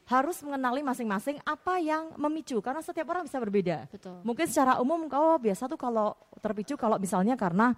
harus 0.07 0.43
mengenali 0.43 0.83
masing-masing 0.83 1.39
apa 1.47 1.79
yang 1.79 2.15
memicu 2.19 2.59
karena 2.59 2.83
setiap 2.83 3.15
orang 3.15 3.27
bisa 3.27 3.39
berbeda. 3.39 3.87
Betul. 3.91 4.19
Mungkin 4.27 4.47
secara 4.51 4.83
umum 4.83 5.07
kau 5.07 5.39
biasa 5.39 5.71
tuh 5.71 5.79
kalau 5.79 6.19
terpicu 6.43 6.75
kalau 6.75 6.99
misalnya 6.99 7.39
karena 7.39 7.77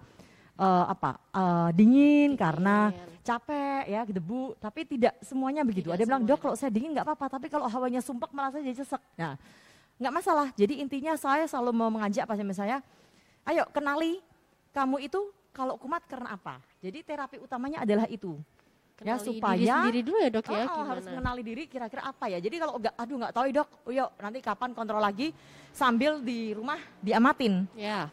uh, 0.57 0.85
apa 0.89 1.21
uh, 1.33 1.69
dingin, 1.73 2.33
dingin 2.33 2.39
karena 2.39 2.89
capek 3.23 3.85
ya 3.87 4.01
debu 4.03 4.57
tapi 4.57 4.83
tidak 4.83 5.13
semuanya 5.21 5.61
begitu. 5.61 5.89
Tidak 5.89 5.95
Ada 5.95 6.01
yang 6.03 6.09
bilang 6.09 6.23
dok 6.25 6.39
kalau 6.41 6.55
saya 6.57 6.73
dingin 6.73 6.91
nggak 6.91 7.05
apa-apa 7.05 7.37
tapi 7.39 7.47
kalau 7.53 7.69
hawanya 7.69 8.01
sumpek 8.01 8.33
malah 8.33 8.49
saya 8.49 8.65
jadi 8.65 8.81
sesek. 8.81 9.01
Nah 9.15 9.37
nggak 10.01 10.13
masalah. 10.13 10.47
Jadi 10.57 10.81
intinya 10.81 11.13
saya 11.13 11.45
selalu 11.45 11.71
mau 11.71 11.89
mengajak 11.93 12.25
pasien 12.25 12.49
saya, 12.51 12.81
ayo 13.45 13.63
kenali 13.69 14.19
kamu 14.73 15.05
itu 15.05 15.21
kalau 15.53 15.77
kumat 15.77 16.01
karena 16.09 16.33
apa. 16.33 16.57
Jadi 16.81 17.05
terapi 17.05 17.37
utamanya 17.37 17.85
adalah 17.85 18.09
itu 18.09 18.41
ya 19.03 19.15
supaya 19.19 19.59
diri 19.59 19.67
sendiri 19.69 19.99
dulu 20.01 20.17
ya 20.17 20.29
dok 20.31 20.45
ya 20.47 20.65
oh, 20.65 20.85
harus 20.87 21.05
mengenali 21.05 21.41
diri 21.43 21.63
kira-kira 21.67 22.01
apa 22.07 22.25
ya? 22.31 22.39
Jadi 22.39 22.55
kalau 22.57 22.73
enggak 22.79 22.95
aduh 22.95 23.15
nggak 23.19 23.33
tahu 23.35 23.45
ya 23.45 23.53
dok. 23.59 23.69
Oh, 23.83 23.91
yuk 23.91 24.09
nanti 24.17 24.39
kapan 24.39 24.69
kontrol 24.71 25.03
lagi? 25.03 25.35
Sambil 25.75 26.23
di 26.23 26.55
rumah 26.55 26.79
diamatin. 27.03 27.67
Ya. 27.75 28.07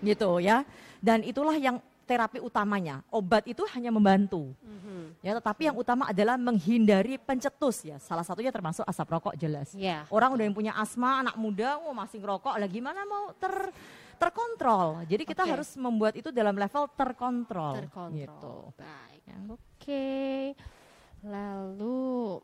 Gitu 0.00 0.30
ya. 0.40 0.62
Dan 1.02 1.26
itulah 1.26 1.58
yang 1.58 1.82
terapi 2.06 2.38
utamanya. 2.38 3.02
Obat 3.10 3.44
itu 3.50 3.66
hanya 3.74 3.90
membantu. 3.90 4.54
Mm-hmm. 4.62 5.26
ya 5.26 5.32
tetapi 5.42 5.62
yang 5.66 5.76
utama 5.76 6.06
adalah 6.06 6.38
menghindari 6.38 7.18
pencetus 7.18 7.82
ya. 7.82 7.98
Salah 7.98 8.22
satunya 8.22 8.54
termasuk 8.54 8.86
asap 8.86 9.06
rokok 9.10 9.34
jelas. 9.34 9.74
Ya. 9.74 10.06
orang 10.14 10.38
udah 10.38 10.44
yang 10.46 10.54
punya 10.54 10.72
asma 10.78 11.26
anak 11.26 11.34
muda 11.34 11.82
oh 11.82 11.90
masih 11.90 12.22
ngerokok 12.22 12.54
lagi 12.54 12.78
gimana 12.78 13.02
mau 13.08 13.34
ter 13.34 13.74
terkontrol 14.16 15.04
jadi 15.04 15.22
kita 15.22 15.42
okay. 15.44 15.52
harus 15.52 15.70
membuat 15.76 16.16
itu 16.16 16.32
dalam 16.32 16.56
level 16.56 16.88
terkontrol, 16.96 17.74
terkontrol. 17.78 18.16
gitu 18.16 18.56
baik 18.76 19.22
ya. 19.28 19.38
Oke. 19.52 20.06
Lalu 21.26 22.42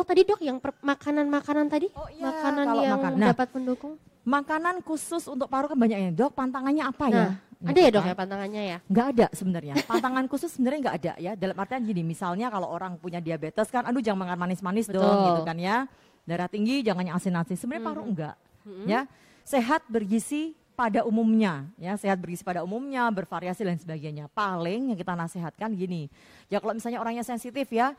Oh 0.00 0.06
tadi 0.06 0.22
dok 0.24 0.40
yang 0.40 0.56
makanan-makanan 0.62 1.66
tadi? 1.68 1.92
Oh 1.92 2.08
iya, 2.08 2.30
makanan 2.30 2.64
kalau 2.64 2.80
yang 2.80 2.92
makan. 2.96 3.12
nah, 3.20 3.28
dapat 3.36 3.48
pendukung? 3.52 3.94
Makanan 4.24 4.80
khusus 4.80 5.28
untuk 5.28 5.50
paru 5.50 5.68
kan 5.68 5.76
banyaknya 5.76 6.14
dok. 6.14 6.32
Pantangannya 6.32 6.84
apa 6.88 7.04
ya? 7.10 7.12
nah, 7.12 7.30
ya? 7.60 7.68
Ada 7.68 7.80
ya 7.84 7.90
dok 7.92 8.04
ya 8.08 8.14
pantangannya 8.16 8.62
ya? 8.64 8.78
Nggak 8.88 9.06
ada 9.12 9.26
sebenarnya. 9.36 9.74
Pantangan 9.84 10.24
khusus 10.30 10.48
sebenarnya 10.56 10.78
nggak 10.88 10.96
ada 11.04 11.12
ya. 11.20 11.32
Dalam 11.36 11.56
artian 11.58 11.82
gini, 11.84 12.00
misalnya 12.06 12.48
kalau 12.48 12.72
orang 12.72 12.96
punya 12.96 13.20
diabetes 13.20 13.68
kan, 13.68 13.84
aduh 13.84 14.00
jangan 14.00 14.24
makan 14.24 14.38
manis-manis 14.40 14.88
dong 14.88 15.16
gitu 15.36 15.42
kan 15.44 15.58
ya. 15.60 15.84
Darah 16.28 16.48
tinggi 16.48 16.84
jangan 16.84 17.04
yang 17.06 17.16
asin-asin. 17.16 17.56
Sebenarnya 17.56 17.84
paru 17.84 18.02
hmm. 18.04 18.10
enggak. 18.10 18.36
Hmm. 18.60 18.86
Ya, 18.86 19.00
sehat 19.44 19.82
bergizi 19.88 20.54
pada 20.80 21.04
umumnya, 21.04 21.68
ya 21.76 21.92
sehat 22.00 22.16
bergizi 22.16 22.40
pada 22.40 22.64
umumnya, 22.64 23.04
bervariasi 23.12 23.68
dan 23.68 23.76
sebagainya. 23.76 24.32
Paling 24.32 24.92
yang 24.92 24.98
kita 24.98 25.12
nasihatkan 25.12 25.76
gini, 25.76 26.08
ya 26.48 26.56
kalau 26.56 26.72
misalnya 26.72 27.04
orangnya 27.04 27.20
sensitif 27.20 27.68
ya, 27.68 27.92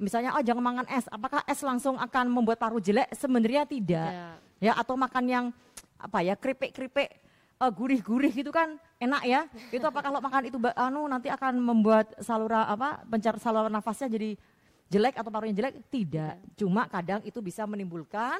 misalnya 0.00 0.32
oh 0.32 0.40
jangan 0.40 0.64
makan 0.64 0.86
es, 0.88 1.04
apakah 1.12 1.44
es 1.44 1.60
langsung 1.60 2.00
akan 2.00 2.32
membuat 2.32 2.56
paru 2.56 2.80
jelek? 2.80 3.12
Sebenarnya 3.12 3.68
tidak, 3.68 4.08
ya, 4.08 4.28
ya 4.64 4.72
atau 4.80 4.96
makan 4.96 5.24
yang 5.28 5.44
apa 6.00 6.24
ya 6.24 6.32
keripik-keripik 6.32 7.20
uh, 7.60 7.68
gurih-gurih 7.68 8.32
gitu 8.32 8.48
kan 8.48 8.80
enak 8.96 9.22
ya. 9.28 9.40
Itu 9.68 9.84
apa 9.84 10.00
kalau 10.08 10.24
makan 10.24 10.48
itu 10.48 10.56
anu 10.72 11.04
nanti 11.06 11.28
akan 11.28 11.60
membuat 11.60 12.16
saluran 12.24 12.64
apa 12.64 13.04
pencar 13.06 13.36
saluran 13.36 13.70
nafasnya 13.70 14.08
jadi 14.08 14.40
jelek 14.92 15.16
atau 15.16 15.32
parunya 15.32 15.56
jelek? 15.56 15.80
Tidak. 15.88 16.60
Cuma 16.60 16.84
kadang 16.92 17.24
itu 17.24 17.40
bisa 17.40 17.64
menimbulkan 17.64 18.36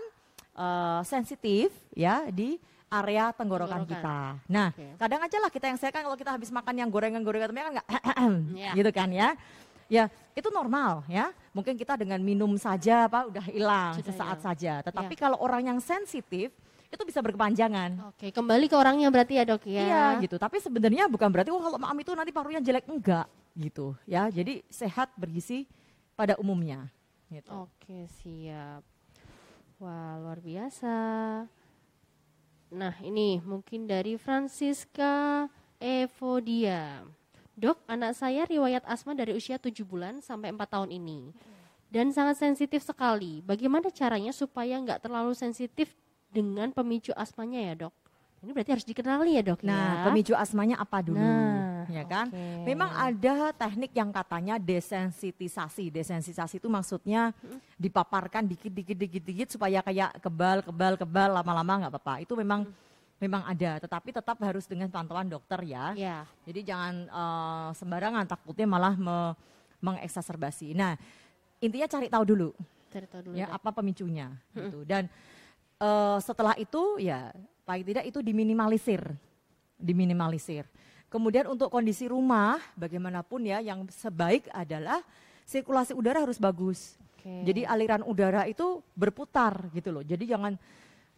uh, 0.52 1.00
sensitif 1.08 1.72
ya 1.96 2.28
di 2.28 2.60
area 2.92 3.32
tenggorokan, 3.32 3.88
kita. 3.88 4.36
Nah, 4.52 4.68
okay. 4.76 4.92
kadang 5.00 5.24
aja 5.24 5.36
lah 5.40 5.48
kita 5.48 5.72
yang 5.72 5.80
saya 5.80 5.88
kan 5.88 6.04
kalau 6.04 6.12
kita 6.12 6.36
habis 6.36 6.52
makan 6.52 6.76
yang 6.76 6.92
gorengan-gorengan 6.92 7.48
kan 7.48 7.72
nggak 7.80 7.88
yeah. 8.52 8.74
gitu 8.78 8.90
kan 8.92 9.08
ya. 9.08 9.32
Ya, 9.88 10.08
itu 10.32 10.48
normal 10.48 11.04
ya. 11.08 11.32
Mungkin 11.56 11.76
kita 11.76 12.00
dengan 12.00 12.20
minum 12.20 12.52
saja 12.56 13.08
apa 13.08 13.28
udah 13.28 13.44
hilang 13.48 13.96
sesaat 14.00 14.40
hilang. 14.40 14.44
saja. 14.44 14.72
Tetapi 14.84 15.12
yeah. 15.16 15.20
kalau 15.20 15.36
orang 15.40 15.72
yang 15.72 15.78
sensitif 15.80 16.52
itu 16.92 17.02
bisa 17.08 17.24
berkepanjangan. 17.24 18.12
Oke, 18.12 18.28
kembali 18.28 18.68
ke 18.68 18.76
orangnya 18.76 19.08
berarti 19.08 19.40
ya 19.40 19.44
dok 19.48 19.64
ya. 19.64 19.84
Iya 19.84 20.04
gitu. 20.20 20.36
Tapi 20.36 20.60
sebenarnya 20.60 21.08
bukan 21.08 21.28
berarti 21.32 21.48
oh 21.48 21.60
kalau 21.60 21.80
maam 21.80 21.96
itu 21.96 22.12
nanti 22.12 22.32
parunya 22.32 22.60
jelek 22.60 22.84
enggak 22.88 23.24
gitu 23.56 23.96
ya. 24.04 24.28
Jadi 24.28 24.60
sehat 24.68 25.12
bergizi 25.16 25.64
pada 26.14 26.36
umumnya. 26.38 26.90
Gitu. 27.32 27.48
Oke 27.48 28.06
siap. 28.20 28.84
Wah 29.80 30.20
luar 30.20 30.38
biasa. 30.38 30.96
Nah 32.72 32.94
ini 33.04 33.40
mungkin 33.44 33.84
dari 33.88 34.16
Francisca 34.20 35.48
Evodia. 35.82 37.04
Dok, 37.52 37.84
anak 37.84 38.16
saya 38.16 38.48
riwayat 38.48 38.80
asma 38.88 39.12
dari 39.12 39.36
usia 39.36 39.60
7 39.60 39.84
bulan 39.84 40.24
sampai 40.24 40.54
4 40.56 40.64
tahun 40.72 40.90
ini. 40.94 41.36
Dan 41.92 42.08
sangat 42.08 42.40
sensitif 42.40 42.80
sekali. 42.80 43.44
Bagaimana 43.44 43.92
caranya 43.92 44.32
supaya 44.32 44.80
nggak 44.80 45.04
terlalu 45.04 45.36
sensitif 45.36 45.92
dengan 46.32 46.72
pemicu 46.72 47.12
asmanya 47.12 47.60
ya 47.60 47.74
dok? 47.86 47.94
Ini 48.42 48.50
berarti 48.50 48.70
harus 48.74 48.88
dikenali 48.88 49.38
ya 49.38 49.42
dok 49.44 49.62
nah, 49.62 50.02
ya. 50.02 50.04
pemicu 50.08 50.32
asmanya 50.34 50.80
apa 50.80 50.98
dulu? 51.04 51.20
Nah, 51.20 51.71
ya 51.90 52.04
kan? 52.06 52.26
Okay. 52.30 52.74
Memang 52.74 52.90
ada 52.92 53.50
teknik 53.56 53.92
yang 53.96 54.10
katanya 54.12 54.60
desensitisasi. 54.60 55.90
Desensitisasi 55.90 56.60
itu 56.62 56.68
maksudnya 56.70 57.34
dipaparkan 57.80 58.46
dikit 58.46 58.70
dikit 58.70 58.98
dikit 58.98 59.22
dikit 59.22 59.48
supaya 59.50 59.82
kayak 59.82 60.22
kebal 60.22 60.62
kebal 60.62 60.94
kebal 61.00 61.30
lama-lama 61.42 61.86
nggak 61.86 61.92
apa-apa. 61.96 62.14
Itu 62.22 62.38
memang 62.38 62.68
hmm. 62.68 63.18
memang 63.22 63.42
ada, 63.46 63.82
tetapi 63.82 64.14
tetap 64.14 64.36
harus 64.42 64.66
dengan 64.66 64.90
pantauan 64.90 65.26
dokter 65.26 65.62
ya. 65.64 65.94
Yeah. 65.94 66.22
Jadi 66.46 66.60
jangan 66.66 66.94
uh, 67.10 67.70
sembarangan 67.74 68.26
takutnya 68.26 68.66
malah 68.66 68.94
me 68.94 69.34
mengeksaserbasi. 69.82 70.78
Nah, 70.78 70.94
intinya 71.58 71.90
cari 71.90 72.06
tahu 72.06 72.24
dulu. 72.24 72.50
Cari 72.94 73.06
tahu 73.10 73.22
dulu. 73.28 73.34
Ya, 73.34 73.50
apa 73.50 73.74
pemicunya 73.74 74.30
hmm. 74.54 74.62
gitu. 74.62 74.80
Dan 74.86 75.10
uh, 75.82 76.22
setelah 76.22 76.54
itu 76.54 77.02
ya 77.02 77.34
paling 77.66 77.82
tidak 77.82 78.04
itu 78.06 78.22
diminimalisir, 78.22 79.02
diminimalisir. 79.74 80.66
Kemudian 81.12 81.44
untuk 81.44 81.68
kondisi 81.68 82.08
rumah, 82.08 82.56
bagaimanapun 82.72 83.44
ya, 83.44 83.60
yang 83.60 83.84
sebaik 83.92 84.48
adalah 84.48 85.04
sirkulasi 85.44 85.92
udara 85.92 86.24
harus 86.24 86.40
bagus. 86.40 86.96
Okay. 87.20 87.44
Jadi 87.44 87.68
aliran 87.68 88.00
udara 88.08 88.48
itu 88.48 88.80
berputar 88.96 89.68
gitu 89.76 89.92
loh. 89.92 90.00
Jadi 90.00 90.24
jangan 90.24 90.56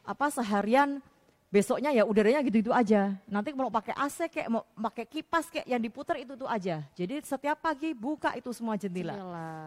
apa 0.02 0.26
seharian 0.34 0.98
besoknya 1.54 1.94
ya 1.94 2.02
udaranya 2.02 2.42
gitu-gitu 2.42 2.74
aja. 2.74 3.14
Nanti 3.30 3.54
mau 3.54 3.70
pakai 3.70 3.94
AC 3.94 4.26
kayak 4.26 4.48
mau 4.50 4.66
pakai 4.74 5.06
kipas 5.06 5.46
kayak 5.54 5.70
yang 5.70 5.78
diputar 5.78 6.18
itu 6.18 6.34
tuh 6.34 6.50
aja. 6.50 6.82
Jadi 6.98 7.22
setiap 7.22 7.62
pagi 7.62 7.94
buka 7.94 8.34
itu 8.34 8.50
semua 8.50 8.74
jendela. 8.74 9.14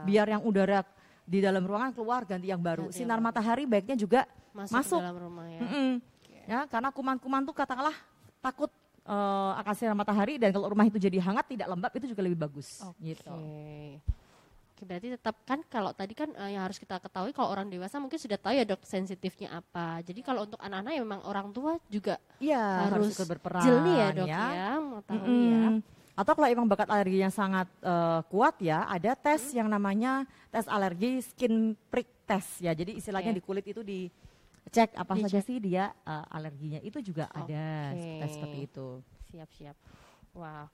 Biar 0.04 0.28
yang 0.28 0.44
udara 0.44 0.84
di 1.24 1.40
dalam 1.40 1.64
ruangan 1.64 1.96
keluar 1.96 2.28
ganti 2.28 2.52
yang 2.52 2.60
baru. 2.60 2.92
Ganti 2.92 3.00
Sinar 3.00 3.18
yang 3.18 3.26
matahari 3.32 3.64
baiknya 3.64 3.96
juga 3.96 4.28
masuk, 4.52 4.76
masuk. 4.76 5.00
dalam 5.00 5.16
rumah 5.16 5.48
ya. 5.48 5.62
Mm 5.64 5.72
-mm 5.72 6.18
ya 6.48 6.64
karena 6.72 6.90
kuman-kuman 6.96 7.44
tuh 7.44 7.52
katakanlah 7.52 7.94
takut 8.40 8.72
uh, 9.08 9.52
akan 9.64 9.74
sinar 9.74 9.96
matahari 9.96 10.36
dan 10.38 10.52
kalau 10.52 10.68
rumah 10.70 10.86
itu 10.86 11.00
jadi 11.00 11.18
hangat 11.24 11.48
tidak 11.48 11.68
lembab 11.72 11.92
itu 11.96 12.12
juga 12.12 12.22
lebih 12.22 12.38
bagus 12.38 12.84
okay. 12.84 13.16
gitu. 13.16 13.34
Oke, 14.78 14.86
berarti 14.86 15.08
tetap 15.18 15.36
kan 15.42 15.60
kalau 15.74 15.90
tadi 15.90 16.14
kan 16.14 16.30
uh, 16.38 16.52
yang 16.54 16.62
harus 16.62 16.78
kita 16.78 17.02
ketahui 17.02 17.34
kalau 17.34 17.50
orang 17.50 17.66
dewasa 17.66 17.98
mungkin 17.98 18.22
sudah 18.22 18.38
tahu 18.38 18.54
ya 18.54 18.62
dok 18.62 18.86
sensitifnya 18.86 19.58
apa. 19.58 20.06
Jadi 20.06 20.22
kalau 20.22 20.46
untuk 20.46 20.62
anak-anak 20.62 20.92
ya 20.94 21.02
memang 21.02 21.22
orang 21.26 21.50
tua 21.50 21.82
juga 21.90 22.22
ya, 22.38 22.86
harus, 22.86 23.18
harus 23.18 23.26
berperan 23.26 23.66
jeli 23.66 23.94
ya 23.98 24.08
dok 24.14 24.28
ya, 24.30 24.44
ya 24.54 24.72
mau 24.78 25.02
tahu 25.02 25.18
mm 25.18 25.26
-hmm. 25.26 25.50
ya. 25.50 25.70
Atau 26.18 26.34
kalau 26.34 26.50
emang 26.50 26.66
bakat 26.66 26.90
alerginya 26.90 27.30
sangat 27.30 27.70
uh, 27.86 28.26
kuat 28.30 28.58
ya, 28.58 28.90
ada 28.90 29.14
tes 29.14 29.54
hmm. 29.54 29.58
yang 29.62 29.70
namanya 29.70 30.26
tes 30.50 30.66
alergi 30.66 31.22
skin 31.22 31.78
prick 31.94 32.10
test 32.26 32.58
ya. 32.58 32.74
Jadi 32.74 32.98
istilahnya 32.98 33.34
okay. 33.34 33.38
di 33.38 33.46
kulit 33.46 33.66
itu 33.70 33.86
di 33.86 34.10
cek 34.72 34.96
apa 34.96 35.14
Dicek. 35.16 35.24
saja 35.28 35.40
sih 35.44 35.58
dia 35.64 35.84
uh, 36.04 36.26
alerginya 36.32 36.80
itu 36.84 37.00
juga 37.00 37.28
okay. 37.32 37.42
ada 37.44 37.66
seperti, 37.96 38.34
seperti 38.34 38.58
itu. 38.68 38.88
Siap 39.32 39.50
siap. 39.56 39.76
Wow. 40.38 40.68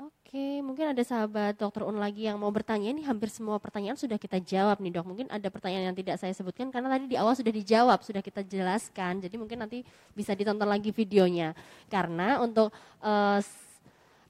Oke, 0.00 0.32
okay, 0.32 0.64
mungkin 0.64 0.96
ada 0.96 1.02
sahabat 1.04 1.60
dokter 1.60 1.84
Un 1.84 2.00
lagi 2.00 2.24
yang 2.24 2.40
mau 2.40 2.48
bertanya. 2.48 2.88
Ini 2.88 3.04
hampir 3.04 3.28
semua 3.28 3.60
pertanyaan 3.60 4.00
sudah 4.00 4.16
kita 4.16 4.40
jawab 4.40 4.80
nih 4.80 4.96
dok. 4.96 5.04
Mungkin 5.04 5.28
ada 5.28 5.44
pertanyaan 5.52 5.92
yang 5.92 5.96
tidak 6.00 6.16
saya 6.16 6.32
sebutkan 6.32 6.72
karena 6.72 6.88
tadi 6.88 7.04
di 7.04 7.20
awal 7.20 7.36
sudah 7.36 7.52
dijawab, 7.52 8.00
sudah 8.00 8.24
kita 8.24 8.40
jelaskan. 8.40 9.20
Jadi 9.20 9.36
mungkin 9.36 9.60
nanti 9.60 9.84
bisa 10.16 10.32
ditonton 10.32 10.64
lagi 10.64 10.88
videonya. 10.88 11.52
Karena 11.92 12.40
untuk 12.40 12.72
uh, 13.04 13.44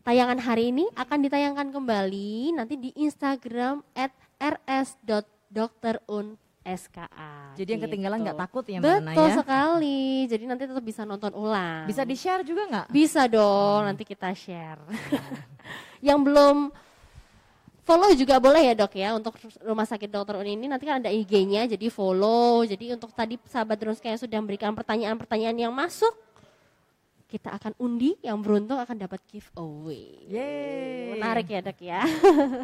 tayangan 0.02 0.42
hari 0.42 0.74
ini 0.74 0.90
akan 0.98 1.18
ditayangkan 1.30 1.70
kembali 1.70 2.58
nanti 2.58 2.74
di 2.74 2.90
Instagram 2.98 3.86
at 3.94 4.10
rs.dokterun 4.42 6.34
SKA. 6.60 7.56
Jadi 7.56 7.68
yang 7.72 7.82
ketinggalan 7.88 8.18
nggak 8.20 8.36
gitu. 8.36 8.44
takut 8.44 8.64
ya 8.68 8.78
Betul 8.78 9.00
mana 9.00 9.16
ya? 9.16 9.36
sekali. 9.40 10.00
Jadi 10.28 10.44
nanti 10.44 10.62
tetap 10.68 10.84
bisa 10.84 11.02
nonton 11.08 11.32
ulang. 11.32 11.88
Bisa 11.88 12.04
di 12.04 12.16
share 12.16 12.44
juga 12.44 12.68
nggak? 12.68 12.86
Bisa 12.92 13.24
dong. 13.26 13.80
Hmm. 13.80 13.88
Nanti 13.92 14.04
kita 14.04 14.28
share. 14.36 14.80
yang 16.06 16.20
belum 16.20 16.68
follow 17.84 18.12
juga 18.14 18.38
boleh 18.38 18.70
ya 18.70 18.74
dok 18.76 18.92
ya 18.94 19.16
untuk 19.18 19.34
rumah 19.66 19.82
sakit 19.88 20.06
dokter 20.06 20.38
Uni 20.38 20.54
ini 20.54 20.70
nanti 20.70 20.86
kan 20.86 21.00
ada 21.00 21.10
IG-nya 21.10 21.64
jadi 21.64 21.86
follow. 21.88 22.62
Jadi 22.68 22.92
untuk 22.92 23.10
tadi 23.16 23.40
sahabat 23.48 23.76
Drunska 23.80 24.06
yang 24.06 24.20
sudah 24.20 24.38
memberikan 24.38 24.76
pertanyaan-pertanyaan 24.76 25.56
yang 25.56 25.72
masuk 25.72 26.12
kita 27.30 27.54
akan 27.54 27.78
undi 27.78 28.18
yang 28.26 28.42
beruntung 28.42 28.82
akan 28.82 28.98
dapat 28.98 29.22
giveaway. 29.30 30.26
Yeay. 30.26 31.14
Menarik 31.14 31.46
ya 31.46 31.60
dok 31.62 31.78
ya. 31.78 32.02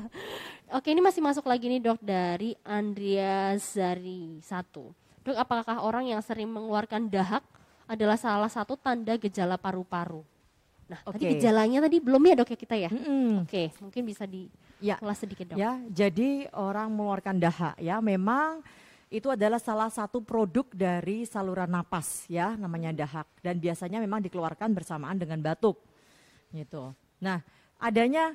Oke 0.76 0.90
ini 0.90 0.98
masih 0.98 1.22
masuk 1.22 1.46
lagi 1.46 1.70
nih 1.70 1.78
dok 1.78 2.02
dari 2.02 2.58
Andrea 2.66 3.54
Zari 3.62 4.42
satu. 4.42 4.90
Dok 5.22 5.38
apakah 5.38 5.86
orang 5.86 6.10
yang 6.10 6.18
sering 6.18 6.50
mengeluarkan 6.50 7.06
dahak 7.06 7.46
adalah 7.86 8.18
salah 8.18 8.50
satu 8.50 8.74
tanda 8.74 9.14
gejala 9.14 9.54
paru-paru? 9.54 10.26
Nah 10.90 10.98
tadi 11.06 11.30
Oke. 11.30 11.38
gejalanya 11.38 11.86
tadi 11.86 12.02
belum 12.02 12.22
ya 12.26 12.34
dok 12.42 12.50
ya 12.50 12.58
kita 12.58 12.74
ya? 12.74 12.90
Mm-mm. 12.90 13.46
Oke 13.46 13.70
mungkin 13.78 14.02
bisa 14.02 14.26
di 14.26 14.50
Ya. 14.76 15.00
sedikit 15.16 15.48
dok. 15.48 15.56
Ya, 15.56 15.80
jadi 15.88 16.52
orang 16.52 16.92
mengeluarkan 16.92 17.40
dahak 17.40 17.80
ya, 17.80 17.96
memang 18.04 18.60
itu 19.06 19.30
adalah 19.30 19.62
salah 19.62 19.86
satu 19.86 20.18
produk 20.18 20.66
dari 20.74 21.22
saluran 21.22 21.70
napas 21.70 22.26
ya, 22.26 22.58
namanya 22.58 22.90
dahak 22.90 23.30
dan 23.38 23.62
biasanya 23.62 24.02
memang 24.02 24.18
dikeluarkan 24.26 24.74
bersamaan 24.74 25.14
dengan 25.14 25.38
batuk. 25.38 25.78
Gitu. 26.50 26.90
Nah, 27.22 27.38
adanya 27.78 28.34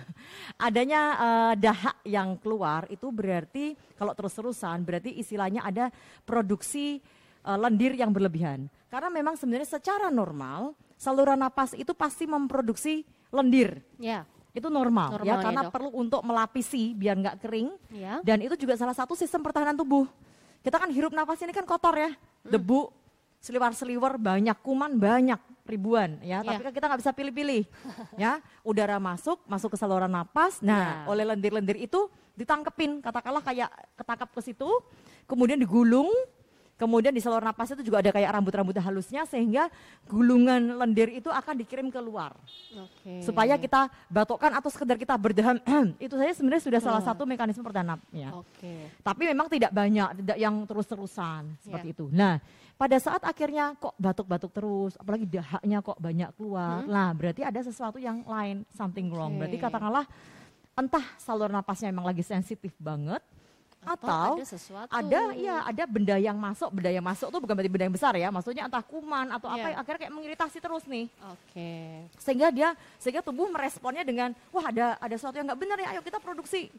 adanya 0.66 1.00
eh, 1.18 1.54
dahak 1.58 1.96
yang 2.06 2.38
keluar 2.38 2.86
itu 2.94 3.10
berarti 3.10 3.74
kalau 3.98 4.14
terus-terusan 4.14 4.86
berarti 4.86 5.18
istilahnya 5.18 5.66
ada 5.66 5.90
produksi 6.22 7.02
eh, 7.42 7.58
lendir 7.58 7.98
yang 7.98 8.14
berlebihan. 8.14 8.70
Karena 8.86 9.10
memang 9.10 9.34
sebenarnya 9.34 9.82
secara 9.82 10.14
normal 10.14 10.78
saluran 10.94 11.42
napas 11.42 11.74
itu 11.74 11.90
pasti 11.90 12.30
memproduksi 12.30 13.02
lendir 13.34 13.82
Ya. 13.98 14.22
Itu 14.54 14.70
normal, 14.70 15.18
Normal 15.18 15.26
ya 15.26 15.34
ya, 15.34 15.42
karena 15.42 15.62
dok. 15.66 15.72
perlu 15.74 15.90
untuk 15.92 16.22
melapisi 16.22 16.94
biar 16.94 17.18
nggak 17.18 17.36
kering 17.42 17.68
Ya. 17.90 18.22
dan 18.22 18.38
itu 18.38 18.54
juga 18.54 18.78
salah 18.78 18.94
satu 18.94 19.12
sistem 19.12 19.42
pertahanan 19.42 19.74
tubuh. 19.74 20.06
Kita 20.62 20.78
kan 20.78 20.88
hirup 20.88 21.10
napas 21.10 21.42
ini 21.42 21.50
kan 21.50 21.66
kotor 21.66 21.92
ya, 21.92 22.14
Hmm. 22.14 22.50
debu, 22.50 22.86
seliwar-seliwar 23.38 24.16
banyak, 24.16 24.56
kuman 24.62 24.94
banyak, 24.94 25.36
ribuan 25.64 26.16
ya. 26.22 26.40
Ya. 26.40 26.54
Tapi 26.54 26.62
kan 26.62 26.72
kita 26.72 26.86
nggak 26.86 27.00
bisa 27.02 27.12
pilih-pilih, 27.12 27.62
ya. 28.22 28.38
Udara 28.62 28.96
masuk, 28.96 29.42
masuk 29.44 29.74
ke 29.74 29.76
saluran 29.76 30.08
napas. 30.08 30.62
Nah, 30.62 31.04
Ya. 31.04 31.10
oleh 31.10 31.24
lendir-lendir 31.26 31.76
itu 31.76 32.06
ditangkepin, 32.34 32.98
katakanlah 32.98 33.42
kayak 33.42 33.68
ketangkap 33.94 34.30
ke 34.30 34.40
situ, 34.40 34.70
kemudian 35.26 35.58
digulung. 35.58 36.08
Kemudian 36.74 37.14
di 37.14 37.22
saluran 37.22 37.46
napas 37.46 37.70
itu 37.70 37.86
juga 37.86 38.02
ada 38.02 38.10
kayak 38.10 38.34
rambut-rambut 38.34 38.74
halusnya 38.82 39.22
sehingga 39.30 39.70
gulungan 40.10 40.74
lendir 40.74 41.06
itu 41.06 41.30
akan 41.30 41.54
dikirim 41.54 41.86
keluar 41.86 42.34
Oke. 42.74 43.22
supaya 43.22 43.54
kita 43.54 43.86
batukkan 44.10 44.50
atau 44.58 44.66
sekedar 44.74 44.98
kita 44.98 45.14
berdaham 45.14 45.54
itu 46.02 46.18
saja 46.18 46.34
sebenarnya 46.34 46.62
sudah 46.66 46.80
salah 46.82 46.98
satu 46.98 47.22
mekanisme 47.30 47.62
pertahanan 47.62 48.02
ya. 48.10 48.34
Oke. 48.34 48.90
Tapi 49.06 49.22
memang 49.30 49.46
tidak 49.46 49.70
banyak, 49.70 50.18
tidak 50.18 50.36
yang 50.42 50.66
terus-terusan 50.66 51.54
seperti 51.62 51.88
Ya. 51.88 51.94
itu. 51.94 52.04
Nah, 52.10 52.34
pada 52.74 52.96
saat 52.98 53.22
akhirnya 53.22 53.78
kok 53.78 53.94
batuk-batuk 53.94 54.50
terus, 54.50 54.98
apalagi 54.98 55.30
dahaknya 55.30 55.78
kok 55.78 55.98
banyak 56.02 56.30
keluar. 56.34 56.82
Nah, 56.90 57.14
berarti 57.14 57.46
ada 57.46 57.60
sesuatu 57.62 58.02
yang 58.02 58.26
lain, 58.26 58.66
something 58.74 59.14
wrong. 59.14 59.38
Berarti 59.38 59.62
Oke. 59.62 59.64
katakanlah 59.70 60.04
entah 60.74 61.06
saluran 61.22 61.54
napasnya 61.54 61.94
memang 61.94 62.10
lagi 62.10 62.26
sensitif 62.26 62.74
banget 62.82 63.22
atau 63.86 64.40
ada 64.40 64.44
sesuatu. 64.44 64.90
ada 64.90 65.20
ya 65.36 65.62
ada 65.64 65.84
benda 65.84 66.16
yang 66.16 66.34
masuk, 66.34 66.68
benda 66.72 66.90
yang 66.90 67.04
masuk 67.04 67.28
tuh 67.28 67.40
bukan 67.40 67.54
berarti 67.54 67.70
benda 67.70 67.84
yang 67.86 67.96
besar 67.96 68.12
ya, 68.16 68.28
maksudnya 68.32 68.64
entah 68.64 68.82
kuman 68.82 69.28
atau 69.30 69.48
apa 69.48 69.60
Iya. 69.60 69.70
yang 69.70 69.80
akhirnya 69.80 70.00
kayak 70.04 70.14
mengiritasi 70.16 70.58
terus 70.58 70.84
nih 70.84 71.06
Oke. 71.28 71.70
sehingga 72.18 72.48
dia 72.48 72.68
sehingga 72.98 73.20
tubuh 73.20 73.46
meresponnya 73.48 74.02
dengan 74.02 74.32
wah 74.50 74.64
ada 74.68 74.96
ada 74.98 75.14
sesuatu 75.14 75.36
yang 75.36 75.46
nggak 75.46 75.60
benar 75.60 75.76
ya 75.78 75.88
ayo 75.92 76.00
kita 76.00 76.18
produksi 76.18 76.72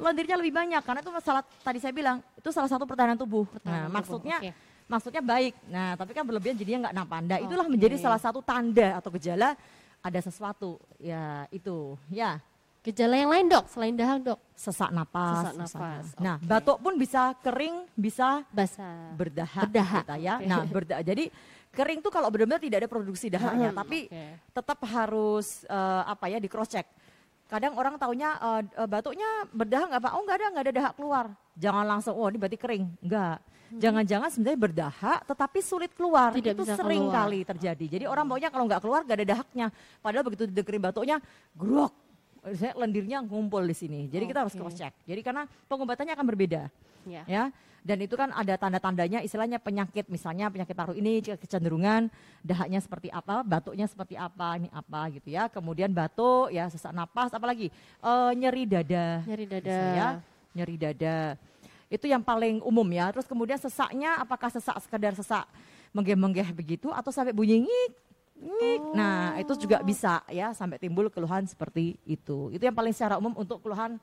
lendirnya 0.00 0.36
lebih 0.40 0.54
banyak 0.54 0.80
karena 0.80 1.00
itu 1.00 1.12
masalah 1.12 1.42
tadi 1.60 1.76
saya 1.76 1.92
bilang 1.92 2.24
itu 2.32 2.48
salah 2.48 2.70
satu 2.72 2.88
pertahanan 2.88 3.20
tubuh 3.20 3.44
Pertahanan 3.44 3.68
nah 3.68 3.84
tubuh, 3.84 3.96
maksudnya 4.00 4.36
oke. 4.40 4.50
maksudnya 4.88 5.22
baik 5.22 5.54
nah 5.68 5.92
tapi 5.96 6.10
kan 6.16 6.24
berlebihan 6.24 6.56
jadinya 6.56 6.88
nggak 6.88 6.96
napanda 6.96 7.36
itulah 7.36 7.66
Oke. 7.68 7.72
menjadi 7.76 7.96
salah 8.00 8.16
satu 8.16 8.40
tanda 8.40 8.96
atau 8.96 9.12
gejala 9.20 9.52
ada 10.00 10.20
sesuatu 10.24 10.80
ya 10.96 11.44
itu 11.52 11.92
ya 12.08 12.40
Gejala 12.80 13.12
yang 13.14 13.28
lain 13.28 13.46
dok, 13.46 13.68
selain 13.68 13.92
dahak 13.92 14.24
dok, 14.24 14.40
sesak 14.54 14.88
napas, 14.88 15.52
Sesak 15.52 15.54
napas, 15.54 16.04
nah 16.16 16.34
oke. 16.34 16.48
batuk 16.48 16.78
pun 16.80 16.96
bisa 16.96 17.36
kering 17.38 17.84
bisa 17.92 18.40
basah. 18.48 19.12
berdahak, 19.12 19.68
Berdahak, 19.68 20.00
kita 20.02 20.16
ya 20.16 20.34
oke. 20.34 20.48
nah 20.48 20.60
berda- 20.64 21.02
jadi 21.02 21.28
kering 21.70 22.00
tuh 22.00 22.08
kalau 22.08 22.26
benar-benar 22.26 22.56
tidak 22.58 22.80
ada 22.80 22.88
produksi 22.88 23.28
dahaknya 23.28 23.68
Hmm, 23.68 23.76
tapi 23.76 24.08
oke. 24.08 24.24
tetap 24.50 24.80
harus 24.86 25.60
eh, 25.64 26.02
apa 26.08 26.24
ya 26.26 26.36
di 26.36 26.48
cross 26.48 26.66
check. 26.70 26.88
Kadang 27.46 27.76
orang 27.76 27.94
taunya 27.94 28.32
eh, 28.64 28.88
batuknya 28.88 29.28
berdahak 29.46 29.86
nggak 29.86 30.00
pak? 30.00 30.12
Oh 30.12 30.22
nggak 30.22 30.36
ada 30.36 30.46
nggak 30.48 30.64
ada 30.64 30.72
dahak 30.74 30.94
keluar. 30.94 31.24
Jangan 31.54 31.84
langsung 31.84 32.16
oh 32.16 32.26
ini 32.26 32.38
berarti 32.38 32.56
kering. 32.56 32.84
Enggak. 32.98 33.44
Jangan-jangan 33.70 34.28
sebenarnya 34.30 34.56
berdahak 34.58 35.20
tetapi 35.26 35.58
sulit 35.60 35.92
keluar. 35.92 36.32
Tidak 36.32 36.56
Itu 36.56 36.64
sering 36.64 37.06
keluar. 37.06 37.28
kali 37.28 37.40
terjadi. 37.44 37.84
Jadi 37.92 38.04
orang 38.04 38.24
maunya 38.24 38.48
kalau 38.48 38.64
nggak 38.64 38.80
keluar 38.80 39.04
nggak 39.04 39.18
ada 39.20 39.26
dahaknya. 39.30 39.66
Padahal 40.00 40.24
begitu 40.24 40.48
didengerin 40.48 40.80
batuknya 40.80 41.16
grok. 41.52 41.92
Saya 42.56 42.72
lendirnya 42.74 43.20
ngumpul 43.20 43.60
di 43.62 43.76
sini. 43.76 44.00
Jadi 44.08 44.24
kita 44.24 44.42
harus 44.42 44.56
cross 44.56 44.72
check. 44.72 44.96
Jadi 45.04 45.20
karena 45.20 45.44
pengobatannya 45.68 46.16
akan 46.16 46.26
berbeda 46.26 46.72
Ya. 47.04 47.24
ya. 47.24 47.44
Dan 47.80 47.96
itu 48.04 48.12
kan 48.12 48.28
ada 48.30 48.60
tanda-tandanya 48.60 49.20
istilahnya 49.20 49.56
penyakit. 49.56 50.04
Misalnya 50.06 50.52
penyakit 50.52 50.76
paru 50.76 50.92
ini 50.92 51.24
kecenderungan 51.24 52.12
dahaknya 52.40 52.76
seperti 52.76 53.08
apa 53.08 53.40
batuknya 53.40 53.88
seperti 53.88 54.20
apa 54.20 54.60
ini 54.60 54.68
apa 54.68 55.08
gitu 55.10 55.32
ya. 55.32 55.48
Kemudian 55.48 55.88
batuk 55.88 56.52
ya 56.52 56.68
sesak 56.68 56.92
napas 56.92 57.32
apalagi 57.32 57.72
Eh, 58.00 58.32
nyeri 58.36 58.68
dada. 58.68 59.24
Nyeri 59.24 59.44
dada. 59.48 59.64
bisa 59.64 59.84
ya. 59.96 60.08
Nyeri 60.52 60.76
dada. 60.76 61.18
Itu 61.88 62.04
yang 62.04 62.20
paling 62.20 62.60
umum 62.60 62.84
ya. 62.92 63.08
Terus 63.16 63.24
kemudian 63.24 63.56
sesaknya 63.56 64.20
apakah 64.20 64.52
sesak 64.52 64.76
sekedar 64.80 65.16
sesak 65.16 65.48
menggeh-menggeh 65.90 66.52
begitu 66.52 66.92
atau 66.92 67.10
sampai 67.10 67.32
bunyi 67.32 67.64
ngik 67.64 67.90
ngik. 68.40 68.80
Nah 68.96 69.36
itu 69.36 69.52
juga 69.60 69.84
bisa 69.84 70.24
ya 70.32 70.56
sampai 70.56 70.80
timbul 70.80 71.12
keluhan 71.12 71.44
seperti 71.44 72.00
itu. 72.08 72.48
Itu 72.50 72.62
yang 72.64 72.74
paling 72.74 72.96
secara 72.96 73.20
umum 73.20 73.36
untuk 73.36 73.60
keluhan 73.60 74.00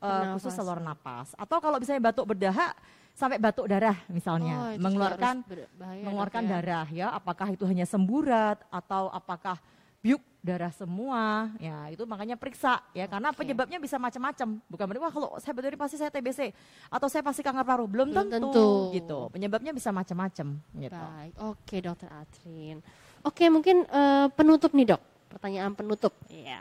eh, 0.00 0.24
khusus 0.34 0.52
saluran 0.56 0.84
napas. 0.84 1.36
Atau 1.36 1.60
kalau 1.60 1.76
misalnya 1.76 2.10
batuk 2.10 2.32
berdahak 2.32 2.72
sampai 3.14 3.38
batuk 3.38 3.70
darah 3.70 3.96
misalnya. 4.10 4.74
Oh, 4.74 4.82
mengeluarkan 4.82 5.46
mengeluarkan 5.78 6.42
ya. 6.44 6.50
darah 6.50 6.86
ya. 6.90 7.06
Apakah 7.14 7.54
itu 7.54 7.62
hanya 7.68 7.86
semburat 7.86 8.58
atau 8.72 9.08
apakah 9.14 9.60
biuk 10.02 10.20
darah 10.44 10.68
semua? 10.74 11.48
Ya 11.62 11.88
itu 11.88 12.02
makanya 12.04 12.34
periksa 12.34 12.82
ya. 12.92 13.06
Karena 13.06 13.30
penyebabnya 13.32 13.78
bisa 13.78 13.96
macam-macam. 13.96 14.60
Bukan 14.66 14.84
berarti 14.84 15.00
wah 15.00 15.12
kalau 15.14 15.28
saya 15.38 15.54
ini 15.56 15.78
pasti 15.78 15.96
saya 15.96 16.10
TBC 16.10 16.52
atau 16.90 17.08
saya 17.08 17.22
pasti 17.22 17.40
kanker 17.40 17.64
paru. 17.64 17.86
Belum, 17.86 18.10
Belum 18.10 18.28
tentu, 18.28 18.50
tentu. 18.50 18.68
gitu. 18.92 19.18
Penyebabnya 19.30 19.72
bisa 19.72 19.94
macam-macam 19.94 20.46
gitu. 20.58 21.04
Baik, 21.16 21.32
oke 21.38 21.76
dokter 21.80 22.10
Atrin. 22.10 22.82
Oke 23.24 23.48
mungkin 23.48 23.88
eh, 23.88 24.26
penutup 24.36 24.76
nih 24.76 24.94
dok, 24.94 25.02
pertanyaan 25.32 25.72
penutup. 25.72 26.12
Iya. 26.28 26.60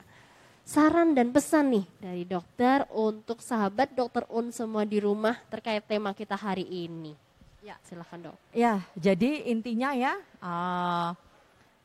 Saran 0.64 1.12
dan 1.12 1.36
pesan 1.36 1.76
nih 1.76 1.86
dari 2.00 2.24
dokter 2.24 2.88
untuk 2.96 3.44
sahabat 3.44 3.92
dokter 3.92 4.24
Un 4.32 4.48
semua 4.56 4.88
di 4.88 5.04
rumah 5.04 5.36
terkait 5.52 5.84
tema 5.84 6.16
kita 6.16 6.40
hari 6.40 6.64
ini. 6.64 7.12
Ya. 7.60 7.76
Silahkan 7.84 8.32
dok. 8.32 8.38
Ya, 8.56 8.80
jadi 8.96 9.52
intinya 9.52 9.92
ya 9.92 10.16
uh, 10.40 11.12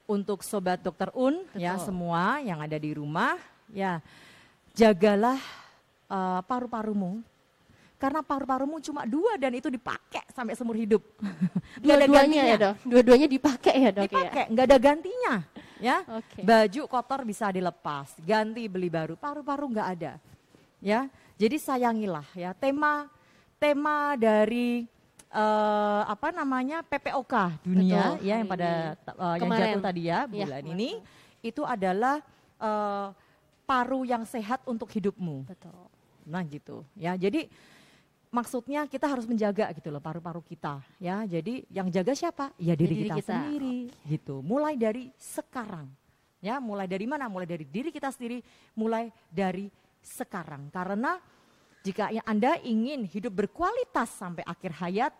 untuk 0.06 0.46
sobat 0.46 0.78
dokter 0.78 1.10
Un 1.12 1.42
ya 1.58 1.74
Betul. 1.74 1.90
semua 1.90 2.38
yang 2.38 2.62
ada 2.62 2.78
di 2.78 2.94
rumah 2.94 3.34
ya 3.74 3.98
jagalah 4.78 5.36
uh, 6.08 6.40
paru-parumu 6.46 7.20
karena 7.98 8.22
paru-parumu 8.22 8.78
cuma 8.78 9.02
dua 9.02 9.34
dan 9.34 9.50
itu 9.58 9.66
dipakai 9.66 10.22
sampai 10.30 10.54
seumur 10.54 10.78
hidup. 10.78 11.02
Dua-duanya 11.82 12.22
gantinya. 12.22 12.42
ya 12.46 12.56
dok, 12.56 12.74
dua-duanya 12.86 13.28
dipakai 13.28 13.74
ya 13.74 13.90
dok 13.90 14.02
ya. 14.02 14.08
Dipakai, 14.08 14.44
nggak 14.54 14.64
ada 14.70 14.78
gantinya 14.78 15.34
ya. 15.82 15.96
Oke. 16.06 16.40
Baju 16.46 16.82
kotor 16.86 17.20
bisa 17.26 17.50
dilepas, 17.50 18.14
ganti 18.22 18.70
beli 18.70 18.86
baru. 18.86 19.18
Paru-paru 19.18 19.66
nggak 19.74 19.88
ada. 19.98 20.12
Ya. 20.78 21.10
Jadi 21.38 21.58
sayangilah 21.58 22.26
ya 22.34 22.50
tema 22.54 23.06
tema 23.58 24.14
dari 24.18 24.86
eh, 25.30 26.02
apa 26.06 26.34
namanya 26.34 26.82
PPOK 26.86 27.62
dunia 27.66 28.18
Betul, 28.18 28.26
ya 28.26 28.34
yang 28.38 28.48
pada 28.50 28.70
eh, 28.94 29.34
yang 29.38 29.50
jatuh 29.54 29.82
tadi 29.82 30.02
ya 30.06 30.18
Iya, 30.26 30.26
bulan 30.26 30.62
kemarin. 30.62 30.74
ini 30.74 30.90
itu 31.42 31.62
adalah 31.62 32.16
eh, 32.58 33.06
paru 33.66 34.02
yang 34.02 34.22
sehat 34.26 34.62
untuk 34.66 34.88
hidupmu. 34.90 35.46
Betul. 35.46 35.82
Nah 36.26 36.42
gitu 36.46 36.82
ya. 36.98 37.14
Jadi 37.14 37.46
maksudnya 38.28 38.84
kita 38.84 39.08
harus 39.08 39.24
menjaga 39.24 39.72
gitu 39.72 39.88
loh 39.88 40.00
paru-paru 40.00 40.40
kita 40.44 40.80
ya. 41.00 41.24
Jadi 41.24 41.64
yang 41.72 41.88
jaga 41.88 42.12
siapa? 42.12 42.52
Ya 42.60 42.76
diri, 42.76 43.04
diri 43.04 43.08
kita, 43.08 43.16
kita. 43.20 43.34
sendiri 43.34 43.78
gitu. 44.08 44.40
Mulai 44.44 44.74
dari 44.76 45.10
sekarang. 45.16 45.88
Ya, 46.38 46.62
mulai 46.62 46.86
dari 46.86 47.02
mana? 47.02 47.26
Mulai 47.26 47.50
dari 47.50 47.66
diri 47.66 47.90
kita 47.90 48.14
sendiri, 48.14 48.38
mulai 48.78 49.10
dari 49.26 49.66
sekarang. 49.98 50.70
Karena 50.70 51.18
jika 51.82 52.14
Anda 52.22 52.54
ingin 52.62 53.02
hidup 53.10 53.34
berkualitas 53.34 54.14
sampai 54.14 54.46
akhir 54.46 54.70
hayat, 54.78 55.12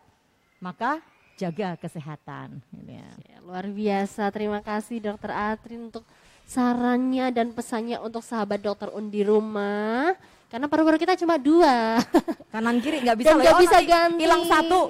maka 0.62 1.02
jaga 1.34 1.74
kesehatan. 1.74 2.62
gitu 2.70 2.90
ya. 2.90 3.08
Ya, 3.30 3.36
luar 3.42 3.66
biasa. 3.66 4.30
Terima 4.30 4.62
kasih 4.62 5.02
Dokter 5.02 5.34
Atrin 5.34 5.90
untuk 5.90 6.06
sarannya 6.46 7.30
dan 7.34 7.50
pesannya 7.50 7.98
untuk 7.98 8.22
sahabat 8.22 8.62
Dokter 8.62 8.90
Un 8.94 9.10
di 9.10 9.26
rumah. 9.26 10.14
Karena 10.48 10.64
paru-paru 10.64 10.96
kita 10.96 11.12
cuma 11.20 11.36
dua. 11.36 12.00
Kanan 12.52 12.80
kiri 12.80 13.04
nggak 13.04 13.16
bisa 13.20 13.36
nggak 13.36 13.56
oh, 13.56 13.60
bisa 13.60 13.78
ganti. 13.84 14.24
hilang 14.24 14.42
satu 14.48 14.80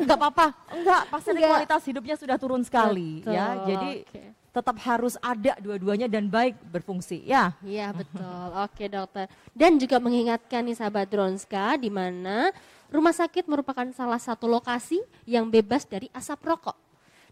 nggak 0.00 0.18
apa-apa 0.18 0.46
enggak 0.72 1.02
pasti 1.12 1.28
nanti 1.30 1.40
Nggak. 1.42 1.52
kualitas 1.52 1.82
hidupnya 1.84 2.14
sudah 2.16 2.36
turun 2.38 2.62
sekali 2.64 3.20
ya 3.26 3.46
Betul, 3.52 3.66
jadi 3.68 3.90
oke. 4.06 4.22
tetap 4.52 4.76
harus 4.88 5.14
ada 5.20 5.52
dua-duanya 5.60 6.08
dan 6.08 6.32
baik 6.32 6.56
berfungsi 6.64 7.28
ya. 7.28 7.52
Iya 7.60 7.92
betul. 7.92 8.46
Oke 8.64 8.84
dokter. 8.88 9.28
Dan 9.56 9.80
juga 9.80 9.96
mengingatkan 9.96 10.64
nih 10.64 10.76
sahabat 10.76 11.08
Dronska 11.08 11.76
di 11.80 11.88
mana 11.88 12.52
rumah 12.92 13.16
sakit 13.16 13.48
merupakan 13.48 13.88
salah 13.96 14.20
satu 14.20 14.44
lokasi 14.48 15.00
yang 15.24 15.48
bebas 15.48 15.88
dari 15.88 16.12
asap 16.12 16.40
rokok. 16.44 16.76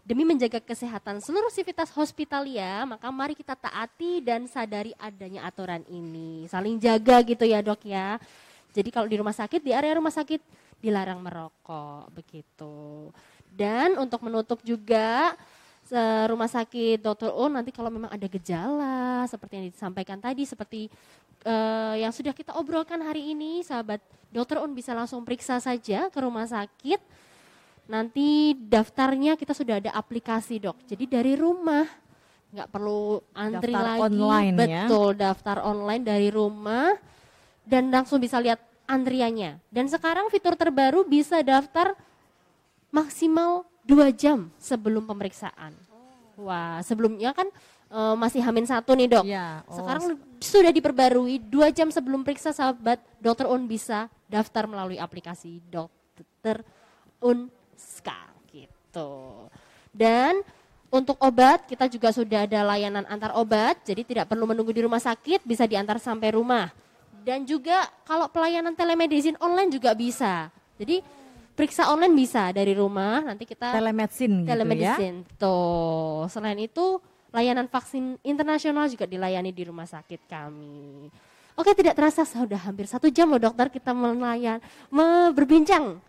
Demi 0.01 0.25
menjaga 0.25 0.57
kesehatan 0.57 1.21
seluruh 1.21 1.53
sivitas 1.53 1.93
hospitalia, 1.93 2.83
maka 2.89 3.05
mari 3.13 3.37
kita 3.37 3.53
taati 3.53 4.17
dan 4.25 4.49
sadari 4.49 4.97
adanya 4.97 5.45
aturan 5.45 5.85
ini. 5.85 6.49
Saling 6.49 6.81
jaga 6.81 7.21
gitu 7.21 7.45
ya 7.45 7.61
dok 7.61 7.85
ya. 7.85 8.17
Jadi 8.73 8.89
kalau 8.89 9.05
di 9.05 9.21
rumah 9.21 9.35
sakit, 9.35 9.61
di 9.61 9.69
area 9.69 9.93
rumah 9.93 10.09
sakit 10.09 10.41
dilarang 10.81 11.21
merokok 11.21 12.09
begitu. 12.17 13.13
Dan 13.45 13.99
untuk 14.01 14.25
menutup 14.25 14.57
juga 14.65 15.37
rumah 16.31 16.47
sakit 16.47 17.03
Dr. 17.03 17.35
O 17.35 17.51
nanti 17.51 17.69
kalau 17.75 17.91
memang 17.91 18.07
ada 18.07 18.27
gejala 18.31 19.27
seperti 19.27 19.53
yang 19.59 19.65
disampaikan 19.67 20.17
tadi 20.23 20.47
seperti 20.47 20.87
uh, 21.43 21.99
yang 21.99 22.15
sudah 22.15 22.31
kita 22.31 22.55
obrolkan 22.55 22.95
hari 23.03 23.35
ini 23.35 23.59
sahabat 23.59 23.99
Dr. 24.31 24.63
Un 24.63 24.71
bisa 24.71 24.95
langsung 24.95 25.27
periksa 25.27 25.59
saja 25.59 26.07
ke 26.07 26.19
rumah 26.23 26.47
sakit 26.47 26.99
nanti 27.91 28.55
daftarnya 28.55 29.35
kita 29.35 29.51
sudah 29.51 29.83
ada 29.83 29.91
aplikasi 29.91 30.63
dok 30.63 30.79
jadi 30.87 31.19
dari 31.19 31.35
rumah 31.35 31.83
nggak 32.51 32.67
perlu 32.71 33.19
antri 33.35 33.71
daftar 33.75 33.87
lagi 33.87 34.19
online, 34.19 34.55
ya. 34.55 34.59
betul 34.63 35.09
ya? 35.11 35.19
daftar 35.27 35.57
online 35.67 36.03
dari 36.03 36.29
rumah 36.31 36.95
dan 37.67 37.91
langsung 37.91 38.19
bisa 38.23 38.39
lihat 38.39 38.59
antriannya 38.87 39.59
dan 39.67 39.91
sekarang 39.91 40.31
fitur 40.31 40.55
terbaru 40.55 41.03
bisa 41.03 41.43
daftar 41.43 41.95
maksimal 42.91 43.63
dua 43.87 44.11
jam 44.13 44.51
sebelum 44.59 45.07
pemeriksaan. 45.07 45.73
Wah, 46.37 46.81
sebelumnya 46.81 47.31
kan 47.31 47.47
uh, 47.91 48.15
masih 48.17 48.43
hamin 48.43 48.67
satu 48.67 48.93
nih 48.93 49.07
dok. 49.09 49.25
Ya, 49.25 49.61
oh. 49.65 49.77
Sekarang 49.77 50.03
sudah 50.41 50.71
diperbarui 50.73 51.39
dua 51.39 51.69
jam 51.69 51.89
sebelum 51.89 52.25
periksa 52.25 52.51
sahabat 52.51 52.99
dokter 53.21 53.45
Un 53.47 53.65
bisa 53.65 54.11
daftar 54.27 54.67
melalui 54.67 54.97
aplikasi 54.99 55.61
dokter 55.69 56.65
Unska 57.81 58.29
gitu. 58.53 59.09
Dan 59.89 60.45
untuk 60.93 61.17
obat 61.17 61.65
kita 61.65 61.89
juga 61.89 62.13
sudah 62.13 62.45
ada 62.45 62.61
layanan 62.61 63.09
antar 63.09 63.33
obat, 63.33 63.81
jadi 63.81 64.05
tidak 64.05 64.25
perlu 64.29 64.45
menunggu 64.45 64.69
di 64.69 64.85
rumah 64.85 65.01
sakit, 65.01 65.41
bisa 65.41 65.65
diantar 65.65 65.97
sampai 65.97 66.37
rumah. 66.37 66.69
Dan 67.21 67.45
juga 67.45 67.89
kalau 68.05 68.29
pelayanan 68.29 68.77
telemedicine 68.77 69.37
online 69.41 69.69
juga 69.73 69.93
bisa. 69.93 70.49
Jadi 70.77 71.01
periksa 71.53 71.91
online 71.91 72.15
bisa 72.15 72.49
dari 72.55 72.73
rumah 72.73 73.21
nanti 73.21 73.43
kita 73.43 73.75
telemedicine 73.75 74.47
telemedicine 74.47 75.21
gitu 75.21 75.35
ya? 75.35 75.37
tuh 75.37 76.25
selain 76.31 76.57
itu 76.57 76.97
layanan 77.29 77.67
vaksin 77.67 78.17
internasional 78.23 78.87
juga 78.87 79.03
dilayani 79.03 79.51
di 79.51 79.63
rumah 79.67 79.83
sakit 79.85 80.31
kami 80.31 81.11
oke 81.59 81.71
tidak 81.75 81.99
terasa 81.99 82.23
sudah 82.23 82.57
hampir 82.65 82.87
satu 82.87 83.11
jam 83.11 83.29
loh 83.29 83.37
dokter 83.37 83.67
kita 83.67 83.91
melayan 83.91 84.63
berbincang 85.35 85.99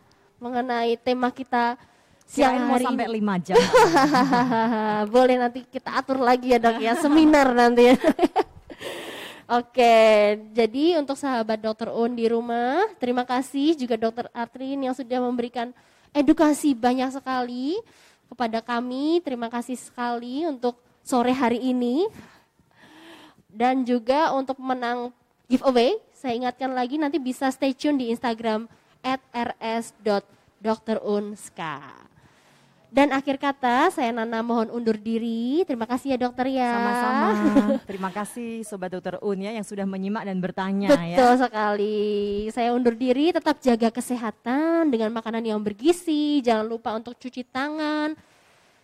mengenai 0.43 0.99
tema 0.99 1.31
kita 1.31 1.79
siang 2.27 2.59
Kirain 2.59 2.67
hari 2.67 2.83
mau 2.83 2.89
sampai 2.91 3.07
ini. 3.07 3.15
lima 3.23 3.35
jam 3.39 3.55
boleh 5.15 5.37
nanti 5.39 5.63
kita 5.71 6.03
atur 6.03 6.19
lagi 6.19 6.51
ya 6.51 6.59
dok 6.59 6.83
ya 6.83 6.93
seminar 6.99 7.55
nanti 7.55 7.95
ya 7.95 7.97
Oke, 9.53 10.41
jadi 10.57 10.97
untuk 10.97 11.13
sahabat 11.13 11.61
dokter 11.61 11.93
Un 11.93 12.17
di 12.17 12.25
rumah, 12.25 12.89
terima 12.97 13.21
kasih 13.21 13.77
juga 13.77 14.01
dokter 14.01 14.25
Atrin 14.33 14.81
yang 14.81 14.97
sudah 14.97 15.21
memberikan 15.21 15.77
edukasi 16.17 16.73
banyak 16.73 17.13
sekali 17.13 17.77
kepada 18.33 18.65
kami. 18.65 19.21
Terima 19.21 19.53
kasih 19.53 19.77
sekali 19.77 20.49
untuk 20.49 20.81
sore 21.05 21.37
hari 21.37 21.61
ini. 21.69 22.09
Dan 23.45 23.85
juga 23.85 24.33
untuk 24.33 24.57
menang 24.57 25.13
giveaway, 25.53 26.01
saya 26.17 26.33
ingatkan 26.33 26.73
lagi 26.73 26.97
nanti 26.97 27.21
bisa 27.21 27.53
stay 27.53 27.77
tune 27.77 28.01
di 28.01 28.09
Instagram 28.09 28.65
at 29.03 29.21
rs.drunska. 29.35 30.03
Dan 32.93 33.09
akhir 33.09 33.41
kata, 33.41 33.89
saya 33.89 34.13
Nana 34.13 34.45
mohon 34.45 34.69
undur 34.69 35.01
diri. 35.01 35.65
Terima 35.65 35.89
kasih 35.89 36.13
ya 36.13 36.29
dokter 36.29 36.53
ya. 36.53 36.77
Sama-sama. 36.77 37.29
Terima 37.89 38.13
kasih 38.13 38.69
Sobat 38.69 38.93
Dokter 38.93 39.17
Un 39.25 39.41
ya 39.41 39.49
yang 39.49 39.65
sudah 39.65 39.89
menyimak 39.89 40.29
dan 40.29 40.37
bertanya 40.45 40.93
Betul 40.93 41.09
ya. 41.09 41.17
Betul 41.17 41.35
sekali. 41.41 42.05
Saya 42.53 42.77
undur 42.77 42.93
diri, 42.93 43.33
tetap 43.33 43.65
jaga 43.65 43.89
kesehatan 43.89 44.93
dengan 44.93 45.09
makanan 45.09 45.41
yang 45.41 45.65
bergizi. 45.65 46.45
Jangan 46.45 46.69
lupa 46.69 46.93
untuk 46.93 47.17
cuci 47.17 47.49
tangan 47.49 48.13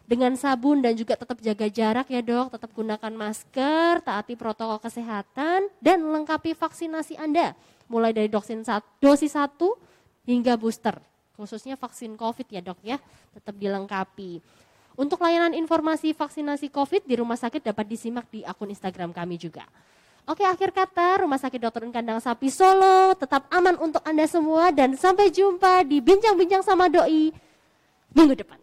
dengan 0.09 0.33
sabun 0.41 0.81
dan 0.81 0.97
juga 0.97 1.13
tetap 1.13 1.37
jaga 1.45 1.69
jarak 1.69 2.09
ya 2.09 2.25
dok. 2.25 2.57
Tetap 2.57 2.73
gunakan 2.73 3.13
masker, 3.13 4.01
taati 4.09 4.41
protokol 4.41 4.81
kesehatan, 4.81 5.69
dan 5.85 6.01
lengkapi 6.01 6.57
vaksinasi 6.57 7.21
Anda. 7.21 7.53
Mulai 7.93 8.17
dari 8.17 8.33
dosis 8.33 8.65
satu 9.37 9.77
hingga 10.29 10.61
booster 10.61 11.01
khususnya 11.39 11.79
vaksin 11.79 12.19
COVID 12.19 12.51
ya 12.51 12.61
dok 12.61 12.83
ya, 12.83 12.99
tetap 13.31 13.55
dilengkapi. 13.55 14.43
Untuk 14.99 15.23
layanan 15.23 15.55
informasi 15.55 16.11
vaksinasi 16.11 16.75
COVID 16.75 17.07
di 17.07 17.15
rumah 17.23 17.39
sakit 17.39 17.63
dapat 17.63 17.87
disimak 17.87 18.27
di 18.27 18.43
akun 18.43 18.75
Instagram 18.75 19.15
kami 19.15 19.39
juga. 19.39 19.63
Oke 20.29 20.45
akhir 20.45 20.77
kata 20.77 21.25
Rumah 21.25 21.41
Sakit 21.41 21.57
Dr. 21.57 21.89
Kandang 21.89 22.21
Sapi 22.21 22.53
Solo 22.53 23.17
tetap 23.17 23.49
aman 23.49 23.81
untuk 23.81 24.05
Anda 24.05 24.29
semua 24.29 24.69
dan 24.69 24.93
sampai 24.93 25.33
jumpa 25.33 25.89
di 25.89 26.05
Bincang-Bincang 26.05 26.61
sama 26.61 26.93
Doi 26.93 27.33
minggu 28.13 28.37
depan. 28.37 28.61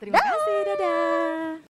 Terima 0.00 0.16
kasih, 0.16 0.56
dadah. 0.72 1.71